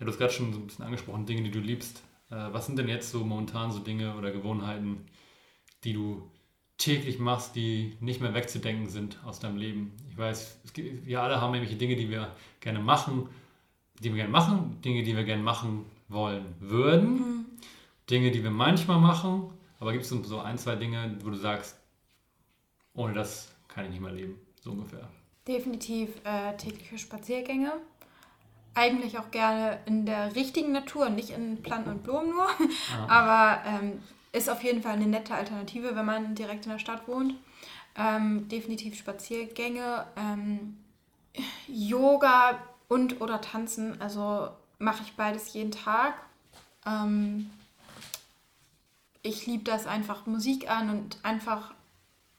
Ja, 0.00 0.06
du 0.06 0.10
hast 0.10 0.16
gerade 0.16 0.32
schon 0.32 0.50
so 0.54 0.60
ein 0.60 0.66
bisschen 0.66 0.86
angesprochen, 0.86 1.26
Dinge, 1.26 1.42
die 1.42 1.50
du 1.50 1.60
liebst. 1.60 2.02
Äh, 2.30 2.36
was 2.52 2.64
sind 2.64 2.78
denn 2.78 2.88
jetzt 2.88 3.10
so 3.10 3.22
momentan 3.22 3.70
so 3.70 3.80
Dinge 3.80 4.16
oder 4.16 4.30
Gewohnheiten, 4.30 5.04
die 5.84 5.92
du 5.92 6.22
täglich 6.78 7.18
machst, 7.18 7.54
die 7.54 7.96
nicht 8.00 8.20
mehr 8.20 8.34
wegzudenken 8.34 8.88
sind 8.88 9.18
aus 9.24 9.40
deinem 9.40 9.56
Leben? 9.56 9.92
Ich 10.10 10.18
weiß, 10.18 10.60
gibt, 10.72 11.06
wir 11.06 11.22
alle 11.22 11.40
haben 11.40 11.54
irgendwelche 11.54 11.78
Dinge, 11.78 11.96
die 11.96 12.10
wir 12.10 12.34
gerne 12.60 12.80
machen, 12.80 13.28
die 14.00 14.10
wir 14.10 14.16
gerne 14.16 14.30
machen, 14.30 14.80
Dinge, 14.84 15.02
die 15.02 15.16
wir 15.16 15.24
gerne 15.24 15.42
machen 15.42 15.84
wollen 16.08 16.54
würden, 16.60 17.14
mhm. 17.14 17.44
Dinge, 18.10 18.30
die 18.30 18.42
wir 18.42 18.50
manchmal 18.50 18.98
machen, 18.98 19.50
aber 19.78 19.92
gibt 19.92 20.04
es 20.04 20.10
so 20.10 20.40
ein, 20.40 20.58
zwei 20.58 20.76
Dinge, 20.76 21.16
wo 21.22 21.30
du 21.30 21.36
sagst, 21.36 21.78
ohne 22.94 23.14
das 23.14 23.54
kann 23.68 23.84
ich 23.84 23.90
nicht 23.90 24.00
mehr 24.00 24.12
leben, 24.12 24.38
so 24.60 24.72
ungefähr? 24.72 25.08
Definitiv 25.46 26.10
äh, 26.24 26.56
tägliche 26.56 26.98
Spaziergänge 26.98 27.72
eigentlich 28.74 29.18
auch 29.18 29.30
gerne 29.30 29.78
in 29.86 30.06
der 30.06 30.34
richtigen 30.34 30.72
Natur, 30.72 31.10
nicht 31.10 31.30
in 31.30 31.62
Planten 31.62 31.90
und 31.90 32.02
Blumen 32.02 32.30
nur. 32.30 32.46
Ja. 32.46 33.08
Aber 33.08 33.62
ähm, 33.66 34.02
ist 34.32 34.48
auf 34.48 34.62
jeden 34.62 34.82
Fall 34.82 34.92
eine 34.92 35.06
nette 35.06 35.34
Alternative, 35.34 35.94
wenn 35.94 36.06
man 36.06 36.34
direkt 36.34 36.64
in 36.64 36.72
der 36.72 36.78
Stadt 36.78 37.06
wohnt. 37.06 37.34
Ähm, 37.94 38.48
definitiv 38.48 38.96
Spaziergänge, 38.96 40.06
ähm, 40.16 40.78
Yoga 41.68 42.58
und 42.88 43.20
oder 43.20 43.40
Tanzen. 43.40 44.00
Also 44.00 44.48
mache 44.78 45.02
ich 45.04 45.12
beides 45.14 45.52
jeden 45.52 45.70
Tag. 45.70 46.14
Ähm, 46.86 47.50
ich 49.22 49.46
liebe 49.46 49.64
das 49.64 49.86
einfach, 49.86 50.26
Musik 50.26 50.70
an 50.70 50.90
und 50.90 51.18
einfach 51.22 51.74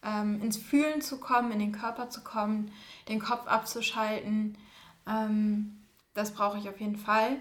ähm, 0.03 0.41
ins 0.41 0.57
Fühlen 0.57 1.01
zu 1.01 1.19
kommen, 1.19 1.51
in 1.51 1.59
den 1.59 1.71
Körper 1.71 2.09
zu 2.09 2.21
kommen, 2.21 2.71
den 3.07 3.19
Kopf 3.19 3.47
abzuschalten. 3.47 4.57
Ähm, 5.07 5.77
das 6.13 6.33
brauche 6.33 6.57
ich 6.57 6.67
auf 6.69 6.79
jeden 6.79 6.97
Fall. 6.97 7.37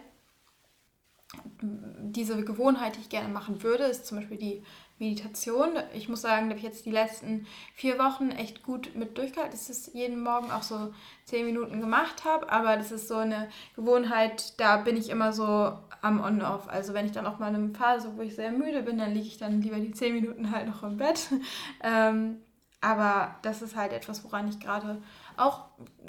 Diese 1.63 2.45
Gewohnheit, 2.45 2.97
die 2.97 3.01
ich 3.01 3.09
gerne 3.09 3.29
machen 3.29 3.63
würde, 3.63 3.85
ist 3.85 4.07
zum 4.07 4.19
Beispiel 4.19 4.37
die 4.37 4.63
Meditation. 4.99 5.71
Ich 5.95 6.09
muss 6.09 6.23
sagen, 6.23 6.47
da 6.47 6.51
habe 6.51 6.59
ich 6.59 6.65
jetzt 6.65 6.87
die 6.87 6.91
letzten 6.91 7.47
vier 7.75 7.99
Wochen 7.99 8.31
echt 8.31 8.63
gut 8.63 8.95
mit 8.95 9.19
durchgehalten, 9.19 9.53
dass 9.53 9.69
ich 9.69 9.85
das 9.85 9.95
jeden 9.95 10.23
Morgen 10.23 10.51
auch 10.51 10.63
so 10.63 10.93
zehn 11.25 11.47
Minuten 11.47 11.81
gemacht 11.81 12.25
habe. 12.25 12.51
Aber 12.51 12.77
das 12.77 12.93
ist 12.93 13.09
so 13.09 13.17
eine 13.17 13.49
Gewohnheit, 13.75 14.59
da 14.61 14.77
bin 14.77 14.97
ich 14.97 15.09
immer 15.09 15.33
so 15.33 15.73
am 16.03 16.21
On-Off. 16.21 16.69
Also 16.69 16.95
wenn 16.95 17.07
ich 17.07 17.13
dann 17.13 17.27
auch 17.27 17.39
mal 17.39 17.49
in 17.49 17.57
einer 17.57 17.75
Phase, 17.75 18.13
wo 18.17 18.23
ich 18.23 18.35
sehr 18.35 18.53
müde 18.53 18.83
bin, 18.83 18.99
dann 18.99 19.13
liege 19.13 19.27
ich 19.27 19.39
dann 19.39 19.61
lieber 19.61 19.79
die 19.79 19.93
zehn 19.93 20.15
Minuten 20.15 20.51
halt 20.51 20.67
noch 20.67 20.83
im 20.83 20.97
Bett. 20.97 21.29
Ähm, 21.85 22.37
aber 22.81 23.37
das 23.43 23.63
ist 23.63 23.77
halt 23.77 23.93
etwas, 23.93 24.25
woran 24.25 24.49
ich 24.49 24.61
gerade 24.61 25.01
auch 25.37 25.67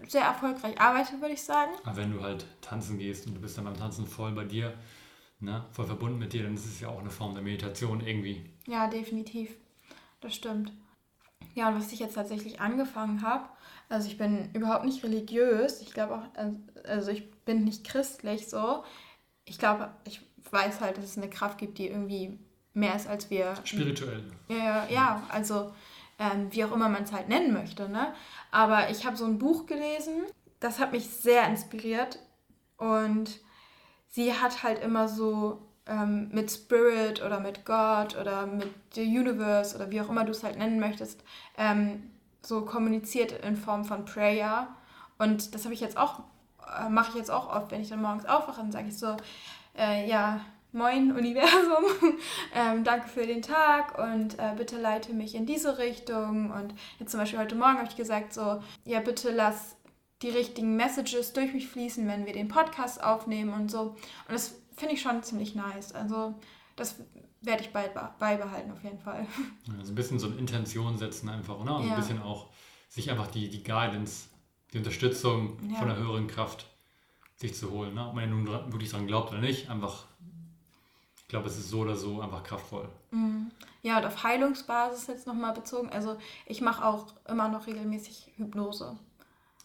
sehr 0.07 0.23
erfolgreich 0.23 0.79
arbeite, 0.81 1.21
würde 1.21 1.33
ich 1.33 1.43
sagen. 1.43 1.71
Aber 1.83 1.95
wenn 1.97 2.11
du 2.11 2.21
halt 2.21 2.45
tanzen 2.61 2.97
gehst 2.97 3.27
und 3.27 3.35
du 3.35 3.41
bist 3.41 3.57
dann 3.57 3.65
beim 3.65 3.77
Tanzen 3.77 4.05
voll 4.07 4.31
bei 4.31 4.43
dir, 4.43 4.73
ne, 5.43 5.65
voll 5.71 5.85
verbunden 5.85 6.19
mit 6.19 6.33
dir, 6.33 6.43
dann 6.43 6.55
ist 6.55 6.65
es 6.65 6.79
ja 6.79 6.89
auch 6.89 6.99
eine 6.99 7.09
Form 7.09 7.33
der 7.33 7.43
Meditation 7.43 8.05
irgendwie. 8.05 8.45
Ja, 8.67 8.87
definitiv. 8.87 9.51
Das 10.21 10.33
stimmt. 10.33 10.71
Ja, 11.55 11.69
und 11.69 11.77
was 11.77 11.91
ich 11.91 11.99
jetzt 11.99 12.15
tatsächlich 12.15 12.61
angefangen 12.61 13.21
habe, 13.21 13.49
also 13.89 14.07
ich 14.07 14.17
bin 14.17 14.49
überhaupt 14.53 14.85
nicht 14.85 15.03
religiös, 15.03 15.81
ich 15.81 15.93
glaube 15.93 16.15
auch, 16.15 16.23
also 16.85 17.11
ich 17.11 17.29
bin 17.45 17.63
nicht 17.63 17.83
christlich 17.83 18.47
so. 18.47 18.83
Ich 19.45 19.59
glaube, 19.59 19.91
ich 20.05 20.21
weiß 20.49 20.81
halt, 20.81 20.97
dass 20.97 21.05
es 21.05 21.17
eine 21.17 21.29
Kraft 21.29 21.57
gibt, 21.57 21.77
die 21.77 21.87
irgendwie 21.87 22.39
mehr 22.73 22.95
ist 22.95 23.07
als 23.07 23.29
wir. 23.29 23.53
Spirituell. 23.65 24.23
Ja, 24.47 24.87
ja, 24.89 25.23
also 25.29 25.73
ähm, 26.19 26.47
wie 26.51 26.63
auch 26.63 26.71
immer 26.71 26.89
man 26.89 27.03
es 27.03 27.11
halt 27.11 27.29
nennen 27.29 27.53
möchte. 27.53 27.89
Ne? 27.89 28.13
Aber 28.51 28.89
ich 28.89 29.05
habe 29.05 29.17
so 29.17 29.25
ein 29.25 29.39
Buch 29.39 29.65
gelesen, 29.65 30.23
das 30.59 30.79
hat 30.79 30.91
mich 30.91 31.07
sehr 31.07 31.47
inspiriert 31.47 32.19
und 32.77 33.39
sie 34.13 34.33
hat 34.33 34.63
halt 34.63 34.79
immer 34.79 35.07
so 35.07 35.59
ähm, 35.87 36.29
mit 36.31 36.51
Spirit 36.51 37.21
oder 37.23 37.39
mit 37.39 37.65
Gott 37.65 38.15
oder 38.15 38.45
mit 38.45 38.69
the 38.93 39.01
Universe 39.01 39.75
oder 39.75 39.89
wie 39.91 39.99
auch 40.01 40.09
immer 40.09 40.23
du 40.23 40.31
es 40.31 40.43
halt 40.43 40.57
nennen 40.57 40.79
möchtest, 40.79 41.21
ähm, 41.57 42.11
so 42.41 42.61
kommuniziert 42.61 43.31
in 43.43 43.57
Form 43.57 43.85
von 43.85 44.05
Prayer. 44.05 44.67
Und 45.17 45.55
das 45.55 45.65
habe 45.65 45.73
ich 45.73 45.81
jetzt 45.81 45.97
auch, 45.97 46.21
äh, 46.79 46.89
mache 46.89 47.09
ich 47.11 47.15
jetzt 47.15 47.31
auch 47.31 47.53
oft, 47.53 47.71
wenn 47.71 47.81
ich 47.81 47.89
dann 47.89 48.01
morgens 48.01 48.25
aufwache, 48.25 48.61
dann 48.61 48.71
sage 48.71 48.87
ich 48.87 48.97
so, 48.97 49.17
äh, 49.77 50.07
ja, 50.07 50.41
Moin 50.75 51.11
Universum, 51.11 51.83
ähm, 52.55 52.83
danke 52.83 53.07
für 53.07 53.27
den 53.27 53.43
Tag 53.43 53.99
und 53.99 54.39
äh, 54.39 54.53
bitte 54.57 54.77
leite 54.79 55.13
mich 55.13 55.35
in 55.35 55.45
diese 55.45 55.77
Richtung. 55.77 56.51
Und 56.51 56.73
jetzt 56.99 57.11
zum 57.11 57.19
Beispiel 57.19 57.39
heute 57.39 57.55
Morgen 57.55 57.77
habe 57.77 57.87
ich 57.87 57.95
gesagt, 57.95 58.33
so, 58.33 58.61
ja, 58.83 58.99
bitte 58.99 59.29
lass 59.31 59.75
die 60.23 60.29
richtigen 60.29 60.75
Messages 60.75 61.33
durch 61.33 61.53
mich 61.53 61.67
fließen, 61.67 62.07
wenn 62.07 62.25
wir 62.25 62.33
den 62.33 62.47
Podcast 62.47 63.03
aufnehmen 63.03 63.53
und 63.53 63.69
so. 63.69 63.81
Und 63.81 63.97
das 64.29 64.55
finde 64.75 64.95
ich 64.95 65.01
schon 65.01 65.21
ziemlich 65.21 65.53
nice. 65.53 65.93
Also, 65.93 66.33
das 66.75 66.95
werde 67.41 67.63
ich 67.63 67.71
bald 67.71 67.91
beibehalten, 68.19 68.71
auf 68.71 68.83
jeden 68.83 68.99
Fall. 68.99 69.27
Also 69.77 69.91
ein 69.91 69.95
bisschen 69.95 70.19
so 70.19 70.27
eine 70.27 70.37
Intention 70.37 70.97
setzen 70.97 71.29
einfach, 71.29 71.59
oder? 71.59 71.75
Also 71.75 71.87
ja. 71.87 71.95
ein 71.95 71.99
bisschen 71.99 72.21
auch 72.21 72.47
sich 72.89 73.11
einfach 73.11 73.27
die, 73.27 73.49
die 73.49 73.63
Guidance, 73.63 74.29
die 74.71 74.77
Unterstützung 74.77 75.57
ja. 75.69 75.77
von 75.77 75.87
der 75.89 75.97
höheren 75.97 76.27
Kraft 76.27 76.67
sich 77.35 77.53
zu 77.53 77.71
holen. 77.71 77.93
Ne? 77.93 78.07
Ob 78.07 78.15
man 78.15 78.23
ja 78.23 78.29
nun 78.29 78.47
wirklich 78.71 78.91
daran 78.91 79.07
glaubt 79.07 79.31
oder 79.31 79.41
nicht, 79.41 79.69
einfach 79.69 80.05
glaube, 81.33 81.47
es 81.47 81.57
ist 81.57 81.69
so 81.69 81.79
oder 81.79 81.95
so 81.95 82.21
einfach 82.21 82.43
kraftvoll. 82.43 82.87
Mhm. 83.09 83.49
Ja, 83.81 83.97
und 83.97 84.05
auf 84.05 84.23
Heilungsbasis 84.23 85.07
jetzt 85.07 85.25
nochmal 85.25 85.51
bezogen. 85.53 85.89
Also 85.89 86.15
ich 86.45 86.61
mache 86.61 86.85
auch 86.85 87.07
immer 87.27 87.49
noch 87.49 87.65
regelmäßig 87.65 88.33
Hypnose. 88.37 88.99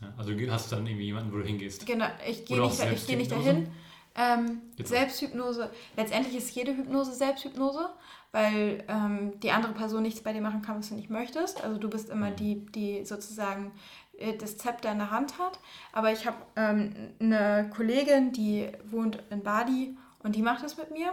Ja, 0.00 0.12
also 0.16 0.32
hast 0.50 0.70
du 0.70 0.76
dann 0.76 0.86
irgendwie 0.86 1.06
jemanden, 1.06 1.32
wo 1.32 1.38
du 1.38 1.44
hingehst? 1.44 1.84
Genau, 1.86 2.06
ich 2.26 2.44
gehe 2.44 2.60
nicht, 2.60 2.80
da, 2.80 2.86
geh 3.06 3.16
nicht 3.16 3.32
dahin. 3.32 3.68
Ähm, 4.14 4.62
Selbsthypnose, 4.82 5.70
letztendlich 5.96 6.36
ist 6.36 6.54
jede 6.54 6.76
Hypnose 6.76 7.12
Selbsthypnose, 7.12 7.88
weil 8.32 8.84
ähm, 8.88 9.38
die 9.40 9.52
andere 9.52 9.72
Person 9.72 10.02
nichts 10.02 10.22
bei 10.22 10.32
dir 10.32 10.40
machen 10.40 10.62
kann, 10.62 10.78
was 10.78 10.88
du 10.88 10.96
nicht 10.96 11.10
möchtest. 11.10 11.62
Also 11.62 11.78
du 11.78 11.88
bist 11.88 12.10
immer 12.10 12.30
mhm. 12.30 12.36
die, 12.36 12.66
die 12.66 13.04
sozusagen 13.04 13.72
äh, 14.18 14.36
das 14.36 14.58
Zepter 14.58 14.90
in 14.90 14.98
der 14.98 15.10
Hand 15.10 15.38
hat. 15.38 15.60
Aber 15.92 16.12
ich 16.12 16.26
habe 16.26 16.36
ähm, 16.56 16.94
eine 17.20 17.70
Kollegin, 17.74 18.32
die 18.32 18.68
wohnt 18.90 19.22
in 19.30 19.42
Badi 19.42 19.96
und 20.20 20.34
die 20.34 20.42
macht 20.42 20.64
das 20.64 20.76
mit 20.76 20.90
mir. 20.90 21.12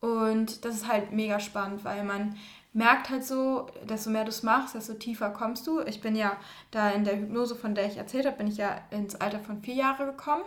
Und 0.00 0.64
das 0.64 0.76
ist 0.76 0.88
halt 0.88 1.12
mega 1.12 1.40
spannend, 1.40 1.84
weil 1.84 2.04
man 2.04 2.36
merkt 2.78 3.10
halt 3.10 3.24
so, 3.24 3.66
desto 3.88 4.08
mehr 4.08 4.22
du 4.22 4.30
es 4.30 4.44
machst, 4.44 4.76
desto 4.76 4.94
tiefer 4.94 5.30
kommst 5.30 5.66
du. 5.66 5.80
Ich 5.80 6.00
bin 6.00 6.14
ja 6.14 6.36
da 6.70 6.90
in 6.90 7.04
der 7.04 7.18
Hypnose, 7.18 7.56
von 7.56 7.74
der 7.74 7.86
ich 7.86 7.96
erzählt 7.96 8.24
habe, 8.24 8.36
bin 8.36 8.46
ich 8.46 8.56
ja 8.56 8.80
ins 8.90 9.16
Alter 9.16 9.40
von 9.40 9.60
vier 9.60 9.74
Jahre 9.74 10.06
gekommen. 10.06 10.44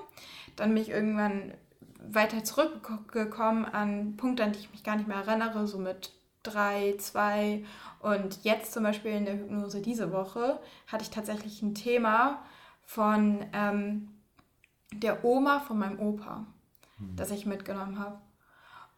Dann 0.55 0.73
bin 0.73 0.82
ich 0.82 0.89
irgendwann 0.89 1.53
weiter 1.99 2.43
zurückgekommen 2.43 3.65
an 3.65 4.15
Punkte, 4.15 4.45
an 4.45 4.53
die 4.53 4.59
ich 4.59 4.71
mich 4.71 4.84
gar 4.84 4.95
nicht 4.95 5.09
mehr 5.09 5.17
erinnere, 5.17 5.67
so 5.67 5.77
mit 5.77 6.13
drei, 6.41 6.95
zwei. 6.99 7.65
Und 7.99 8.43
jetzt 8.43 8.71
zum 8.71 8.84
Beispiel 8.84 9.11
in 9.11 9.25
der 9.25 9.36
Hypnose 9.36 9.82
diese 9.82 10.13
Woche 10.13 10.57
hatte 10.88 11.03
ich 11.03 11.09
tatsächlich 11.09 11.61
ein 11.61 11.75
Thema 11.75 12.39
von 12.86 13.45
ähm, 13.51 14.09
der 14.93 15.25
Oma 15.25 15.59
von 15.59 15.77
meinem 15.77 15.99
Opa, 15.99 16.45
mhm. 16.97 17.15
das 17.17 17.29
ich 17.32 17.45
mitgenommen 17.45 17.99
habe. 17.99 18.19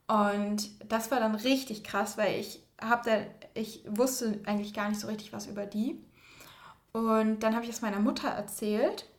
Und 0.07 0.69
das 0.91 1.09
war 1.09 1.19
dann 1.19 1.33
richtig 1.33 1.83
krass, 1.83 2.17
weil 2.17 2.39
ich 2.39 2.62
habe 2.89 3.09
da, 3.09 3.17
ich 3.59 3.83
wusste 3.87 4.39
eigentlich 4.45 4.73
gar 4.73 4.89
nicht 4.89 4.99
so 4.99 5.07
richtig 5.07 5.33
was 5.33 5.47
über 5.47 5.65
die. 5.65 6.03
Und 6.91 7.41
dann 7.41 7.55
habe 7.55 7.65
ich 7.65 7.71
es 7.71 7.81
meiner 7.81 7.99
Mutter 7.99 8.29
erzählt. 8.29 9.09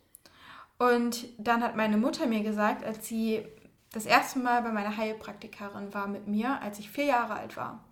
Und 0.78 1.26
dann 1.38 1.62
hat 1.62 1.76
meine 1.76 1.96
Mutter 1.96 2.26
mir 2.26 2.42
gesagt, 2.42 2.84
als 2.84 3.06
sie 3.06 3.44
das 3.92 4.06
erste 4.06 4.40
Mal 4.40 4.62
bei 4.62 4.72
meiner 4.72 4.96
Heilpraktikerin 4.96 5.94
war 5.94 6.06
mit 6.08 6.26
mir, 6.26 6.60
als 6.60 6.78
ich 6.78 6.90
vier 6.90 7.06
Jahre 7.06 7.34
alt 7.34 7.56
war. 7.56 7.84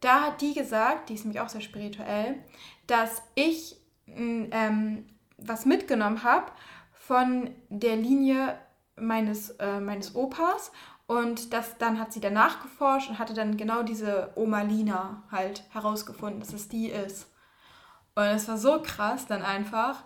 Da 0.00 0.22
hat 0.22 0.40
die 0.40 0.52
gesagt, 0.52 1.08
die 1.08 1.14
ist 1.14 1.24
nämlich 1.24 1.40
auch 1.40 1.48
sehr 1.48 1.60
spirituell, 1.60 2.42
dass 2.88 3.22
ich 3.36 3.76
ähm, 4.08 5.06
was 5.38 5.64
mitgenommen 5.64 6.24
habe 6.24 6.50
von 6.92 7.50
der 7.68 7.96
Linie 7.96 8.58
meines, 8.96 9.50
äh, 9.50 9.80
meines 9.80 10.14
Opas 10.14 10.72
und 11.06 11.52
das, 11.52 11.78
dann 11.78 11.98
hat 11.98 12.12
sie 12.12 12.20
danach 12.20 12.62
geforscht 12.62 13.10
und 13.10 13.18
hatte 13.18 13.34
dann 13.34 13.56
genau 13.56 13.82
diese 13.82 14.30
Oma 14.34 14.62
Lina 14.62 15.22
halt 15.30 15.64
herausgefunden, 15.70 16.40
dass 16.40 16.52
es 16.52 16.68
die 16.68 16.88
ist. 16.88 17.30
Und 18.14 18.24
es 18.24 18.48
war 18.48 18.58
so 18.58 18.80
krass 18.82 19.26
dann 19.26 19.42
einfach. 19.42 20.04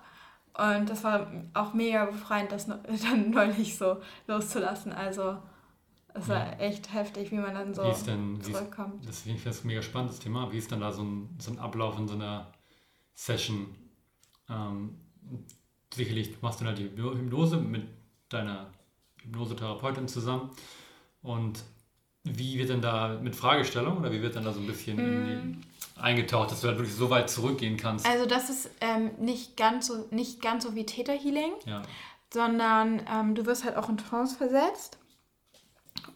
Und 0.55 0.89
das 0.89 1.05
war 1.05 1.31
auch 1.55 1.75
mega 1.75 2.07
befreiend, 2.07 2.51
das 2.51 2.67
dann 3.03 3.31
neulich 3.31 3.77
so 3.77 4.01
loszulassen. 4.27 4.93
Also 4.93 5.39
es 6.15 6.29
war 6.29 6.39
ja. 6.39 6.53
echt 6.59 6.93
heftig, 6.95 7.31
wie 7.31 7.37
man 7.37 7.55
dann 7.55 7.75
so 7.75 7.83
denn, 8.07 8.41
zurückkommt. 8.41 9.01
Ist, 9.01 9.09
das 9.09 9.21
finde 9.21 9.39
ich 9.39 9.45
das 9.45 9.65
mega 9.65 9.83
spannendes 9.83 10.19
Thema. 10.19 10.51
Wie 10.51 10.59
ist 10.59 10.73
dann 10.73 10.81
da 10.81 10.93
so 10.93 11.03
ein, 11.03 11.37
so 11.39 11.51
ein 11.51 11.59
Ablauf 11.59 11.99
in 11.99 12.09
so 12.09 12.15
einer 12.15 12.53
Session? 13.15 13.75
Ähm, 14.49 14.99
sicherlich 15.93 16.41
machst 16.41 16.61
du 16.61 16.65
dann 16.65 16.75
halt 16.75 16.79
die 16.79 17.03
Hypnose 17.03 17.59
mit 17.59 17.87
deiner 18.31 18.73
Hypnosetherapeutin 19.23 20.09
zusammen. 20.09 20.51
Und 21.23 21.65
wie 22.25 22.59
wird 22.59 22.71
denn 22.71 22.81
da 22.81 23.19
mit 23.21 23.37
Fragestellung 23.37 23.99
oder 23.99 24.13
wie 24.13 24.23
wird 24.23 24.37
dann 24.37 24.45
da 24.45 24.53
so 24.53 24.61
ein 24.61 24.67
bisschen 24.67 24.97
mm. 24.97 25.61
eingetaucht, 26.01 26.51
dass 26.51 26.61
du 26.61 26.69
halt 26.69 26.79
wirklich 26.79 26.97
so 26.97 27.11
weit 27.11 27.31
zurückgehen 27.31 27.77
kannst? 27.77 28.07
Also 28.07 28.27
das 28.27 28.51
ist 28.51 28.71
ähm, 28.81 29.13
nicht, 29.19 29.57
ganz 29.57 29.87
so, 29.87 30.07
nicht 30.11 30.43
ganz 30.43 30.65
so 30.65 30.75
wie 30.75 30.85
Theta 30.85 31.13
Healing, 31.13 31.53
ja. 31.67 31.83
sondern 32.33 33.03
ähm, 33.13 33.35
du 33.35 33.47
wirst 33.47 33.65
halt 33.65 33.77
auch 33.77 33.89
in 33.89 33.97
Trance 33.97 34.37
versetzt. 34.37 34.99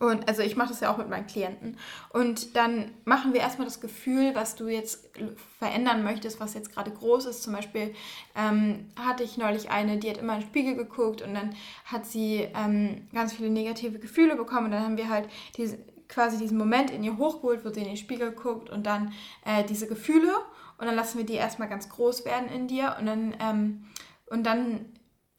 Und 0.00 0.28
also 0.28 0.40
ich 0.40 0.56
mache 0.56 0.70
das 0.70 0.80
ja 0.80 0.90
auch 0.90 0.96
mit 0.96 1.10
meinen 1.10 1.26
Klienten. 1.26 1.76
Und 2.08 2.56
dann 2.56 2.90
machen 3.04 3.34
wir 3.34 3.40
erstmal 3.40 3.66
das 3.66 3.82
Gefühl, 3.82 4.34
was 4.34 4.56
du 4.56 4.66
jetzt 4.66 5.10
verändern 5.58 6.02
möchtest, 6.02 6.40
was 6.40 6.54
jetzt 6.54 6.72
gerade 6.72 6.90
groß 6.90 7.26
ist. 7.26 7.42
Zum 7.42 7.52
Beispiel 7.52 7.94
ähm, 8.34 8.90
hatte 8.98 9.22
ich 9.22 9.36
neulich 9.36 9.70
eine, 9.70 9.98
die 9.98 10.08
hat 10.08 10.16
immer 10.16 10.36
in 10.36 10.40
den 10.40 10.48
Spiegel 10.48 10.74
geguckt 10.74 11.20
und 11.20 11.34
dann 11.34 11.54
hat 11.84 12.06
sie 12.06 12.48
ähm, 12.54 13.08
ganz 13.12 13.34
viele 13.34 13.50
negative 13.50 13.98
Gefühle 13.98 14.36
bekommen. 14.36 14.66
Und 14.66 14.70
dann 14.72 14.84
haben 14.84 14.96
wir 14.96 15.10
halt 15.10 15.28
diese, 15.58 15.78
quasi 16.08 16.38
diesen 16.38 16.56
Moment 16.56 16.90
in 16.90 17.04
ihr 17.04 17.18
hochgeholt, 17.18 17.62
wo 17.66 17.68
sie 17.68 17.80
in 17.80 17.88
den 17.88 17.98
Spiegel 17.98 18.32
guckt 18.32 18.70
und 18.70 18.86
dann 18.86 19.12
äh, 19.44 19.64
diese 19.64 19.86
Gefühle. 19.86 20.34
Und 20.78 20.86
dann 20.86 20.96
lassen 20.96 21.18
wir 21.18 21.26
die 21.26 21.34
erstmal 21.34 21.68
ganz 21.68 21.90
groß 21.90 22.24
werden 22.24 22.48
in 22.48 22.68
dir. 22.68 22.96
Und 22.98 23.04
dann, 23.04 23.36
ähm, 23.38 23.84
und 24.30 24.44
dann 24.44 24.86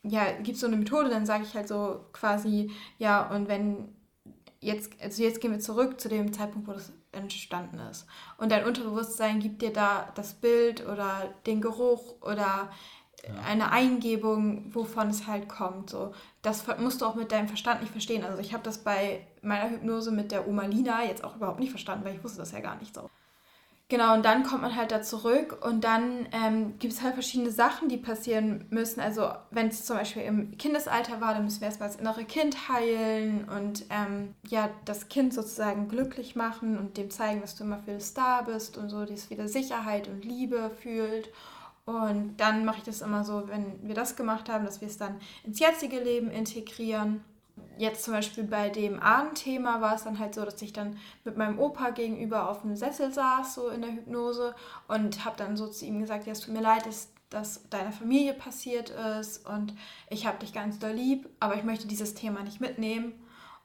ja, 0.03 0.34
gibt 0.34 0.55
es 0.55 0.59
so 0.59 0.68
eine 0.68 0.78
Methode, 0.78 1.09
dann 1.09 1.26
sage 1.26 1.45
ich 1.45 1.55
halt 1.55 1.68
so 1.68 2.05
quasi, 2.14 2.70
ja, 2.99 3.28
und 3.28 3.47
wenn 3.47 3.89
jetzt, 4.62 4.93
also 5.01 5.24
jetzt 5.24 5.41
gehen 5.41 5.51
wir 5.51 5.59
zurück 5.59 5.99
zu 5.99 6.07
dem 6.07 6.32
Zeitpunkt, 6.32 6.68
wo 6.68 6.74
das 6.74 6.93
entstanden 7.12 7.80
ist. 7.80 8.05
Und 8.38 8.51
dein 8.51 8.66
Unterbewusstsein 8.66 9.39
gibt 9.39 9.62
dir 9.62 9.74
da 9.74 10.12
das 10.16 10.34
Bild 10.34 10.88
oder 10.88 11.34
den 11.45 11.59
Geruch 11.59 12.22
oder 12.22 12.70
ja. 13.24 13.34
eine 13.45 13.72
Eingebung, 13.72 14.74
wovon 14.74 15.09
es 15.09 15.28
halt 15.28 15.49
kommt. 15.49 15.89
So, 15.89 16.14
das 16.41 16.66
musst 16.78 17.01
du 17.01 17.05
auch 17.05 17.16
mit 17.16 17.32
deinem 17.32 17.47
Verstand 17.47 17.82
nicht 17.82 17.91
verstehen. 17.91 18.24
Also 18.24 18.39
ich 18.39 18.53
habe 18.53 18.64
das 18.64 18.84
bei 18.84 19.28
meiner 19.41 19.70
Hypnose 19.70 20.12
mit 20.12 20.32
der 20.32 20.47
Oma 20.47 20.66
Lina 20.66 21.03
jetzt 21.03 21.24
auch 21.24 21.36
überhaupt 21.36 21.59
nicht 21.59 21.72
verstanden, 21.72 22.05
weil 22.05 22.16
ich 22.16 22.24
wusste 22.24 22.39
das 22.39 22.51
ja 22.51 22.59
gar 22.59 22.78
nicht 22.78 22.95
so. 22.95 23.09
Genau, 23.91 24.13
und 24.13 24.23
dann 24.23 24.43
kommt 24.43 24.61
man 24.61 24.77
halt 24.77 24.93
da 24.93 25.01
zurück 25.01 25.65
und 25.65 25.83
dann 25.83 26.25
ähm, 26.31 26.79
gibt 26.79 26.93
es 26.93 27.01
halt 27.01 27.13
verschiedene 27.13 27.51
Sachen, 27.51 27.89
die 27.89 27.97
passieren 27.97 28.63
müssen. 28.69 29.01
Also 29.01 29.33
wenn 29.49 29.67
es 29.67 29.83
zum 29.83 29.97
Beispiel 29.97 30.21
im 30.21 30.57
Kindesalter 30.57 31.19
war, 31.19 31.33
dann 31.33 31.43
müssen 31.43 31.59
wir 31.59 31.67
erstmal 31.67 31.89
das 31.89 31.97
innere 31.97 32.23
Kind 32.23 32.69
heilen 32.69 33.43
und 33.49 33.83
ähm, 33.89 34.33
ja, 34.47 34.69
das 34.85 35.09
Kind 35.09 35.33
sozusagen 35.33 35.89
glücklich 35.89 36.37
machen 36.37 36.77
und 36.77 36.95
dem 36.95 37.09
zeigen, 37.09 37.41
dass 37.41 37.57
du 37.57 37.65
immer 37.65 37.79
für 37.79 37.91
das 37.91 38.13
da 38.13 38.43
bist 38.43 38.77
und 38.77 38.87
so, 38.87 39.03
dass 39.03 39.29
wieder 39.29 39.49
Sicherheit 39.49 40.07
und 40.07 40.23
Liebe 40.23 40.71
fühlt. 40.81 41.29
Und 41.83 42.37
dann 42.37 42.63
mache 42.63 42.77
ich 42.77 42.83
das 42.83 43.01
immer 43.01 43.25
so, 43.25 43.49
wenn 43.49 43.85
wir 43.85 43.95
das 43.95 44.15
gemacht 44.15 44.47
haben, 44.47 44.63
dass 44.63 44.79
wir 44.79 44.87
es 44.87 44.99
dann 44.99 45.19
ins 45.43 45.59
jetzige 45.59 45.99
Leben 45.99 46.31
integrieren 46.31 47.25
jetzt 47.78 48.03
zum 48.03 48.14
Beispiel 48.14 48.43
bei 48.43 48.70
dem 48.70 48.99
Ahnenthema 48.99 49.82
war 49.82 49.95
es 49.95 50.03
dann 50.03 50.20
halt 50.20 50.36
so, 50.36 50.45
dass 50.45 50.62
ich 50.62 50.74
dann 50.74 50.97
mit 51.24 51.38
meinem 51.38 51.59
Opa 51.59 51.89
gegenüber 51.91 52.49
auf 52.49 52.62
dem 52.62 52.76
Sessel 52.76 53.12
saß, 53.12 53.55
so 53.55 53.70
in 53.70 53.82
der 53.82 53.91
Hypnose, 53.91 54.55
und 54.88 55.26
habe 55.26 55.38
dann 55.38 55.57
so 55.57 55.68
zu 55.68 55.86
ihm 55.86 55.99
gesagt, 55.99 56.26
ja, 56.26 56.34
es 56.34 56.41
tut 56.41 56.53
mir 56.53 56.62
leid, 56.62 56.86
dass 56.86 57.09
das 57.30 57.68
deiner 57.70 57.91
Familie 57.91 58.34
passiert 58.34 58.89
ist 59.20 59.47
und 59.47 59.74
ich 60.09 60.28
habe 60.28 60.39
dich 60.39 60.53
ganz 60.53 60.80
doll 60.80 60.91
lieb, 60.91 61.30
aber 61.39 61.55
ich 61.55 61.64
möchte 61.64 61.88
dieses 61.88 62.14
Thema 62.14 62.43
nicht 62.43 62.59
mitnehmen. 62.59 63.14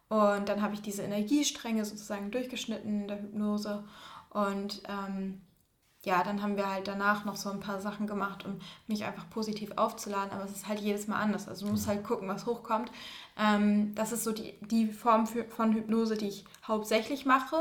Und 0.09 0.49
dann 0.49 0.63
habe 0.63 0.75
ich 0.75 0.83
diese 0.83 1.03
Energiestränge 1.03 1.85
sozusagen 1.85 2.31
durchgeschnitten 2.31 3.03
in 3.03 3.09
der 3.09 3.21
Hypnose 3.21 3.83
und 4.31 4.83
ähm, 4.89 5.41
ja, 6.07 6.23
dann 6.23 6.41
haben 6.41 6.57
wir 6.57 6.73
halt 6.73 6.87
danach 6.87 7.25
noch 7.25 7.35
so 7.35 7.51
ein 7.51 7.59
paar 7.59 7.81
Sachen 7.81 8.07
gemacht, 8.07 8.45
um 8.45 8.61
mich 8.87 9.05
einfach 9.05 9.29
positiv 9.29 9.73
aufzuladen. 9.75 10.31
Aber 10.31 10.45
es 10.45 10.53
ist 10.53 10.69
halt 10.69 10.79
jedes 10.79 11.09
Mal 11.09 11.19
anders. 11.19 11.49
Also 11.49 11.67
du 11.67 11.73
musst 11.73 11.89
halt 11.89 12.05
gucken, 12.05 12.29
was 12.29 12.47
hochkommt. 12.47 12.93
Ähm, 13.37 13.93
das 13.97 14.13
ist 14.13 14.23
so 14.23 14.31
die, 14.31 14.55
die 14.61 14.87
Form 14.87 15.27
für, 15.27 15.45
von 15.47 15.73
Hypnose, 15.75 16.17
die 16.17 16.29
ich 16.29 16.45
hauptsächlich 16.65 17.27
mache. 17.27 17.57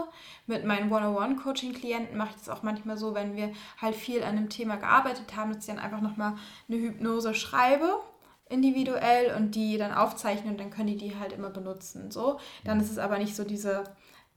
Mit 0.46 0.64
meinen 0.64 0.92
One-on-One-Coaching-Klienten 0.92 2.16
mache 2.16 2.30
ich 2.36 2.36
das 2.36 2.50
auch 2.50 2.62
manchmal 2.62 2.98
so, 2.98 3.16
wenn 3.16 3.36
wir 3.36 3.52
halt 3.82 3.96
viel 3.96 4.22
an 4.22 4.38
einem 4.38 4.50
Thema 4.50 4.76
gearbeitet 4.76 5.36
haben, 5.36 5.52
dass 5.52 5.68
ich 5.68 5.74
dann 5.74 5.84
einfach 5.84 6.02
nochmal 6.02 6.36
eine 6.70 6.78
Hypnose 6.78 7.34
schreibe 7.34 8.00
individuell 8.48 9.36
und 9.36 9.56
die 9.56 9.80
dann 9.80 9.92
aufzeichnen 9.92 10.52
und 10.52 10.60
dann 10.60 10.70
können 10.70 10.86
die 10.86 10.98
die 10.98 11.16
halt 11.16 11.34
immer 11.34 11.50
benutzen. 11.50 12.12
So, 12.12 12.40
dann 12.64 12.80
ist 12.80 12.92
es 12.92 13.00
aber 13.00 13.18
nicht 13.18 13.36
so 13.36 13.44
diese 13.44 13.86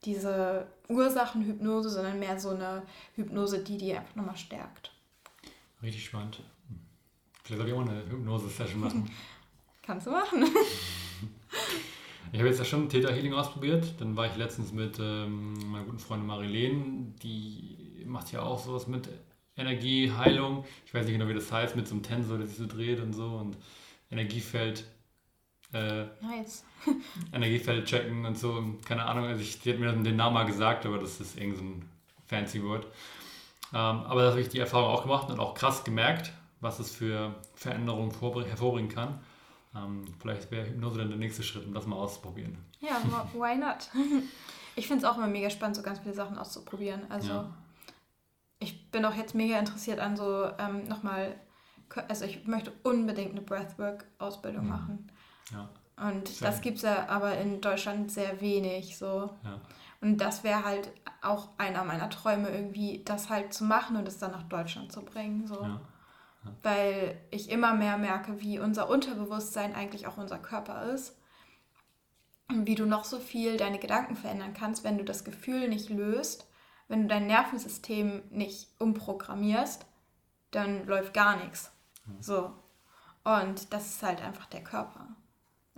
diese 0.04 0.66
Ursachenhypnose, 0.88 1.90
sondern 1.90 2.18
mehr 2.18 2.38
so 2.38 2.50
eine 2.50 2.82
Hypnose, 3.14 3.62
die 3.62 3.76
die 3.76 3.94
einfach 3.94 4.14
nochmal 4.16 4.36
stärkt. 4.36 4.92
Richtig 5.82 6.04
spannend. 6.04 6.40
Vielleicht 7.44 7.60
soll 7.60 7.68
ich 7.68 7.74
auch 7.74 7.88
eine 7.88 8.04
Hypnose-Session 8.08 8.80
machen. 8.80 9.10
Kannst 9.82 10.06
du 10.06 10.10
machen. 10.10 10.44
ich 12.32 12.38
habe 12.38 12.48
jetzt 12.48 12.58
ja 12.58 12.64
schon 12.64 12.88
Theta 12.88 13.08
Healing 13.08 13.32
ausprobiert. 13.32 13.94
Dann 13.98 14.16
war 14.16 14.26
ich 14.26 14.36
letztens 14.36 14.72
mit 14.72 14.98
ähm, 15.00 15.54
meiner 15.70 15.84
guten 15.84 15.98
Freundin 15.98 16.26
Marilene, 16.26 17.14
die 17.22 18.04
macht 18.06 18.32
ja 18.32 18.42
auch 18.42 18.58
sowas 18.62 18.86
mit 18.86 19.08
Energieheilung. 19.56 20.64
Ich 20.84 20.92
weiß 20.94 21.06
nicht 21.06 21.14
genau, 21.14 21.28
wie 21.28 21.34
das 21.34 21.50
heißt, 21.50 21.74
mit 21.74 21.88
so 21.88 21.94
einem 21.94 22.02
Tensor, 22.02 22.38
der 22.38 22.46
sich 22.46 22.58
so 22.58 22.66
dreht 22.66 23.00
und 23.00 23.12
so 23.12 23.24
und 23.24 23.56
Energiefeld 24.10 24.84
äh, 25.72 26.04
nice. 26.20 26.64
Energiefeld 27.32 27.86
checken 27.86 28.24
und 28.24 28.38
so. 28.38 28.62
Keine 28.84 29.04
Ahnung, 29.04 29.26
also 29.26 29.42
ich, 29.42 29.58
sie 29.60 29.72
hat 29.72 29.78
mir 29.78 29.92
den 29.92 30.16
Namen 30.16 30.34
mal 30.34 30.46
gesagt, 30.46 30.86
aber 30.86 30.98
das 30.98 31.20
ist 31.20 31.38
irgend 31.38 31.58
so 31.58 31.64
ein 31.64 31.88
fancy 32.26 32.62
Word. 32.62 32.86
Ähm, 33.72 33.78
aber 33.78 34.22
da 34.22 34.30
habe 34.30 34.40
ich 34.40 34.48
die 34.48 34.60
Erfahrung 34.60 34.88
auch 34.88 35.02
gemacht 35.02 35.30
und 35.30 35.38
auch 35.40 35.54
krass 35.54 35.84
gemerkt, 35.84 36.32
was 36.60 36.78
es 36.78 36.90
für 36.90 37.34
Veränderungen 37.54 38.10
hervorbringen 38.10 38.90
kann. 38.90 39.20
Ähm, 39.76 40.04
vielleicht 40.20 40.50
wäre 40.50 40.66
Hypnose 40.66 40.98
dann 40.98 41.08
der 41.08 41.18
nächste 41.18 41.42
Schritt, 41.42 41.66
um 41.66 41.74
das 41.74 41.86
mal 41.86 41.96
auszuprobieren. 41.96 42.56
Ja, 42.80 43.00
why 43.34 43.56
not? 43.56 43.90
Ich 44.76 44.86
finde 44.86 45.04
es 45.04 45.10
auch 45.10 45.16
immer 45.16 45.26
mega 45.26 45.50
spannend, 45.50 45.74
so 45.74 45.82
ganz 45.82 45.98
viele 45.98 46.14
Sachen 46.14 46.38
auszuprobieren. 46.38 47.02
Also 47.08 47.32
ja. 47.32 47.50
ich 48.60 48.92
bin 48.92 49.04
auch 49.04 49.14
jetzt 49.16 49.34
mega 49.34 49.58
interessiert 49.58 49.98
an 49.98 50.16
so 50.16 50.48
ähm, 50.56 50.86
nochmal, 50.86 51.34
also 52.06 52.24
ich 52.24 52.46
möchte 52.46 52.72
unbedingt 52.84 53.32
eine 53.32 53.40
Breathwork-Ausbildung 53.40 54.62
mhm. 54.62 54.70
machen. 54.70 55.10
Ja. 55.50 55.68
Und 55.96 56.28
Schön. 56.28 56.46
das 56.46 56.60
gibt 56.60 56.76
es 56.76 56.82
ja 56.82 57.08
aber 57.08 57.36
in 57.38 57.60
Deutschland 57.60 58.10
sehr 58.10 58.40
wenig 58.40 58.96
so. 58.96 59.30
Ja. 59.44 59.60
Und 60.00 60.18
das 60.18 60.44
wäre 60.44 60.64
halt 60.64 60.92
auch 61.22 61.48
einer 61.58 61.82
meiner 61.84 62.08
Träume, 62.08 62.50
irgendwie 62.50 63.02
das 63.04 63.30
halt 63.30 63.52
zu 63.52 63.64
machen 63.64 63.96
und 63.96 64.06
es 64.06 64.18
dann 64.18 64.30
nach 64.30 64.44
Deutschland 64.44 64.92
zu 64.92 65.04
bringen. 65.04 65.46
So. 65.46 65.60
Ja. 65.62 65.80
Ja. 66.44 66.50
Weil 66.62 67.20
ich 67.30 67.50
immer 67.50 67.74
mehr 67.74 67.98
merke, 67.98 68.40
wie 68.40 68.60
unser 68.60 68.88
Unterbewusstsein 68.88 69.74
eigentlich 69.74 70.06
auch 70.06 70.16
unser 70.16 70.38
Körper 70.38 70.84
ist. 70.92 71.16
Und 72.48 72.66
wie 72.66 72.76
du 72.76 72.86
noch 72.86 73.04
so 73.04 73.18
viel 73.18 73.56
deine 73.56 73.78
Gedanken 73.78 74.16
verändern 74.16 74.54
kannst, 74.54 74.84
wenn 74.84 74.96
du 74.96 75.04
das 75.04 75.24
Gefühl 75.24 75.68
nicht 75.68 75.90
löst, 75.90 76.46
wenn 76.86 77.02
du 77.02 77.08
dein 77.08 77.26
Nervensystem 77.26 78.22
nicht 78.30 78.68
umprogrammierst, 78.78 79.84
dann 80.52 80.86
läuft 80.86 81.12
gar 81.12 81.36
nichts. 81.36 81.70
So. 82.20 82.52
Und 83.24 83.72
das 83.74 83.86
ist 83.86 84.02
halt 84.02 84.22
einfach 84.22 84.46
der 84.46 84.64
Körper. 84.64 85.08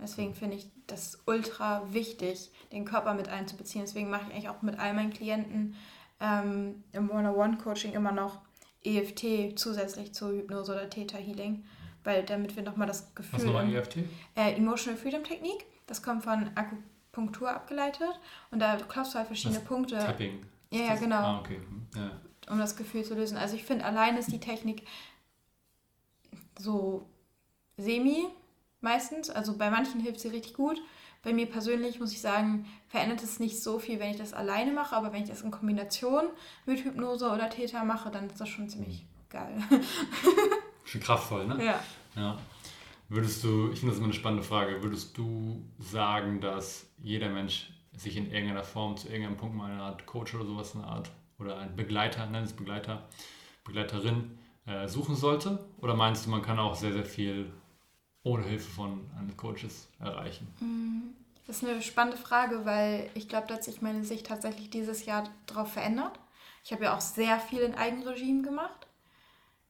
Deswegen 0.01 0.33
finde 0.33 0.57
ich 0.57 0.67
das 0.87 1.21
ultra 1.25 1.93
wichtig, 1.93 2.51
den 2.71 2.85
Körper 2.85 3.13
mit 3.13 3.29
einzubeziehen. 3.29 3.85
Deswegen 3.85 4.09
mache 4.09 4.23
ich 4.27 4.33
eigentlich 4.33 4.49
auch 4.49 4.61
mit 4.61 4.79
all 4.79 4.93
meinen 4.93 5.13
Klienten 5.13 5.75
ähm, 6.19 6.83
im 6.91 7.09
One-on-One-Coaching 7.09 7.93
immer 7.93 8.11
noch 8.11 8.39
EFT 8.83 9.57
zusätzlich 9.59 10.13
zu 10.13 10.29
Hypnose 10.29 10.71
oder 10.71 10.89
Theta 10.89 11.17
Healing, 11.17 11.63
weil 12.03 12.23
damit 12.23 12.55
wir 12.55 12.63
nochmal 12.63 12.87
das 12.87 13.13
Gefühl. 13.13 13.39
Was 13.39 13.45
nochmal 13.45 13.73
EFT? 13.73 13.97
Äh, 14.35 14.55
Emotional 14.55 14.99
Freedom 14.99 15.23
Technik. 15.23 15.65
Das 15.85 16.01
kommt 16.01 16.23
von 16.23 16.49
Akupunktur 16.55 17.51
abgeleitet 17.51 18.19
und 18.49 18.59
da 18.59 18.77
klopfst 18.77 19.13
du 19.13 19.17
halt 19.17 19.27
verschiedene 19.27 19.59
das 19.59 19.67
Punkte. 19.67 19.99
Tapping. 19.99 20.45
Ja, 20.71 20.79
ja, 20.85 20.95
genau. 20.95 21.17
Ah, 21.17 21.39
okay. 21.39 21.57
Hm, 21.57 21.87
ja. 21.95 22.11
Um 22.49 22.57
das 22.57 22.75
Gefühl 22.75 23.03
zu 23.03 23.13
lösen. 23.13 23.37
Also 23.37 23.55
ich 23.55 23.63
finde, 23.63 23.85
allein 23.85 24.17
ist 24.17 24.31
die 24.31 24.39
Technik 24.39 24.87
so 26.57 27.07
semi 27.77 28.27
meistens. 28.81 29.29
Also 29.29 29.57
bei 29.57 29.69
manchen 29.69 30.01
hilft 30.01 30.19
sie 30.19 30.29
richtig 30.29 30.53
gut. 30.53 30.81
Bei 31.23 31.33
mir 31.33 31.45
persönlich 31.45 31.99
muss 31.99 32.11
ich 32.11 32.21
sagen, 32.21 32.65
verändert 32.87 33.21
es 33.21 33.39
nicht 33.39 33.61
so 33.61 33.77
viel, 33.77 33.99
wenn 33.99 34.09
ich 34.09 34.17
das 34.17 34.33
alleine 34.33 34.71
mache, 34.71 34.95
aber 34.95 35.13
wenn 35.13 35.21
ich 35.21 35.29
das 35.29 35.41
in 35.41 35.51
Kombination 35.51 36.25
mit 36.65 36.83
Hypnose 36.83 37.29
oder 37.29 37.49
Theta 37.49 37.83
mache, 37.83 38.09
dann 38.09 38.27
ist 38.27 38.41
das 38.41 38.49
schon 38.49 38.69
ziemlich 38.69 39.05
geil. 39.29 39.55
schon 40.83 41.01
kraftvoll, 41.01 41.45
ne? 41.47 41.63
Ja. 41.63 41.79
ja. 42.15 42.37
Würdest 43.07 43.43
du, 43.43 43.69
ich 43.71 43.79
finde 43.79 43.91
das 43.91 43.97
immer 43.97 44.07
eine 44.07 44.13
spannende 44.13 44.43
Frage, 44.43 44.81
würdest 44.81 45.17
du 45.17 45.63
sagen, 45.77 46.41
dass 46.41 46.87
jeder 46.97 47.29
Mensch 47.29 47.71
sich 47.93 48.17
in 48.17 48.31
irgendeiner 48.31 48.63
Form 48.63 48.97
zu 48.97 49.09
irgendeinem 49.09 49.37
Punkt 49.37 49.55
mal 49.55 49.71
eine 49.71 49.81
Art 49.83 50.05
Coach 50.05 50.33
oder 50.33 50.45
sowas, 50.45 50.75
eine 50.75 50.85
Art 50.85 51.11
oder 51.37 51.57
ein 51.57 51.75
Begleiter, 51.75 52.25
nenn 52.25 52.45
es 52.45 52.53
Begleiter, 52.53 53.03
Begleiterin 53.63 54.39
äh, 54.65 54.87
suchen 54.87 55.15
sollte? 55.15 55.59
Oder 55.79 55.95
meinst 55.95 56.25
du, 56.25 56.29
man 56.29 56.41
kann 56.41 56.57
auch 56.57 56.73
sehr, 56.73 56.93
sehr 56.93 57.05
viel 57.05 57.51
ohne 58.23 58.43
Hilfe 58.43 58.69
von 58.69 59.09
Coaches 59.37 59.87
erreichen? 59.99 60.47
Mm, 60.59 61.13
das 61.47 61.57
ist 61.57 61.67
eine 61.67 61.81
spannende 61.81 62.17
Frage, 62.17 62.65
weil 62.65 63.09
ich 63.13 63.27
glaube, 63.27 63.47
dass 63.47 63.65
sich 63.65 63.81
meine 63.81 64.03
Sicht 64.03 64.27
tatsächlich 64.27 64.69
dieses 64.69 65.05
Jahr 65.05 65.29
darauf 65.47 65.73
verändert. 65.73 66.19
Ich 66.63 66.71
habe 66.71 66.83
ja 66.83 66.95
auch 66.95 67.01
sehr 67.01 67.39
viel 67.39 67.59
in 67.59 67.75
Eigenregime 67.75 68.43
gemacht. 68.43 68.87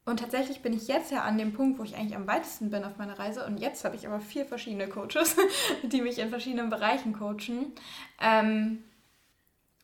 Und 0.03 0.19
tatsächlich 0.19 0.61
bin 0.61 0.73
ich 0.73 0.87
jetzt 0.87 1.11
ja 1.11 1.21
an 1.21 1.37
dem 1.37 1.53
Punkt, 1.53 1.77
wo 1.77 1.83
ich 1.83 1.95
eigentlich 1.95 2.15
am 2.15 2.27
weitesten 2.27 2.71
bin 2.71 2.83
auf 2.83 2.97
meiner 2.97 3.19
Reise. 3.19 3.45
Und 3.45 3.57
jetzt 3.57 3.85
habe 3.85 3.95
ich 3.95 4.07
aber 4.07 4.19
vier 4.19 4.45
verschiedene 4.45 4.87
Coaches, 4.87 5.37
die 5.83 6.01
mich 6.01 6.17
in 6.17 6.29
verschiedenen 6.29 6.69
Bereichen 6.69 7.13
coachen. 7.13 7.73
Ähm, 8.19 8.83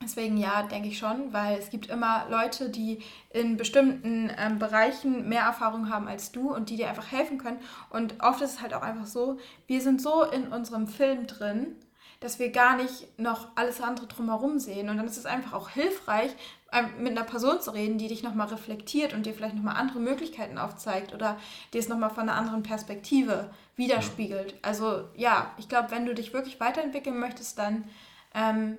Deswegen 0.02 0.38
ja, 0.38 0.64
denke 0.64 0.90
ich 0.90 1.00
schon, 1.00 1.34
weil 1.34 1.58
es 1.58 1.70
gibt 1.70 1.88
immer 1.88 2.28
Leute, 2.30 2.70
die 2.70 3.00
in 3.32 3.58
bestimmten 3.58 4.32
ähm, 4.38 4.60
Bereichen 4.60 5.28
mehr 5.28 5.42
Erfahrung 5.42 5.90
haben 5.90 6.08
als 6.08 6.32
du 6.32 6.54
und 6.54 6.70
die 6.70 6.78
dir 6.78 6.90
einfach 6.90 7.12
helfen 7.12 7.40
können. 7.40 7.60
Und 7.90 8.16
oft 8.22 8.42
ist 8.42 8.54
es 8.54 8.62
halt 8.62 8.74
auch 8.74 8.84
einfach 8.84 9.08
so, 9.08 9.38
wir 9.66 9.82
sind 9.82 10.02
so 10.02 10.24
in 10.24 10.48
unserem 10.48 10.88
Film 10.88 11.26
drin, 11.26 11.76
dass 12.20 12.40
wir 12.40 12.52
gar 12.52 12.78
nicht 12.78 13.20
noch 13.20 13.50
alles 13.56 13.82
andere 13.82 14.08
drumherum 14.08 14.60
sehen. 14.60 14.90
Und 14.90 14.98
dann 14.98 15.08
ist 15.08 15.18
es 15.18 15.26
einfach 15.26 15.54
auch 15.54 15.70
hilfreich, 15.70 16.32
ähm, 16.72 16.90
mit 17.00 17.12
einer 17.12 17.24
Person 17.24 17.62
zu 17.62 17.72
reden, 17.72 17.98
die 17.98 18.08
dich 18.08 18.24
nochmal 18.24 18.48
reflektiert 18.48 19.14
und 19.14 19.26
dir 19.26 19.34
vielleicht 19.34 19.56
nochmal 19.56 19.78
andere 19.78 20.00
Möglichkeiten 20.00 20.58
aufzeigt 20.58 21.14
oder 21.14 21.38
dir 21.74 21.80
es 21.80 21.90
nochmal 21.90 22.10
von 22.10 22.24
einer 22.24 22.36
anderen 22.36 22.64
Perspektive 22.64 23.50
widerspiegelt. 23.76 24.56
Also 24.62 25.06
ja, 25.16 25.52
ich 25.58 25.70
glaube, 25.70 25.92
wenn 25.92 26.06
du 26.06 26.14
dich 26.14 26.34
wirklich 26.34 26.60
weiterentwickeln 26.60 27.20
möchtest, 27.20 27.58
dann 27.58 27.86
ähm, 28.34 28.78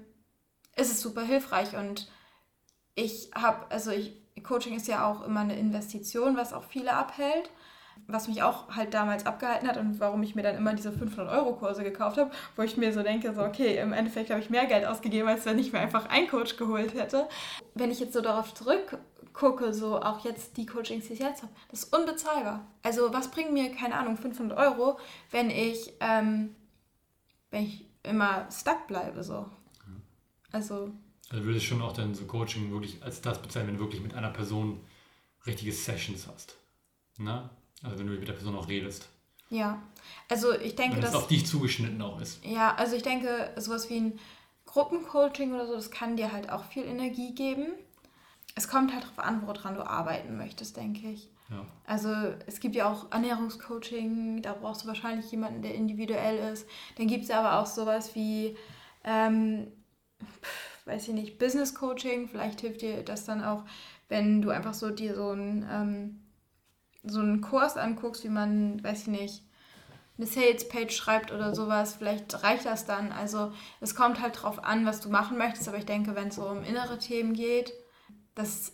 ist 0.78 0.90
es 0.90 1.00
super 1.00 1.22
hilfreich 1.22 1.76
und 1.76 2.08
ich 2.94 3.30
habe, 3.34 3.70
also 3.70 3.90
ich, 3.90 4.12
Coaching 4.42 4.74
ist 4.74 4.88
ja 4.88 5.08
auch 5.10 5.24
immer 5.24 5.40
eine 5.40 5.58
Investition, 5.58 6.36
was 6.36 6.52
auch 6.52 6.64
viele 6.64 6.92
abhält. 6.92 7.50
Was 8.06 8.28
mich 8.28 8.44
auch 8.44 8.74
halt 8.74 8.94
damals 8.94 9.26
abgehalten 9.26 9.68
hat 9.68 9.76
und 9.76 9.98
warum 9.98 10.22
ich 10.22 10.36
mir 10.36 10.42
dann 10.42 10.54
immer 10.56 10.72
diese 10.72 10.90
500-Euro-Kurse 10.90 11.82
gekauft 11.82 12.16
habe, 12.16 12.30
wo 12.54 12.62
ich 12.62 12.76
mir 12.76 12.92
so 12.92 13.02
denke, 13.02 13.34
so 13.34 13.42
okay, 13.42 13.76
im 13.78 13.92
Endeffekt 13.92 14.30
habe 14.30 14.40
ich 14.40 14.50
mehr 14.50 14.66
Geld 14.66 14.86
ausgegeben, 14.86 15.28
als 15.28 15.44
wenn 15.46 15.58
ich 15.58 15.72
mir 15.72 15.80
einfach 15.80 16.06
einen 16.08 16.28
Coach 16.28 16.56
geholt 16.56 16.94
hätte. 16.94 17.28
Wenn 17.74 17.90
ich 17.90 17.98
jetzt 17.98 18.12
so 18.12 18.20
darauf 18.20 18.54
zurückgucke, 18.54 19.74
so 19.74 20.00
auch 20.00 20.24
jetzt 20.24 20.56
die 20.56 20.64
Coachings, 20.64 21.08
die 21.08 21.14
ich 21.14 21.18
jetzt 21.18 21.42
habe, 21.42 21.52
das 21.70 21.82
ist 21.82 21.96
unbezahlbar. 21.96 22.64
Also 22.84 23.12
was 23.12 23.30
bringen 23.32 23.52
mir, 23.52 23.72
keine 23.74 23.96
Ahnung, 23.96 24.16
500 24.16 24.56
Euro, 24.56 24.98
wenn 25.32 25.50
ich, 25.50 25.92
ähm, 25.98 26.54
wenn 27.50 27.64
ich 27.64 27.84
immer 28.04 28.46
stuck 28.50 28.86
bleibe, 28.86 29.24
so. 29.24 29.46
Also. 30.52 30.90
Also 31.30 31.44
würde 31.44 31.58
ich 31.58 31.66
schon 31.66 31.82
auch 31.82 31.92
dann 31.92 32.14
so 32.14 32.24
Coaching 32.24 32.70
wirklich 32.70 33.02
als 33.02 33.20
das 33.20 33.40
bezeichnen, 33.40 33.68
wenn 33.68 33.76
du 33.76 33.84
wirklich 33.84 34.02
mit 34.02 34.14
einer 34.14 34.30
Person 34.30 34.80
richtige 35.46 35.72
Sessions 35.72 36.26
hast. 36.26 36.56
Ne? 37.18 37.50
Also 37.82 37.98
wenn 37.98 38.06
du 38.06 38.12
mit 38.14 38.26
der 38.26 38.32
Person 38.32 38.56
auch 38.56 38.68
redest. 38.68 39.08
Ja, 39.50 39.82
also 40.28 40.52
ich 40.52 40.76
denke, 40.76 40.96
wenn 40.96 41.02
dass... 41.02 41.10
es 41.10 41.16
auf 41.16 41.28
dich 41.28 41.46
zugeschnitten 41.46 42.00
auch 42.02 42.20
ist. 42.20 42.44
Ja, 42.44 42.74
also 42.74 42.96
ich 42.96 43.02
denke, 43.02 43.50
sowas 43.56 43.88
wie 43.88 44.00
ein 44.00 44.18
Gruppencoaching 44.66 45.54
oder 45.54 45.66
so, 45.66 45.74
das 45.74 45.90
kann 45.90 46.16
dir 46.16 46.32
halt 46.32 46.50
auch 46.50 46.64
viel 46.64 46.84
Energie 46.84 47.34
geben. 47.34 47.68
Es 48.54 48.68
kommt 48.68 48.92
halt 48.92 49.04
darauf 49.04 49.18
an, 49.18 49.46
woran 49.46 49.74
du 49.74 49.86
arbeiten 49.86 50.36
möchtest, 50.36 50.76
denke 50.76 51.08
ich. 51.08 51.30
Ja. 51.50 51.64
Also 51.86 52.10
es 52.46 52.60
gibt 52.60 52.76
ja 52.76 52.92
auch 52.92 53.10
Ernährungscoaching, 53.10 54.42
da 54.42 54.52
brauchst 54.52 54.84
du 54.84 54.88
wahrscheinlich 54.88 55.30
jemanden, 55.30 55.62
der 55.62 55.74
individuell 55.74 56.52
ist. 56.52 56.66
Dann 56.96 57.06
gibt 57.06 57.24
es 57.24 57.30
aber 57.30 57.58
auch 57.58 57.66
sowas 57.66 58.14
wie 58.14 58.56
ähm, 59.04 59.68
weiß 60.84 61.08
ich 61.08 61.14
nicht, 61.14 61.38
Business 61.38 61.74
Coaching. 61.74 62.28
Vielleicht 62.28 62.60
hilft 62.60 62.82
dir 62.82 63.02
das 63.02 63.24
dann 63.24 63.44
auch, 63.44 63.64
wenn 64.08 64.42
du 64.42 64.50
einfach 64.50 64.74
so 64.74 64.90
dir 64.90 65.14
so 65.14 65.30
einen, 65.30 65.66
ähm, 65.70 66.20
so 67.04 67.20
einen 67.20 67.40
Kurs 67.40 67.76
anguckst, 67.76 68.24
wie 68.24 68.28
man, 68.28 68.82
weiß 68.82 69.02
ich 69.02 69.08
nicht, 69.08 69.42
eine 70.16 70.26
Sales-Page 70.26 70.94
schreibt 70.94 71.32
oder 71.32 71.54
sowas. 71.54 71.94
Vielleicht 71.94 72.42
reicht 72.42 72.64
das 72.64 72.86
dann. 72.86 73.12
Also 73.12 73.52
es 73.80 73.94
kommt 73.94 74.20
halt 74.20 74.42
drauf 74.42 74.64
an, 74.64 74.84
was 74.84 75.00
du 75.00 75.08
machen 75.10 75.38
möchtest. 75.38 75.68
Aber 75.68 75.78
ich 75.78 75.86
denke, 75.86 76.16
wenn 76.16 76.28
es 76.28 76.36
so 76.36 76.48
um 76.48 76.64
innere 76.64 76.98
Themen 76.98 77.34
geht, 77.34 77.72
das, 78.34 78.72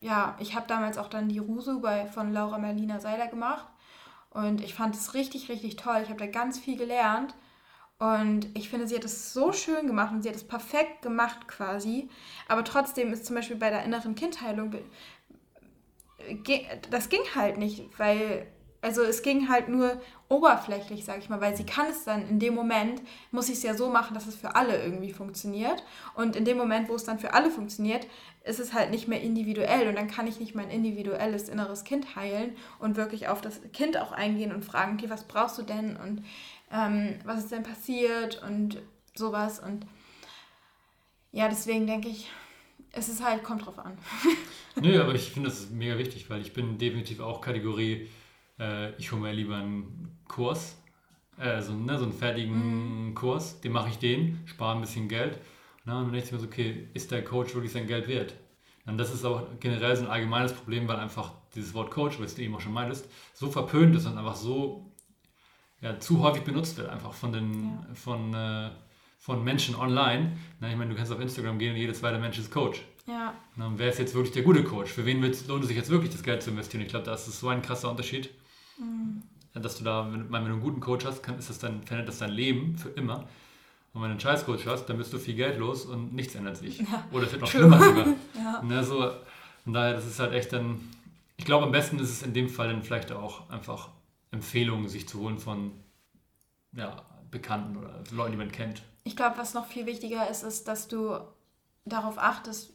ja, 0.00 0.36
ich 0.38 0.54
habe 0.54 0.66
damals 0.66 0.98
auch 0.98 1.08
dann 1.08 1.28
die 1.28 1.38
Rusu 1.38 1.80
bei, 1.80 2.06
von 2.06 2.32
Laura 2.32 2.58
Merlina 2.58 3.00
Seiler 3.00 3.28
gemacht. 3.28 3.66
Und 4.30 4.62
ich 4.62 4.74
fand 4.74 4.94
es 4.94 5.14
richtig, 5.14 5.48
richtig 5.48 5.76
toll. 5.76 6.00
Ich 6.02 6.08
habe 6.08 6.18
da 6.18 6.26
ganz 6.26 6.58
viel 6.58 6.76
gelernt. 6.76 7.34
Und 8.02 8.48
ich 8.54 8.68
finde, 8.68 8.88
sie 8.88 8.96
hat 8.96 9.04
es 9.04 9.32
so 9.32 9.52
schön 9.52 9.86
gemacht 9.86 10.12
und 10.12 10.22
sie 10.22 10.28
hat 10.28 10.34
es 10.34 10.42
perfekt 10.42 11.02
gemacht 11.02 11.46
quasi. 11.46 12.08
Aber 12.48 12.64
trotzdem 12.64 13.12
ist 13.12 13.24
zum 13.24 13.36
Beispiel 13.36 13.54
bei 13.54 13.70
der 13.70 13.84
inneren 13.84 14.16
Kindheilung, 14.16 14.74
das 16.90 17.08
ging 17.08 17.20
halt 17.36 17.58
nicht, 17.58 17.96
weil, 18.00 18.48
also 18.80 19.02
es 19.02 19.22
ging 19.22 19.48
halt 19.48 19.68
nur 19.68 20.00
oberflächlich, 20.28 21.04
sag 21.04 21.18
ich 21.18 21.28
mal, 21.28 21.40
weil 21.40 21.56
sie 21.56 21.64
kann 21.64 21.86
es 21.90 22.02
dann 22.02 22.28
in 22.28 22.40
dem 22.40 22.56
Moment, 22.56 23.02
muss 23.30 23.48
ich 23.48 23.58
es 23.58 23.62
ja 23.62 23.74
so 23.74 23.88
machen, 23.88 24.14
dass 24.14 24.26
es 24.26 24.34
für 24.34 24.56
alle 24.56 24.82
irgendwie 24.82 25.12
funktioniert. 25.12 25.84
Und 26.16 26.34
in 26.34 26.44
dem 26.44 26.56
Moment, 26.56 26.88
wo 26.88 26.96
es 26.96 27.04
dann 27.04 27.20
für 27.20 27.34
alle 27.34 27.50
funktioniert, 27.50 28.08
ist 28.42 28.58
es 28.58 28.72
halt 28.72 28.90
nicht 28.90 29.06
mehr 29.06 29.20
individuell 29.20 29.86
und 29.86 29.94
dann 29.94 30.08
kann 30.08 30.26
ich 30.26 30.40
nicht 30.40 30.56
mein 30.56 30.70
individuelles 30.70 31.48
inneres 31.48 31.84
Kind 31.84 32.16
heilen 32.16 32.56
und 32.80 32.96
wirklich 32.96 33.28
auf 33.28 33.40
das 33.40 33.60
Kind 33.72 33.96
auch 33.96 34.10
eingehen 34.10 34.52
und 34.52 34.64
fragen, 34.64 34.94
okay, 34.94 35.08
was 35.08 35.28
brauchst 35.28 35.58
du 35.58 35.62
denn 35.62 35.96
und 35.96 36.24
ähm, 36.72 37.16
was 37.24 37.40
ist 37.40 37.52
denn 37.52 37.62
passiert 37.62 38.42
und 38.42 38.78
sowas. 39.14 39.60
Und 39.60 39.86
ja, 41.30 41.48
deswegen 41.48 41.86
denke 41.86 42.08
ich, 42.08 42.30
es 42.92 43.08
ist 43.08 43.22
halt, 43.22 43.42
kommt 43.42 43.66
drauf 43.66 43.78
an. 43.78 43.96
Nö, 44.80 45.00
aber 45.00 45.14
ich 45.14 45.30
finde 45.30 45.48
das 45.48 45.70
mega 45.70 45.98
wichtig, 45.98 46.28
weil 46.30 46.40
ich 46.40 46.52
bin 46.52 46.78
definitiv 46.78 47.20
auch 47.20 47.40
Kategorie, 47.40 48.08
äh, 48.58 48.90
ich 48.96 49.12
hole 49.12 49.20
mir 49.20 49.32
lieber 49.32 49.56
einen 49.56 50.18
Kurs, 50.28 50.76
äh, 51.38 51.60
so, 51.60 51.74
ne, 51.74 51.98
so 51.98 52.04
einen 52.04 52.12
fertigen 52.12 53.08
mhm. 53.08 53.14
Kurs, 53.14 53.60
den 53.60 53.72
mache 53.72 53.90
ich 53.90 53.98
den, 53.98 54.40
spare 54.46 54.76
ein 54.76 54.80
bisschen 54.80 55.08
Geld. 55.08 55.38
Na, 55.84 55.98
und 55.98 56.04
dann 56.04 56.12
denke 56.12 56.26
ich 56.26 56.32
mir 56.32 56.38
so, 56.38 56.46
okay, 56.46 56.88
ist 56.94 57.10
der 57.10 57.24
Coach 57.24 57.54
wirklich 57.54 57.72
sein 57.72 57.86
Geld 57.86 58.08
wert? 58.08 58.34
Und 58.86 58.98
das 58.98 59.12
ist 59.12 59.24
auch 59.24 59.46
generell 59.60 59.96
so 59.96 60.04
ein 60.04 60.10
allgemeines 60.10 60.52
Problem, 60.52 60.88
weil 60.88 60.96
einfach 60.96 61.32
dieses 61.54 61.74
Wort 61.74 61.90
Coach, 61.90 62.20
was 62.20 62.34
du 62.34 62.42
eben 62.42 62.54
auch 62.54 62.60
schon 62.60 62.72
meintest, 62.72 63.08
so 63.32 63.50
verpönt 63.50 63.94
ist 63.94 64.06
und 64.06 64.18
einfach 64.18 64.34
so 64.34 64.91
ja, 65.82 65.98
zu 65.98 66.20
häufig 66.20 66.44
benutzt 66.44 66.78
wird, 66.78 66.88
einfach 66.88 67.12
von 67.12 67.32
den 67.32 67.64
ja. 67.64 67.94
von, 67.94 68.32
äh, 68.32 68.70
von 69.18 69.44
Menschen 69.44 69.74
online. 69.74 70.36
Na, 70.60 70.70
ich 70.70 70.76
meine, 70.76 70.90
du 70.90 70.96
kannst 70.96 71.12
auf 71.12 71.20
Instagram 71.20 71.58
gehen 71.58 71.72
und 71.72 71.76
jeder 71.78 71.92
zweite 71.92 72.18
Mensch 72.18 72.38
ist 72.38 72.50
Coach. 72.50 72.82
Ja. 73.06 73.34
Na, 73.56 73.70
wer 73.76 73.90
ist 73.90 73.98
jetzt 73.98 74.14
wirklich 74.14 74.32
der 74.32 74.44
gute 74.44 74.62
Coach? 74.62 74.92
Für 74.92 75.04
wen 75.04 75.20
lohnt 75.20 75.34
es 75.34 75.68
sich 75.68 75.76
jetzt 75.76 75.90
wirklich, 75.90 76.12
das 76.12 76.22
Geld 76.22 76.42
zu 76.42 76.50
investieren? 76.50 76.82
Ich 76.82 76.88
glaube, 76.88 77.04
das 77.04 77.26
ist 77.26 77.40
so 77.40 77.48
ein 77.48 77.62
krasser 77.62 77.90
Unterschied. 77.90 78.30
Mhm. 78.78 79.22
Dass 79.54 79.76
du 79.76 79.84
da, 79.84 80.10
wenn, 80.10 80.32
wenn, 80.32 80.44
du 80.44 80.52
einen 80.52 80.60
guten 80.60 80.80
Coach 80.80 81.04
hast, 81.04 81.22
kann, 81.22 81.38
ist 81.38 81.50
das 81.50 81.58
dann, 81.58 81.82
verändert 81.82 82.08
das 82.08 82.18
dein 82.18 82.30
Leben 82.30 82.78
für 82.78 82.88
immer. 82.90 83.26
Und 83.92 84.00
wenn 84.00 84.08
du 84.08 84.12
einen 84.12 84.20
Scheiß-Coach 84.20 84.66
hast, 84.66 84.86
dann 84.86 84.96
bist 84.96 85.12
du 85.12 85.18
viel 85.18 85.34
Geld 85.34 85.58
los 85.58 85.84
und 85.84 86.14
nichts 86.14 86.34
ändert 86.34 86.56
sich. 86.56 86.78
Ja. 86.78 87.04
Oder 87.10 87.24
es 87.24 87.32
wird 87.32 87.42
noch 87.42 87.50
schlimmer 87.50 87.82
sogar. 87.82 88.06
ja. 88.34 88.62
Na, 88.64 88.82
so, 88.82 89.10
von 89.64 89.72
daher, 89.72 89.94
das 89.94 90.06
ist 90.06 90.18
halt 90.18 90.32
echt 90.32 90.52
dann. 90.52 90.80
Ich 91.36 91.44
glaube, 91.44 91.66
am 91.66 91.72
besten 91.72 91.98
ist 91.98 92.10
es 92.10 92.22
in 92.22 92.32
dem 92.32 92.48
Fall 92.48 92.68
dann 92.68 92.82
vielleicht 92.82 93.12
auch 93.12 93.50
einfach 93.50 93.88
Empfehlungen 94.32 94.88
sich 94.88 95.08
zu 95.08 95.20
holen 95.20 95.38
von 95.38 95.72
ja, 96.72 97.04
Bekannten 97.30 97.76
oder 97.76 98.02
Leuten, 98.10 98.32
die 98.32 98.38
man 98.38 98.50
kennt. 98.50 98.82
Ich 99.04 99.16
glaube, 99.16 99.38
was 99.38 99.54
noch 99.54 99.66
viel 99.66 99.86
wichtiger 99.86 100.28
ist, 100.28 100.42
ist, 100.42 100.66
dass 100.66 100.88
du 100.88 101.20
darauf 101.84 102.18
achtest, 102.18 102.72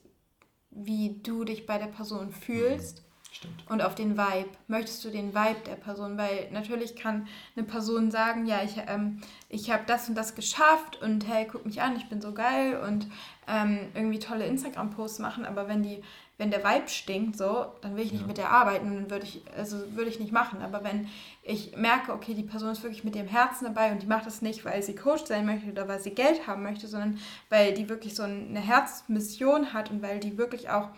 wie 0.70 1.20
du 1.24 1.44
dich 1.44 1.66
bei 1.66 1.78
der 1.78 1.88
Person 1.88 2.32
fühlst. 2.32 3.04
Stimmt. 3.32 3.70
Und 3.70 3.82
auf 3.82 3.94
den 3.94 4.18
Vibe. 4.18 4.50
Möchtest 4.68 5.04
du 5.06 5.10
den 5.10 5.36
Vibe 5.36 5.62
der 5.66 5.76
Person? 5.76 6.18
Weil 6.18 6.50
natürlich 6.52 6.96
kann 6.96 7.28
eine 7.56 7.66
Person 7.66 8.10
sagen, 8.10 8.48
ja, 8.48 8.64
ich, 8.64 8.78
ähm, 8.88 9.22
ich 9.50 9.70
habe 9.70 9.84
das 9.86 10.10
und 10.10 10.16
das 10.16 10.34
geschafft 10.34 11.02
und 11.02 11.28
hey, 11.28 11.48
guck 11.52 11.66
mich 11.66 11.82
an, 11.82 11.96
ich 11.98 12.10
bin 12.10 12.20
so 12.22 12.34
geil 12.34 12.80
und 12.80 13.08
ähm, 13.48 13.90
irgendwie 13.94 14.20
tolle 14.20 14.48
Instagram-Posts 14.48 15.20
machen, 15.20 15.46
aber 15.46 15.68
wenn 15.68 15.84
die, 15.84 16.02
wenn 16.38 16.52
der 16.52 16.64
Vibe 16.64 16.88
stinkt, 16.88 17.36
so, 17.36 17.66
dann 17.82 17.96
will 17.96 18.06
ich 18.06 18.12
nicht 18.12 18.22
ja. 18.22 18.28
mit 18.28 18.38
der 18.38 18.52
arbeiten, 18.52 18.94
dann 18.94 19.10
würde 19.10 19.26
ich, 19.26 19.42
also 19.56 19.78
würde 19.96 20.10
ich 20.10 20.20
nicht 20.20 20.32
machen. 20.32 20.62
Aber 20.62 20.84
wenn 20.84 21.08
ich 21.42 21.76
merke, 21.76 22.14
okay, 22.14 22.36
die 22.36 22.44
Person 22.44 22.70
ist 22.70 22.84
wirklich 22.84 23.04
mit 23.04 23.16
dem 23.16 23.28
Herzen 23.28 23.66
dabei 23.66 23.92
und 23.92 24.04
die 24.04 24.08
macht 24.08 24.28
das 24.28 24.44
nicht, 24.44 24.64
weil 24.64 24.84
sie 24.84 24.96
Coach 24.96 25.26
sein 25.26 25.48
möchte 25.48 25.72
oder 25.72 25.88
weil 25.88 26.00
sie 26.00 26.12
Geld 26.12 26.46
haben 26.46 26.62
möchte, 26.62 26.88
sondern 26.88 27.20
weil 27.50 27.74
die 27.74 27.90
wirklich 27.90 28.14
so 28.14 28.24
eine 28.24 28.60
Herzmission 28.60 29.74
hat 29.74 29.90
und 29.90 30.04
weil 30.04 30.20
die 30.20 30.38
wirklich 30.38 30.70
auch 30.70 30.90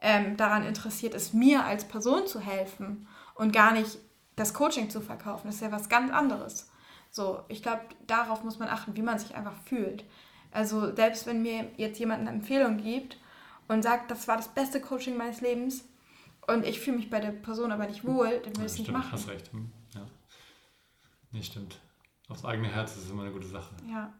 ähm, 0.00 0.36
daran 0.36 0.64
interessiert 0.64 1.14
ist, 1.14 1.34
mir 1.34 1.64
als 1.64 1.86
Person 1.86 2.28
zu 2.28 2.38
helfen 2.38 3.08
und 3.34 3.52
gar 3.52 3.72
nicht 3.72 3.98
das 4.36 4.54
Coaching 4.54 4.90
zu 4.90 5.00
verkaufen. 5.00 5.48
Das 5.48 5.56
ist 5.56 5.62
ja 5.62 5.72
was 5.72 5.88
ganz 5.88 6.12
anderes. 6.12 6.70
So, 7.10 7.40
ich 7.48 7.62
glaube, 7.62 7.82
darauf 8.06 8.44
muss 8.44 8.60
man 8.60 8.68
achten, 8.68 8.94
wie 8.96 9.02
man 9.02 9.18
sich 9.18 9.34
einfach 9.34 9.56
fühlt. 9.64 10.04
Also 10.52 10.94
selbst 10.94 11.26
wenn 11.26 11.42
mir 11.42 11.68
jetzt 11.76 11.98
jemand 11.98 12.20
eine 12.20 12.30
Empfehlung 12.30 12.76
gibt 12.76 13.18
und 13.68 13.82
sagt, 13.82 14.10
das 14.10 14.28
war 14.28 14.36
das 14.36 14.48
beste 14.48 14.80
Coaching 14.80 15.16
meines 15.16 15.40
Lebens 15.40 15.84
und 16.46 16.64
ich 16.64 16.80
fühle 16.80 16.98
mich 16.98 17.10
bei 17.10 17.20
der 17.20 17.32
Person 17.32 17.72
aber 17.72 17.86
nicht 17.86 18.04
wohl, 18.04 18.40
dann 18.44 18.56
will 18.56 18.66
ich 18.66 18.72
es 18.72 18.78
nicht 18.78 18.92
machen. 18.92 19.12
Hast 19.12 19.28
recht. 19.28 19.52
Hm. 19.52 19.70
Ja. 19.94 20.06
Nee, 21.32 21.42
stimmt. 21.42 21.78
Aufs 22.28 22.44
eigene 22.44 22.68
Herz 22.68 22.96
ist 22.96 23.10
immer 23.10 23.22
eine 23.22 23.32
gute 23.32 23.46
Sache. 23.48 23.74
Ja. 23.88 24.12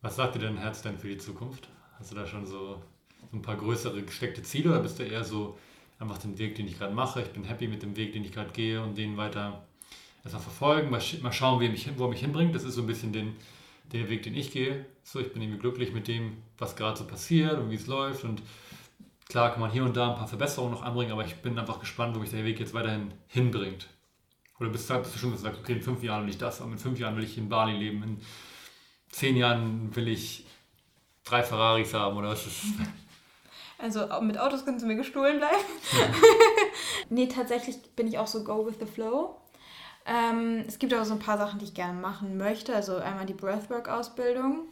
Was 0.00 0.16
sagt 0.16 0.34
dir 0.34 0.40
dein 0.40 0.56
Herz 0.56 0.82
denn 0.82 0.98
für 0.98 1.08
die 1.08 1.18
Zukunft? 1.18 1.68
Hast 1.98 2.10
du 2.10 2.16
da 2.16 2.26
schon 2.26 2.46
so 2.46 2.82
so 3.30 3.36
ein 3.36 3.42
paar 3.42 3.56
größere 3.56 4.02
gesteckte 4.02 4.42
Ziele 4.42 4.70
oder 4.70 4.80
bist 4.80 4.98
du 4.98 5.04
eher 5.04 5.24
so 5.24 5.58
einfach 5.98 6.18
den 6.18 6.38
Weg, 6.38 6.56
den 6.56 6.66
ich 6.66 6.78
gerade 6.78 6.94
mache, 6.94 7.22
ich 7.22 7.28
bin 7.28 7.44
happy 7.44 7.68
mit 7.68 7.82
dem 7.82 7.96
Weg, 7.96 8.12
den 8.12 8.24
ich 8.24 8.32
gerade 8.32 8.50
gehe 8.50 8.82
und 8.82 8.98
den 8.98 9.16
weiter 9.16 9.62
erstmal 10.24 10.42
verfolgen, 10.42 10.90
mal, 10.90 11.00
mal 11.22 11.32
schauen, 11.32 11.60
wie 11.60 11.68
mich, 11.68 11.88
wo 11.96 12.04
er 12.04 12.10
mich 12.10 12.20
hinbringt. 12.20 12.54
Das 12.54 12.64
ist 12.64 12.74
so 12.74 12.82
ein 12.82 12.86
bisschen 12.86 13.12
den, 13.12 13.36
der 13.84 14.08
Weg, 14.08 14.22
den 14.22 14.34
ich 14.34 14.50
gehe. 14.50 14.86
So, 15.02 15.20
ich 15.20 15.32
bin 15.32 15.42
irgendwie 15.42 15.60
glücklich 15.60 15.92
mit 15.92 16.08
dem, 16.08 16.38
was 16.58 16.76
gerade 16.76 16.96
so 16.96 17.06
passiert 17.06 17.58
und 17.58 17.70
wie 17.70 17.74
es 17.74 17.86
läuft 17.86 18.24
und 18.24 18.42
klar 19.28 19.50
kann 19.50 19.60
man 19.60 19.70
hier 19.70 19.84
und 19.84 19.96
da 19.96 20.10
ein 20.10 20.16
paar 20.16 20.28
Verbesserungen 20.28 20.74
noch 20.74 20.82
anbringen, 20.82 21.12
aber 21.12 21.24
ich 21.24 21.36
bin 21.36 21.58
einfach 21.58 21.80
gespannt, 21.80 22.14
wo 22.14 22.20
mich 22.20 22.30
der 22.30 22.44
Weg 22.44 22.60
jetzt 22.60 22.74
weiterhin 22.74 23.12
hinbringt. 23.28 23.88
Oder 24.60 24.70
bist, 24.70 24.88
bist 24.88 25.14
du 25.14 25.18
schon 25.18 25.32
gesagt, 25.32 25.58
okay, 25.58 25.72
in 25.72 25.82
fünf 25.82 26.02
Jahren 26.02 26.24
will 26.24 26.30
ich 26.30 26.38
das, 26.38 26.60
aber 26.60 26.72
in 26.72 26.78
fünf 26.78 26.98
Jahren 26.98 27.16
will 27.16 27.24
ich 27.24 27.36
in 27.38 27.48
Bali 27.48 27.72
leben, 27.72 28.02
in 28.02 28.20
zehn 29.10 29.36
Jahren 29.36 29.94
will 29.96 30.08
ich 30.08 30.46
drei 31.24 31.42
Ferraris 31.42 31.94
haben 31.94 32.16
oder 32.16 32.28
was 32.28 32.46
ist 32.46 32.64
also 33.78 34.06
mit 34.20 34.38
Autos 34.38 34.64
können 34.64 34.78
sie 34.78 34.86
mir 34.86 34.96
gestohlen 34.96 35.38
bleiben. 35.38 35.56
Ja. 35.92 36.06
nee, 37.08 37.26
tatsächlich 37.26 37.80
bin 37.96 38.06
ich 38.06 38.18
auch 38.18 38.26
so 38.26 38.44
go 38.44 38.66
with 38.66 38.76
the 38.78 38.86
flow. 38.86 39.41
Ähm, 40.06 40.64
es 40.66 40.78
gibt 40.78 40.92
aber 40.92 41.04
so 41.04 41.14
ein 41.14 41.20
paar 41.20 41.38
Sachen, 41.38 41.58
die 41.58 41.66
ich 41.66 41.74
gerne 41.74 41.98
machen 41.98 42.36
möchte. 42.36 42.74
Also 42.74 42.96
einmal 42.96 43.26
die 43.26 43.34
Breathwork-Ausbildung. 43.34 44.68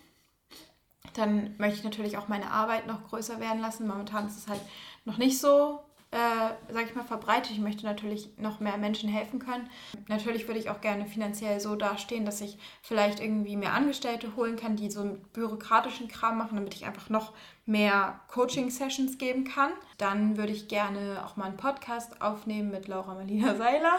Dann 1.15 1.57
möchte 1.59 1.79
ich 1.79 1.85
natürlich 1.85 2.19
auch 2.19 2.29
meine 2.29 2.51
Arbeit 2.51 2.87
noch 2.87 3.09
größer 3.09 3.41
werden 3.41 3.61
lassen. 3.61 3.87
Momentan 3.87 4.27
ist 4.27 4.39
es 4.39 4.49
halt 4.49 4.61
noch 5.05 5.19
nicht 5.19 5.39
so 5.41 5.81
äh, 6.13 6.73
sage 6.73 6.87
ich 6.89 6.95
mal, 6.97 7.05
verbreitet. 7.05 7.53
Ich 7.53 7.61
möchte 7.61 7.87
natürlich 7.87 8.31
noch 8.37 8.59
mehr 8.59 8.77
Menschen 8.79 9.09
helfen 9.09 9.39
können. 9.39 9.71
Natürlich 10.09 10.49
würde 10.49 10.59
ich 10.59 10.69
auch 10.69 10.81
gerne 10.81 11.07
finanziell 11.07 11.61
so 11.61 11.77
dastehen, 11.77 12.25
dass 12.25 12.41
ich 12.41 12.59
vielleicht 12.83 13.21
irgendwie 13.21 13.57
mehr 13.57 13.75
Angestellte 13.75 14.35
holen 14.35 14.57
kann, 14.57 14.75
die 14.75 14.91
so 14.91 15.03
einen 15.03 15.21
bürokratischen 15.33 16.09
Kram 16.09 16.39
machen, 16.39 16.57
damit 16.57 16.75
ich 16.75 16.85
einfach 16.85 17.11
noch 17.11 17.33
mehr 17.65 18.21
Coaching-Sessions 18.27 19.19
geben 19.19 19.45
kann. 19.45 19.71
Dann 19.99 20.37
würde 20.37 20.51
ich 20.53 20.67
gerne 20.67 21.25
auch 21.25 21.37
mal 21.37 21.45
einen 21.45 21.57
Podcast 21.57 22.21
aufnehmen 22.21 22.73
mit 22.73 22.89
Laura 22.89 23.15
Marlina 23.15 23.55
Seiler. 23.55 23.99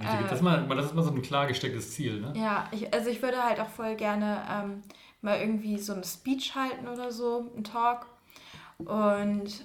das, 0.24 0.32
ist 0.32 0.42
mal, 0.42 0.66
das 0.66 0.86
ist 0.86 0.94
mal 0.94 1.04
so 1.04 1.12
ein 1.12 1.22
klar 1.22 1.46
gestecktes 1.46 1.92
Ziel, 1.92 2.20
ne? 2.20 2.32
Ja, 2.36 2.68
ich, 2.72 2.92
also 2.92 3.08
ich 3.08 3.22
würde 3.22 3.44
halt 3.44 3.60
auch 3.60 3.68
voll 3.68 3.94
gerne 3.94 4.42
ähm, 4.50 4.82
mal 5.22 5.38
irgendwie 5.38 5.78
so 5.78 5.92
eine 5.92 6.02
Speech 6.02 6.56
halten 6.56 6.88
oder 6.88 7.12
so, 7.12 7.52
einen 7.54 7.62
Talk. 7.62 8.06
Und 8.78 9.64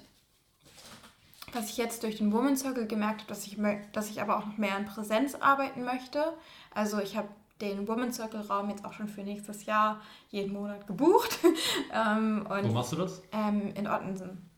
was 1.53 1.69
ich 1.69 1.77
jetzt 1.77 2.03
durch 2.03 2.17
den 2.17 2.31
Woman 2.31 2.57
Circle 2.57 2.87
gemerkt 2.87 3.21
habe, 3.21 3.29
dass 3.29 3.45
ich, 3.45 3.57
dass 3.93 4.09
ich 4.09 4.21
aber 4.21 4.37
auch 4.37 4.45
noch 4.45 4.57
mehr 4.57 4.77
in 4.77 4.85
Präsenz 4.85 5.35
arbeiten 5.35 5.83
möchte. 5.83 6.33
Also 6.73 6.99
ich 6.99 7.17
habe 7.17 7.27
den 7.61 7.87
Woman 7.87 8.11
Circle 8.11 8.41
Raum 8.41 8.69
jetzt 8.69 8.85
auch 8.85 8.93
schon 8.93 9.07
für 9.07 9.21
nächstes 9.21 9.65
Jahr 9.65 10.01
jeden 10.29 10.53
Monat 10.53 10.87
gebucht. 10.87 11.39
ähm, 11.93 12.45
Wo 12.47 12.67
machst 12.69 12.91
du 12.93 12.95
das? 12.95 13.21
Ähm, 13.31 13.73
in 13.75 13.87
Ottensen. 13.87 14.49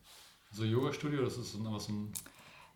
So 0.52 0.64
Yoga-Studio, 0.64 1.24
das 1.24 1.38
ist 1.38 1.58
was 1.64 1.89
ein 1.89 2.14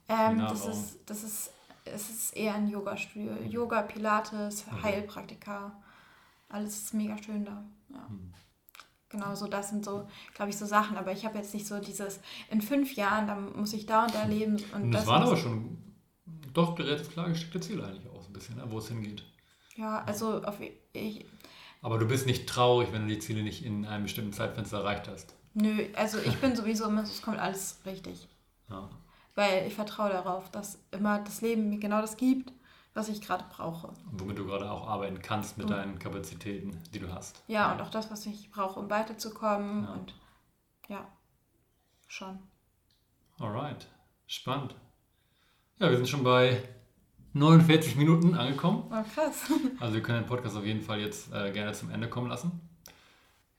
ähm, 0.09 0.39
das 0.39 0.65
ist 0.65 0.99
das 1.05 1.23
ist 1.23 1.51
es 1.85 2.09
ist 2.09 2.35
eher 2.35 2.55
ein 2.55 2.67
Yoga-Studio. 2.67 3.33
Yoga, 3.47 3.81
Pilates, 3.81 4.65
okay. 4.67 4.83
Heilpraktika. 4.83 5.71
Alles 6.49 6.77
ist 6.77 6.93
mega 6.93 7.21
schön 7.21 7.45
da. 7.45 7.63
Ja. 7.89 8.07
Hm. 8.09 8.33
Genau, 9.09 9.35
so 9.35 9.47
das 9.47 9.69
sind 9.69 9.85
so, 9.85 10.07
glaube 10.35 10.49
ich, 10.49 10.57
so 10.57 10.65
Sachen. 10.65 10.97
Aber 10.97 11.11
ich 11.11 11.25
habe 11.25 11.37
jetzt 11.37 11.53
nicht 11.53 11.65
so 11.65 11.79
dieses, 11.79 12.19
in 12.49 12.61
fünf 12.61 12.95
Jahren, 12.95 13.27
dann 13.27 13.57
muss 13.57 13.73
ich 13.73 13.85
da 13.85 14.03
und 14.03 14.13
da 14.13 14.25
leben. 14.25 14.57
Und 14.73 14.91
das, 14.91 15.01
das 15.01 15.07
waren 15.07 15.23
aber 15.23 15.37
schon 15.37 15.77
doch 16.53 16.77
relativ 16.77 17.11
klar 17.11 17.29
gesteckte 17.29 17.59
Ziele 17.59 17.85
eigentlich 17.85 18.09
auch 18.09 18.21
so 18.21 18.29
ein 18.29 18.33
bisschen, 18.33 18.57
ne, 18.57 18.63
wo 18.67 18.79
es 18.79 18.87
hingeht. 18.87 19.23
Ja, 19.75 20.03
also 20.03 20.43
auf, 20.43 20.55
ich... 20.93 21.25
Aber 21.81 21.99
du 21.99 22.07
bist 22.07 22.25
nicht 22.25 22.49
traurig, 22.49 22.89
wenn 22.91 23.03
du 23.03 23.13
die 23.13 23.19
Ziele 23.19 23.43
nicht 23.43 23.63
in 23.63 23.85
einem 23.85 24.03
bestimmten 24.03 24.33
Zeitfenster 24.33 24.79
erreicht 24.79 25.07
hast. 25.07 25.35
Nö, 25.53 25.85
also 25.95 26.17
ich 26.19 26.35
bin 26.37 26.55
sowieso 26.55 26.85
immer, 26.85 27.03
es 27.03 27.21
kommt 27.21 27.39
alles 27.39 27.79
richtig. 27.85 28.27
Ja. 28.69 28.89
Weil 29.35 29.67
ich 29.67 29.75
vertraue 29.75 30.09
darauf, 30.09 30.49
dass 30.49 30.79
immer 30.91 31.19
das 31.19 31.41
Leben 31.41 31.69
mir 31.69 31.79
genau 31.79 32.01
das 32.01 32.17
gibt 32.17 32.51
was 32.97 33.09
ich 33.09 33.21
gerade 33.21 33.45
brauche. 33.49 33.87
Und 33.87 34.19
womit 34.19 34.39
du 34.39 34.45
gerade 34.45 34.69
auch 34.71 34.87
arbeiten 34.87 35.21
kannst 35.21 35.57
mit 35.57 35.67
und, 35.67 35.71
deinen 35.71 35.99
Kapazitäten, 35.99 36.81
die 36.93 36.99
du 36.99 37.13
hast. 37.13 37.43
Ja, 37.47 37.71
und 37.71 37.81
auch 37.81 37.91
das, 37.91 38.09
was 38.09 38.25
ich 38.25 38.49
brauche, 38.49 38.79
um 38.79 38.89
weiterzukommen. 38.89 39.83
Ja. 39.83 39.93
Und 39.93 40.15
ja, 40.87 41.07
schon. 42.07 42.39
Alright, 43.39 43.87
spannend. 44.25 44.75
Ja, 45.77 45.91
wir 45.91 45.97
sind 45.97 46.09
schon 46.09 46.23
bei 46.23 46.59
49 47.33 47.97
Minuten 47.97 48.33
angekommen. 48.33 48.85
Oh, 48.89 49.03
krass. 49.13 49.45
Also 49.79 49.93
wir 49.93 50.01
können 50.01 50.23
den 50.23 50.27
Podcast 50.27 50.57
auf 50.57 50.65
jeden 50.65 50.81
Fall 50.81 50.99
jetzt 50.99 51.31
äh, 51.31 51.51
gerne 51.51 51.73
zum 51.73 51.91
Ende 51.91 52.09
kommen 52.09 52.29
lassen. 52.29 52.59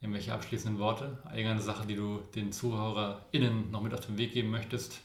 Irgendwelche 0.00 0.34
abschließenden 0.34 0.80
Worte? 0.80 1.22
Irgendeine 1.26 1.60
Sache, 1.60 1.86
die 1.86 1.94
du 1.94 2.18
den 2.34 2.50
ZuhörerInnen 2.50 3.70
noch 3.70 3.82
mit 3.82 3.94
auf 3.94 4.04
den 4.04 4.18
Weg 4.18 4.32
geben 4.32 4.50
möchtest? 4.50 5.00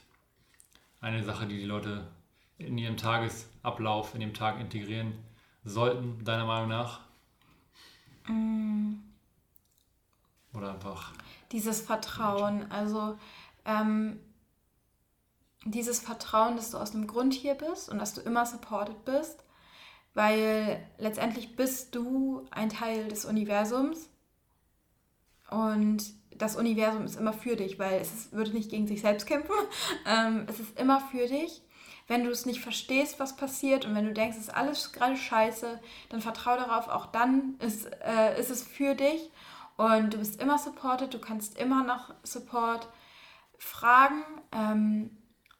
Eine 1.00 1.22
Sache, 1.22 1.46
die 1.46 1.56
die 1.56 1.66
Leute 1.66 2.08
in 2.58 2.78
ihrem 2.78 2.96
Tagesablauf, 2.96 4.14
in 4.14 4.20
dem 4.20 4.34
Tag 4.34 4.60
integrieren 4.60 5.12
sollten, 5.64 6.24
deiner 6.24 6.44
Meinung 6.44 6.68
nach? 6.68 7.00
Mm. 8.28 8.94
Oder 10.54 10.74
einfach. 10.74 11.12
Dieses 11.52 11.80
Vertrauen, 11.80 12.70
also 12.70 13.18
ähm, 13.64 14.20
dieses 15.64 16.00
Vertrauen, 16.00 16.56
dass 16.56 16.70
du 16.70 16.78
aus 16.78 16.94
einem 16.94 17.06
Grund 17.06 17.34
hier 17.34 17.54
bist 17.54 17.88
und 17.88 17.98
dass 17.98 18.14
du 18.14 18.20
immer 18.20 18.46
supported 18.46 19.04
bist, 19.04 19.42
weil 20.12 20.86
letztendlich 20.98 21.56
bist 21.56 21.94
du 21.94 22.46
ein 22.50 22.68
Teil 22.68 23.08
des 23.08 23.24
Universums 23.24 24.10
und 25.50 26.04
das 26.36 26.56
Universum 26.56 27.04
ist 27.04 27.16
immer 27.16 27.32
für 27.32 27.56
dich, 27.56 27.78
weil 27.78 28.00
es 28.00 28.12
ist, 28.12 28.32
würde 28.32 28.52
nicht 28.52 28.70
gegen 28.70 28.86
sich 28.86 29.00
selbst 29.00 29.26
kämpfen. 29.26 29.54
Ähm, 30.06 30.44
es 30.48 30.60
ist 30.60 30.78
immer 30.78 31.00
für 31.00 31.26
dich 31.26 31.62
wenn 32.06 32.24
du 32.24 32.30
es 32.30 32.46
nicht 32.46 32.60
verstehst, 32.60 33.18
was 33.18 33.36
passiert 33.36 33.86
und 33.86 33.94
wenn 33.94 34.06
du 34.06 34.12
denkst, 34.12 34.36
es 34.36 34.44
ist 34.44 34.54
alles 34.54 34.92
gerade 34.92 35.16
scheiße, 35.16 35.80
dann 36.10 36.20
vertraue 36.20 36.58
darauf, 36.58 36.88
auch 36.88 37.06
dann 37.06 37.56
ist, 37.60 37.86
äh, 38.02 38.38
ist 38.38 38.50
es 38.50 38.62
für 38.62 38.94
dich 38.94 39.30
und 39.76 40.14
du 40.14 40.18
bist 40.18 40.40
immer 40.40 40.58
supported, 40.58 41.14
du 41.14 41.18
kannst 41.18 41.58
immer 41.58 41.82
noch 41.82 42.14
Support 42.22 42.88
fragen 43.58 44.22
ähm, 44.52 45.10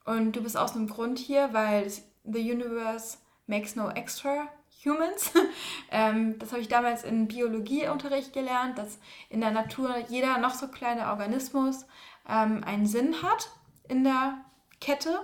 und 0.05 0.37
du 0.37 0.43
bist 0.43 0.57
aus 0.57 0.77
einem 0.77 0.89
Grund 0.89 1.19
hier, 1.19 1.53
weil 1.53 1.91
the 2.25 2.53
universe 2.53 3.19
makes 3.47 3.77
no 3.77 3.91
extra 3.91 4.49
humans. 4.85 5.33
ähm, 5.91 6.39
das 6.39 6.53
habe 6.53 6.61
ich 6.61 6.69
damals 6.69 7.05
in 7.05 7.27
Biologieunterricht 7.27 8.33
gelernt, 8.33 8.79
dass 8.79 8.99
in 9.31 9.41
der 9.41 9.51
Natur 9.51 9.97
jeder 10.09 10.39
noch 10.39 10.55
so 10.55 10.69
kleine 10.69 11.09
Organismus 11.09 11.87
ähm, 12.29 12.63
einen 12.65 12.87
Sinn 12.87 13.23
hat 13.23 13.51
in 13.89 14.05
der 14.05 14.39
Kette 14.81 15.21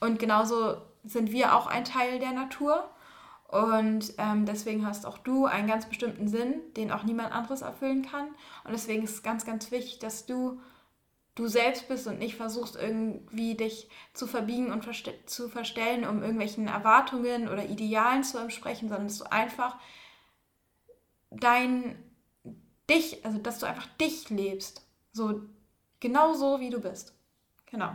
und 0.00 0.18
genauso 0.18 0.76
sind 1.04 1.30
wir 1.32 1.54
auch 1.54 1.66
ein 1.66 1.84
Teil 1.84 2.18
der 2.18 2.32
Natur. 2.32 2.90
Und 3.48 4.12
ähm, 4.18 4.44
deswegen 4.44 4.84
hast 4.84 5.06
auch 5.06 5.18
du 5.18 5.46
einen 5.46 5.68
ganz 5.68 5.86
bestimmten 5.86 6.26
Sinn, 6.26 6.60
den 6.76 6.90
auch 6.90 7.04
niemand 7.04 7.32
anderes 7.32 7.62
erfüllen 7.62 8.04
kann. 8.04 8.26
Und 8.64 8.72
deswegen 8.72 9.04
ist 9.04 9.14
es 9.14 9.22
ganz, 9.22 9.46
ganz 9.46 9.70
wichtig, 9.70 10.00
dass 10.00 10.26
du 10.26 10.60
du 11.36 11.46
selbst 11.46 11.86
bist 11.86 12.06
und 12.06 12.18
nicht 12.18 12.34
versuchst 12.34 12.76
irgendwie 12.76 13.54
dich 13.54 13.88
zu 14.14 14.26
verbiegen 14.26 14.72
und 14.72 14.84
verste 14.84 15.14
zu 15.26 15.48
verstellen, 15.48 16.06
um 16.06 16.22
irgendwelchen 16.22 16.66
Erwartungen 16.66 17.48
oder 17.48 17.66
Idealen 17.66 18.24
zu 18.24 18.38
entsprechen, 18.38 18.88
sondern 18.88 19.06
dass 19.06 19.18
du 19.18 19.30
einfach 19.30 19.76
dein 21.30 22.02
dich, 22.88 23.24
also 23.24 23.38
dass 23.38 23.58
du 23.58 23.66
einfach 23.66 23.86
dich 24.00 24.30
lebst. 24.30 24.86
So 25.12 25.42
genau 26.00 26.32
so, 26.32 26.58
wie 26.58 26.70
du 26.70 26.80
bist. 26.80 27.14
Genau. 27.66 27.92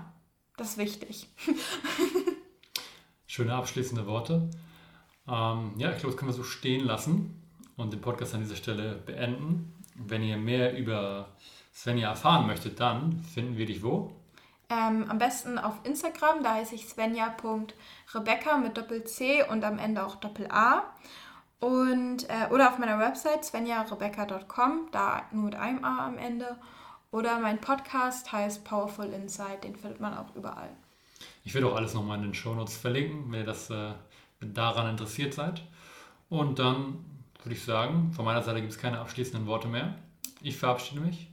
Das 0.61 0.73
ist 0.73 0.77
wichtig. 0.77 1.27
Schöne 3.25 3.55
abschließende 3.55 4.05
Worte. 4.05 4.47
Ähm, 5.27 5.73
ja, 5.77 5.89
ich 5.89 5.97
glaube, 5.97 6.11
das 6.11 6.17
können 6.17 6.29
wir 6.29 6.35
so 6.35 6.43
stehen 6.43 6.85
lassen 6.85 7.41
und 7.77 7.91
den 7.91 7.99
Podcast 7.99 8.35
an 8.35 8.41
dieser 8.41 8.55
Stelle 8.57 8.93
beenden. 8.93 9.73
Wenn 9.95 10.21
ihr 10.21 10.37
mehr 10.37 10.77
über 10.77 11.29
Svenja 11.73 12.09
erfahren 12.09 12.45
möchtet, 12.45 12.79
dann 12.79 13.23
finden 13.23 13.57
wir 13.57 13.65
dich 13.65 13.81
wo? 13.81 14.11
Ähm, 14.69 15.09
am 15.09 15.17
besten 15.17 15.57
auf 15.57 15.79
Instagram, 15.83 16.43
da 16.43 16.53
heiße 16.53 16.75
ich 16.75 16.87
svenja.rebecca 16.87 18.57
mit 18.59 18.77
Doppel-C 18.77 19.45
und 19.49 19.63
am 19.63 19.79
Ende 19.79 20.05
auch 20.05 20.17
Doppel-A. 20.17 20.83
Und, 21.59 22.29
äh, 22.29 22.53
oder 22.53 22.69
auf 22.69 22.77
meiner 22.77 22.99
Website 22.99 23.45
svenjarebecca.com, 23.45 24.89
da 24.91 25.23
nur 25.31 25.45
mit 25.45 25.55
einem 25.55 25.83
A 25.83 26.05
am 26.05 26.19
Ende. 26.19 26.55
Oder 27.11 27.39
mein 27.39 27.59
Podcast 27.59 28.31
heißt 28.31 28.63
Powerful 28.63 29.07
Insight, 29.07 29.65
den 29.65 29.75
findet 29.75 29.99
man 29.99 30.17
auch 30.17 30.33
überall. 30.35 30.69
Ich 31.43 31.53
werde 31.53 31.67
auch 31.67 31.75
alles 31.75 31.93
nochmal 31.93 32.17
in 32.17 32.23
den 32.23 32.33
Shownotes 32.33 32.77
verlinken, 32.77 33.31
wenn 33.31 33.41
ihr 33.41 33.45
das 33.45 33.69
äh, 33.69 33.91
daran 34.39 34.89
interessiert 34.89 35.33
seid. 35.33 35.61
Und 36.29 36.59
dann 36.59 37.03
würde 37.43 37.53
ich 37.53 37.63
sagen, 37.63 38.13
von 38.13 38.23
meiner 38.23 38.41
Seite 38.41 38.61
gibt 38.61 38.71
es 38.71 38.79
keine 38.79 38.99
abschließenden 38.99 39.45
Worte 39.45 39.67
mehr. 39.67 39.95
Ich 40.41 40.57
verabschiede 40.57 41.01
mich. 41.01 41.27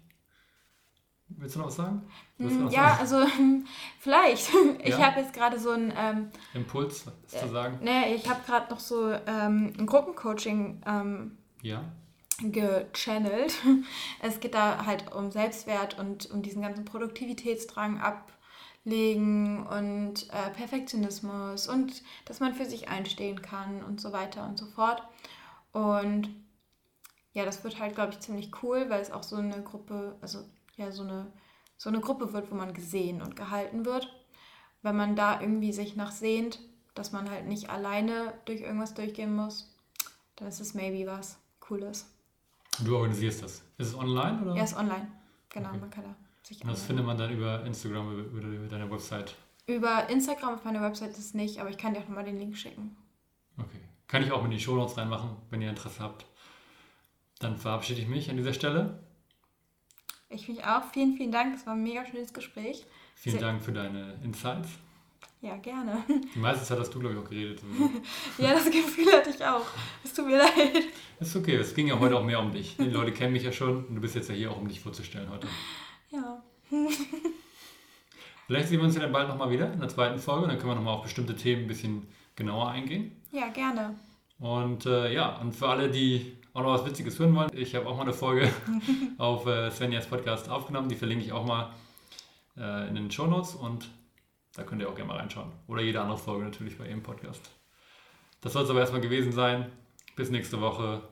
Willst 1.28 1.54
du 1.54 1.60
noch 1.60 1.66
was 1.66 1.76
sagen? 1.76 2.02
Hm, 2.38 2.68
ja, 2.70 2.96
sagen? 2.96 3.00
also 3.00 3.26
vielleicht. 4.00 4.50
Ich 4.82 4.98
ja? 4.98 5.06
habe 5.06 5.20
jetzt 5.20 5.32
gerade 5.32 5.60
so 5.60 5.70
einen 5.70 5.92
ähm, 5.96 6.30
Impuls, 6.54 7.06
was 7.06 7.34
äh, 7.34 7.46
zu 7.46 7.52
sagen. 7.52 7.78
Nee, 7.82 8.14
ich 8.14 8.28
habe 8.28 8.40
gerade 8.44 8.70
noch 8.70 8.80
so 8.80 9.12
ähm, 9.12 9.74
ein 9.78 9.86
Gruppencoaching 9.86 10.82
ähm, 10.86 11.38
ja. 11.62 11.84
Gechannelt. 12.38 13.54
Es 14.22 14.40
geht 14.40 14.54
da 14.54 14.86
halt 14.86 15.12
um 15.12 15.30
Selbstwert 15.30 15.98
und 15.98 16.30
um 16.30 16.42
diesen 16.42 16.62
ganzen 16.62 16.84
Produktivitätsdrang 16.84 18.00
ablegen 18.00 19.66
und 19.66 20.28
äh, 20.30 20.50
Perfektionismus 20.50 21.68
und 21.68 22.02
dass 22.24 22.40
man 22.40 22.54
für 22.54 22.64
sich 22.64 22.88
einstehen 22.88 23.42
kann 23.42 23.82
und 23.82 24.00
so 24.00 24.12
weiter 24.12 24.46
und 24.46 24.58
so 24.58 24.66
fort. 24.66 25.02
Und 25.72 26.28
ja, 27.32 27.44
das 27.44 27.62
wird 27.64 27.78
halt, 27.78 27.94
glaube 27.94 28.12
ich, 28.12 28.20
ziemlich 28.20 28.50
cool, 28.62 28.88
weil 28.88 29.00
es 29.00 29.12
auch 29.12 29.22
so 29.22 29.36
eine 29.36 29.62
Gruppe, 29.62 30.16
also 30.20 30.44
ja 30.76 30.90
so 30.90 31.02
eine, 31.02 31.30
so 31.76 31.88
eine 31.90 32.00
Gruppe 32.00 32.32
wird, 32.32 32.50
wo 32.50 32.54
man 32.54 32.74
gesehen 32.74 33.22
und 33.22 33.36
gehalten 33.36 33.84
wird. 33.84 34.12
Wenn 34.82 34.96
man 34.96 35.16
da 35.16 35.40
irgendwie 35.40 35.72
sich 35.72 35.96
nach 35.96 36.12
sehnt, 36.12 36.60
dass 36.94 37.12
man 37.12 37.30
halt 37.30 37.46
nicht 37.46 37.70
alleine 37.70 38.34
durch 38.44 38.60
irgendwas 38.60 38.94
durchgehen 38.94 39.34
muss, 39.34 39.72
dann 40.36 40.48
ist 40.48 40.60
es 40.60 40.74
maybe 40.74 41.08
was 41.10 41.38
Cooles. 41.60 42.06
Du 42.84 42.96
organisierst 42.96 43.42
das. 43.42 43.62
Ist 43.78 43.88
es 43.88 43.94
online 43.94 44.42
oder? 44.42 44.56
Ja, 44.56 44.64
ist 44.64 44.76
online. 44.76 45.08
Genau, 45.48 45.68
okay. 45.70 45.78
man 45.78 45.90
kann 45.90 46.04
da 46.04 46.14
sich 46.42 46.62
Und 46.62 46.70
das 46.70 46.82
findet 46.82 47.04
man 47.04 47.16
dann 47.16 47.30
über 47.30 47.64
Instagram 47.64 48.08
oder 48.36 48.48
über 48.48 48.66
deine 48.66 48.90
Website? 48.90 49.34
Über 49.66 50.08
Instagram 50.08 50.54
auf 50.54 50.64
meiner 50.64 50.80
Website 50.80 51.10
ist 51.10 51.18
es 51.18 51.34
nicht, 51.34 51.60
aber 51.60 51.70
ich 51.70 51.76
kann 51.76 51.92
dir 51.92 52.00
auch 52.00 52.08
nochmal 52.08 52.24
den 52.24 52.38
Link 52.38 52.56
schicken. 52.56 52.96
Okay. 53.58 53.80
Kann 54.06 54.22
ich 54.22 54.32
auch 54.32 54.44
in 54.44 54.50
die 54.50 54.60
Show 54.60 54.74
Notes 54.74 54.96
reinmachen, 54.96 55.36
wenn 55.50 55.60
ihr 55.60 55.68
Interesse 55.68 56.00
habt. 56.00 56.24
Dann 57.38 57.56
verabschiede 57.56 58.00
ich 58.00 58.08
mich 58.08 58.30
an 58.30 58.36
dieser 58.36 58.54
Stelle. 58.54 58.98
Ich 60.30 60.48
mich 60.48 60.64
auch. 60.64 60.84
Vielen, 60.92 61.14
vielen 61.14 61.32
Dank. 61.32 61.54
Das 61.54 61.66
war 61.66 61.74
ein 61.74 61.82
mega 61.82 62.04
schönes 62.06 62.32
Gespräch. 62.32 62.86
Vielen 63.14 63.38
Sehr 63.38 63.46
Dank 63.46 63.62
für 63.62 63.72
deine 63.72 64.14
Insights. 64.22 64.70
Ja, 65.40 65.56
gerne. 65.56 66.02
Die 66.34 66.38
meiste 66.38 66.64
Zeit 66.64 66.80
hast 66.80 66.92
du, 66.92 66.98
glaube 66.98 67.14
ich, 67.14 67.20
auch 67.20 67.28
geredet. 67.28 67.60
ja, 68.38 68.54
das 68.54 68.64
Gefühl 68.64 69.12
hatte 69.12 69.30
ich 69.30 69.44
auch. 69.44 69.66
Es 70.02 70.12
tut 70.12 70.26
mir 70.26 70.38
leid. 70.38 70.84
Ist 71.20 71.36
okay, 71.36 71.54
es 71.54 71.74
ging 71.74 71.86
ja 71.86 71.98
heute 71.98 72.16
auch 72.16 72.24
mehr 72.24 72.40
um 72.40 72.50
dich. 72.50 72.76
Die 72.76 72.90
Leute 72.90 73.12
kennen 73.12 73.32
mich 73.32 73.44
ja 73.44 73.52
schon 73.52 73.84
und 73.84 73.94
du 73.94 74.00
bist 74.00 74.16
jetzt 74.16 74.28
ja 74.28 74.34
hier 74.34 74.50
auch, 74.50 74.56
um 74.56 74.66
dich 74.66 74.80
vorzustellen 74.80 75.30
heute. 75.30 75.46
Ja. 76.10 76.42
Vielleicht 78.48 78.68
sehen 78.68 78.78
wir 78.78 78.84
uns 78.84 78.96
ja 78.96 79.02
dann 79.02 79.12
bald 79.12 79.28
nochmal 79.28 79.50
wieder 79.50 79.72
in 79.72 79.78
der 79.78 79.88
zweiten 79.88 80.18
Folge. 80.18 80.48
Dann 80.48 80.58
können 80.58 80.70
wir 80.70 80.74
nochmal 80.74 80.94
auf 80.94 81.02
bestimmte 81.02 81.36
Themen 81.36 81.62
ein 81.62 81.68
bisschen 81.68 82.08
genauer 82.34 82.70
eingehen. 82.70 83.12
Ja, 83.30 83.48
gerne. 83.48 83.94
Und 84.40 84.86
äh, 84.86 85.12
ja, 85.12 85.36
und 85.36 85.54
für 85.54 85.68
alle, 85.68 85.88
die 85.88 86.36
auch 86.52 86.62
noch 86.62 86.72
was 86.72 86.84
Witziges 86.84 87.18
hören 87.18 87.34
wollen, 87.36 87.50
ich 87.54 87.76
habe 87.76 87.86
auch 87.86 87.96
mal 87.96 88.02
eine 88.02 88.12
Folge 88.12 88.50
auf 89.18 89.46
äh, 89.46 89.70
Svenjas 89.70 90.06
Podcast 90.06 90.48
aufgenommen. 90.48 90.88
Die 90.88 90.96
verlinke 90.96 91.24
ich 91.24 91.32
auch 91.32 91.44
mal 91.44 91.70
äh, 92.56 92.88
in 92.88 92.96
den 92.96 93.10
Show 93.10 93.26
Notes 93.26 93.54
und 93.54 93.88
da 94.54 94.62
könnt 94.64 94.82
ihr 94.82 94.88
auch 94.88 94.94
gerne 94.94 95.08
mal 95.08 95.18
reinschauen. 95.18 95.52
Oder 95.66 95.82
jede 95.82 96.00
andere 96.00 96.18
Folge 96.18 96.44
natürlich 96.44 96.78
bei 96.78 96.88
ihrem 96.88 97.02
Podcast. 97.02 97.50
Das 98.40 98.52
soll 98.52 98.64
es 98.64 98.70
aber 98.70 98.80
erstmal 98.80 99.00
gewesen 99.00 99.32
sein. 99.32 99.70
Bis 100.16 100.30
nächste 100.30 100.60
Woche. 100.60 101.02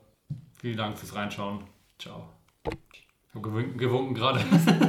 Vielen 0.58 0.76
Dank 0.76 0.98
fürs 0.98 1.14
Reinschauen. 1.14 1.64
Ciao. 1.98 2.28
Ich 2.64 3.34
habe 3.34 3.42
gewunken, 3.42 3.78
gewunken 3.78 4.14
gerade. 4.14 4.40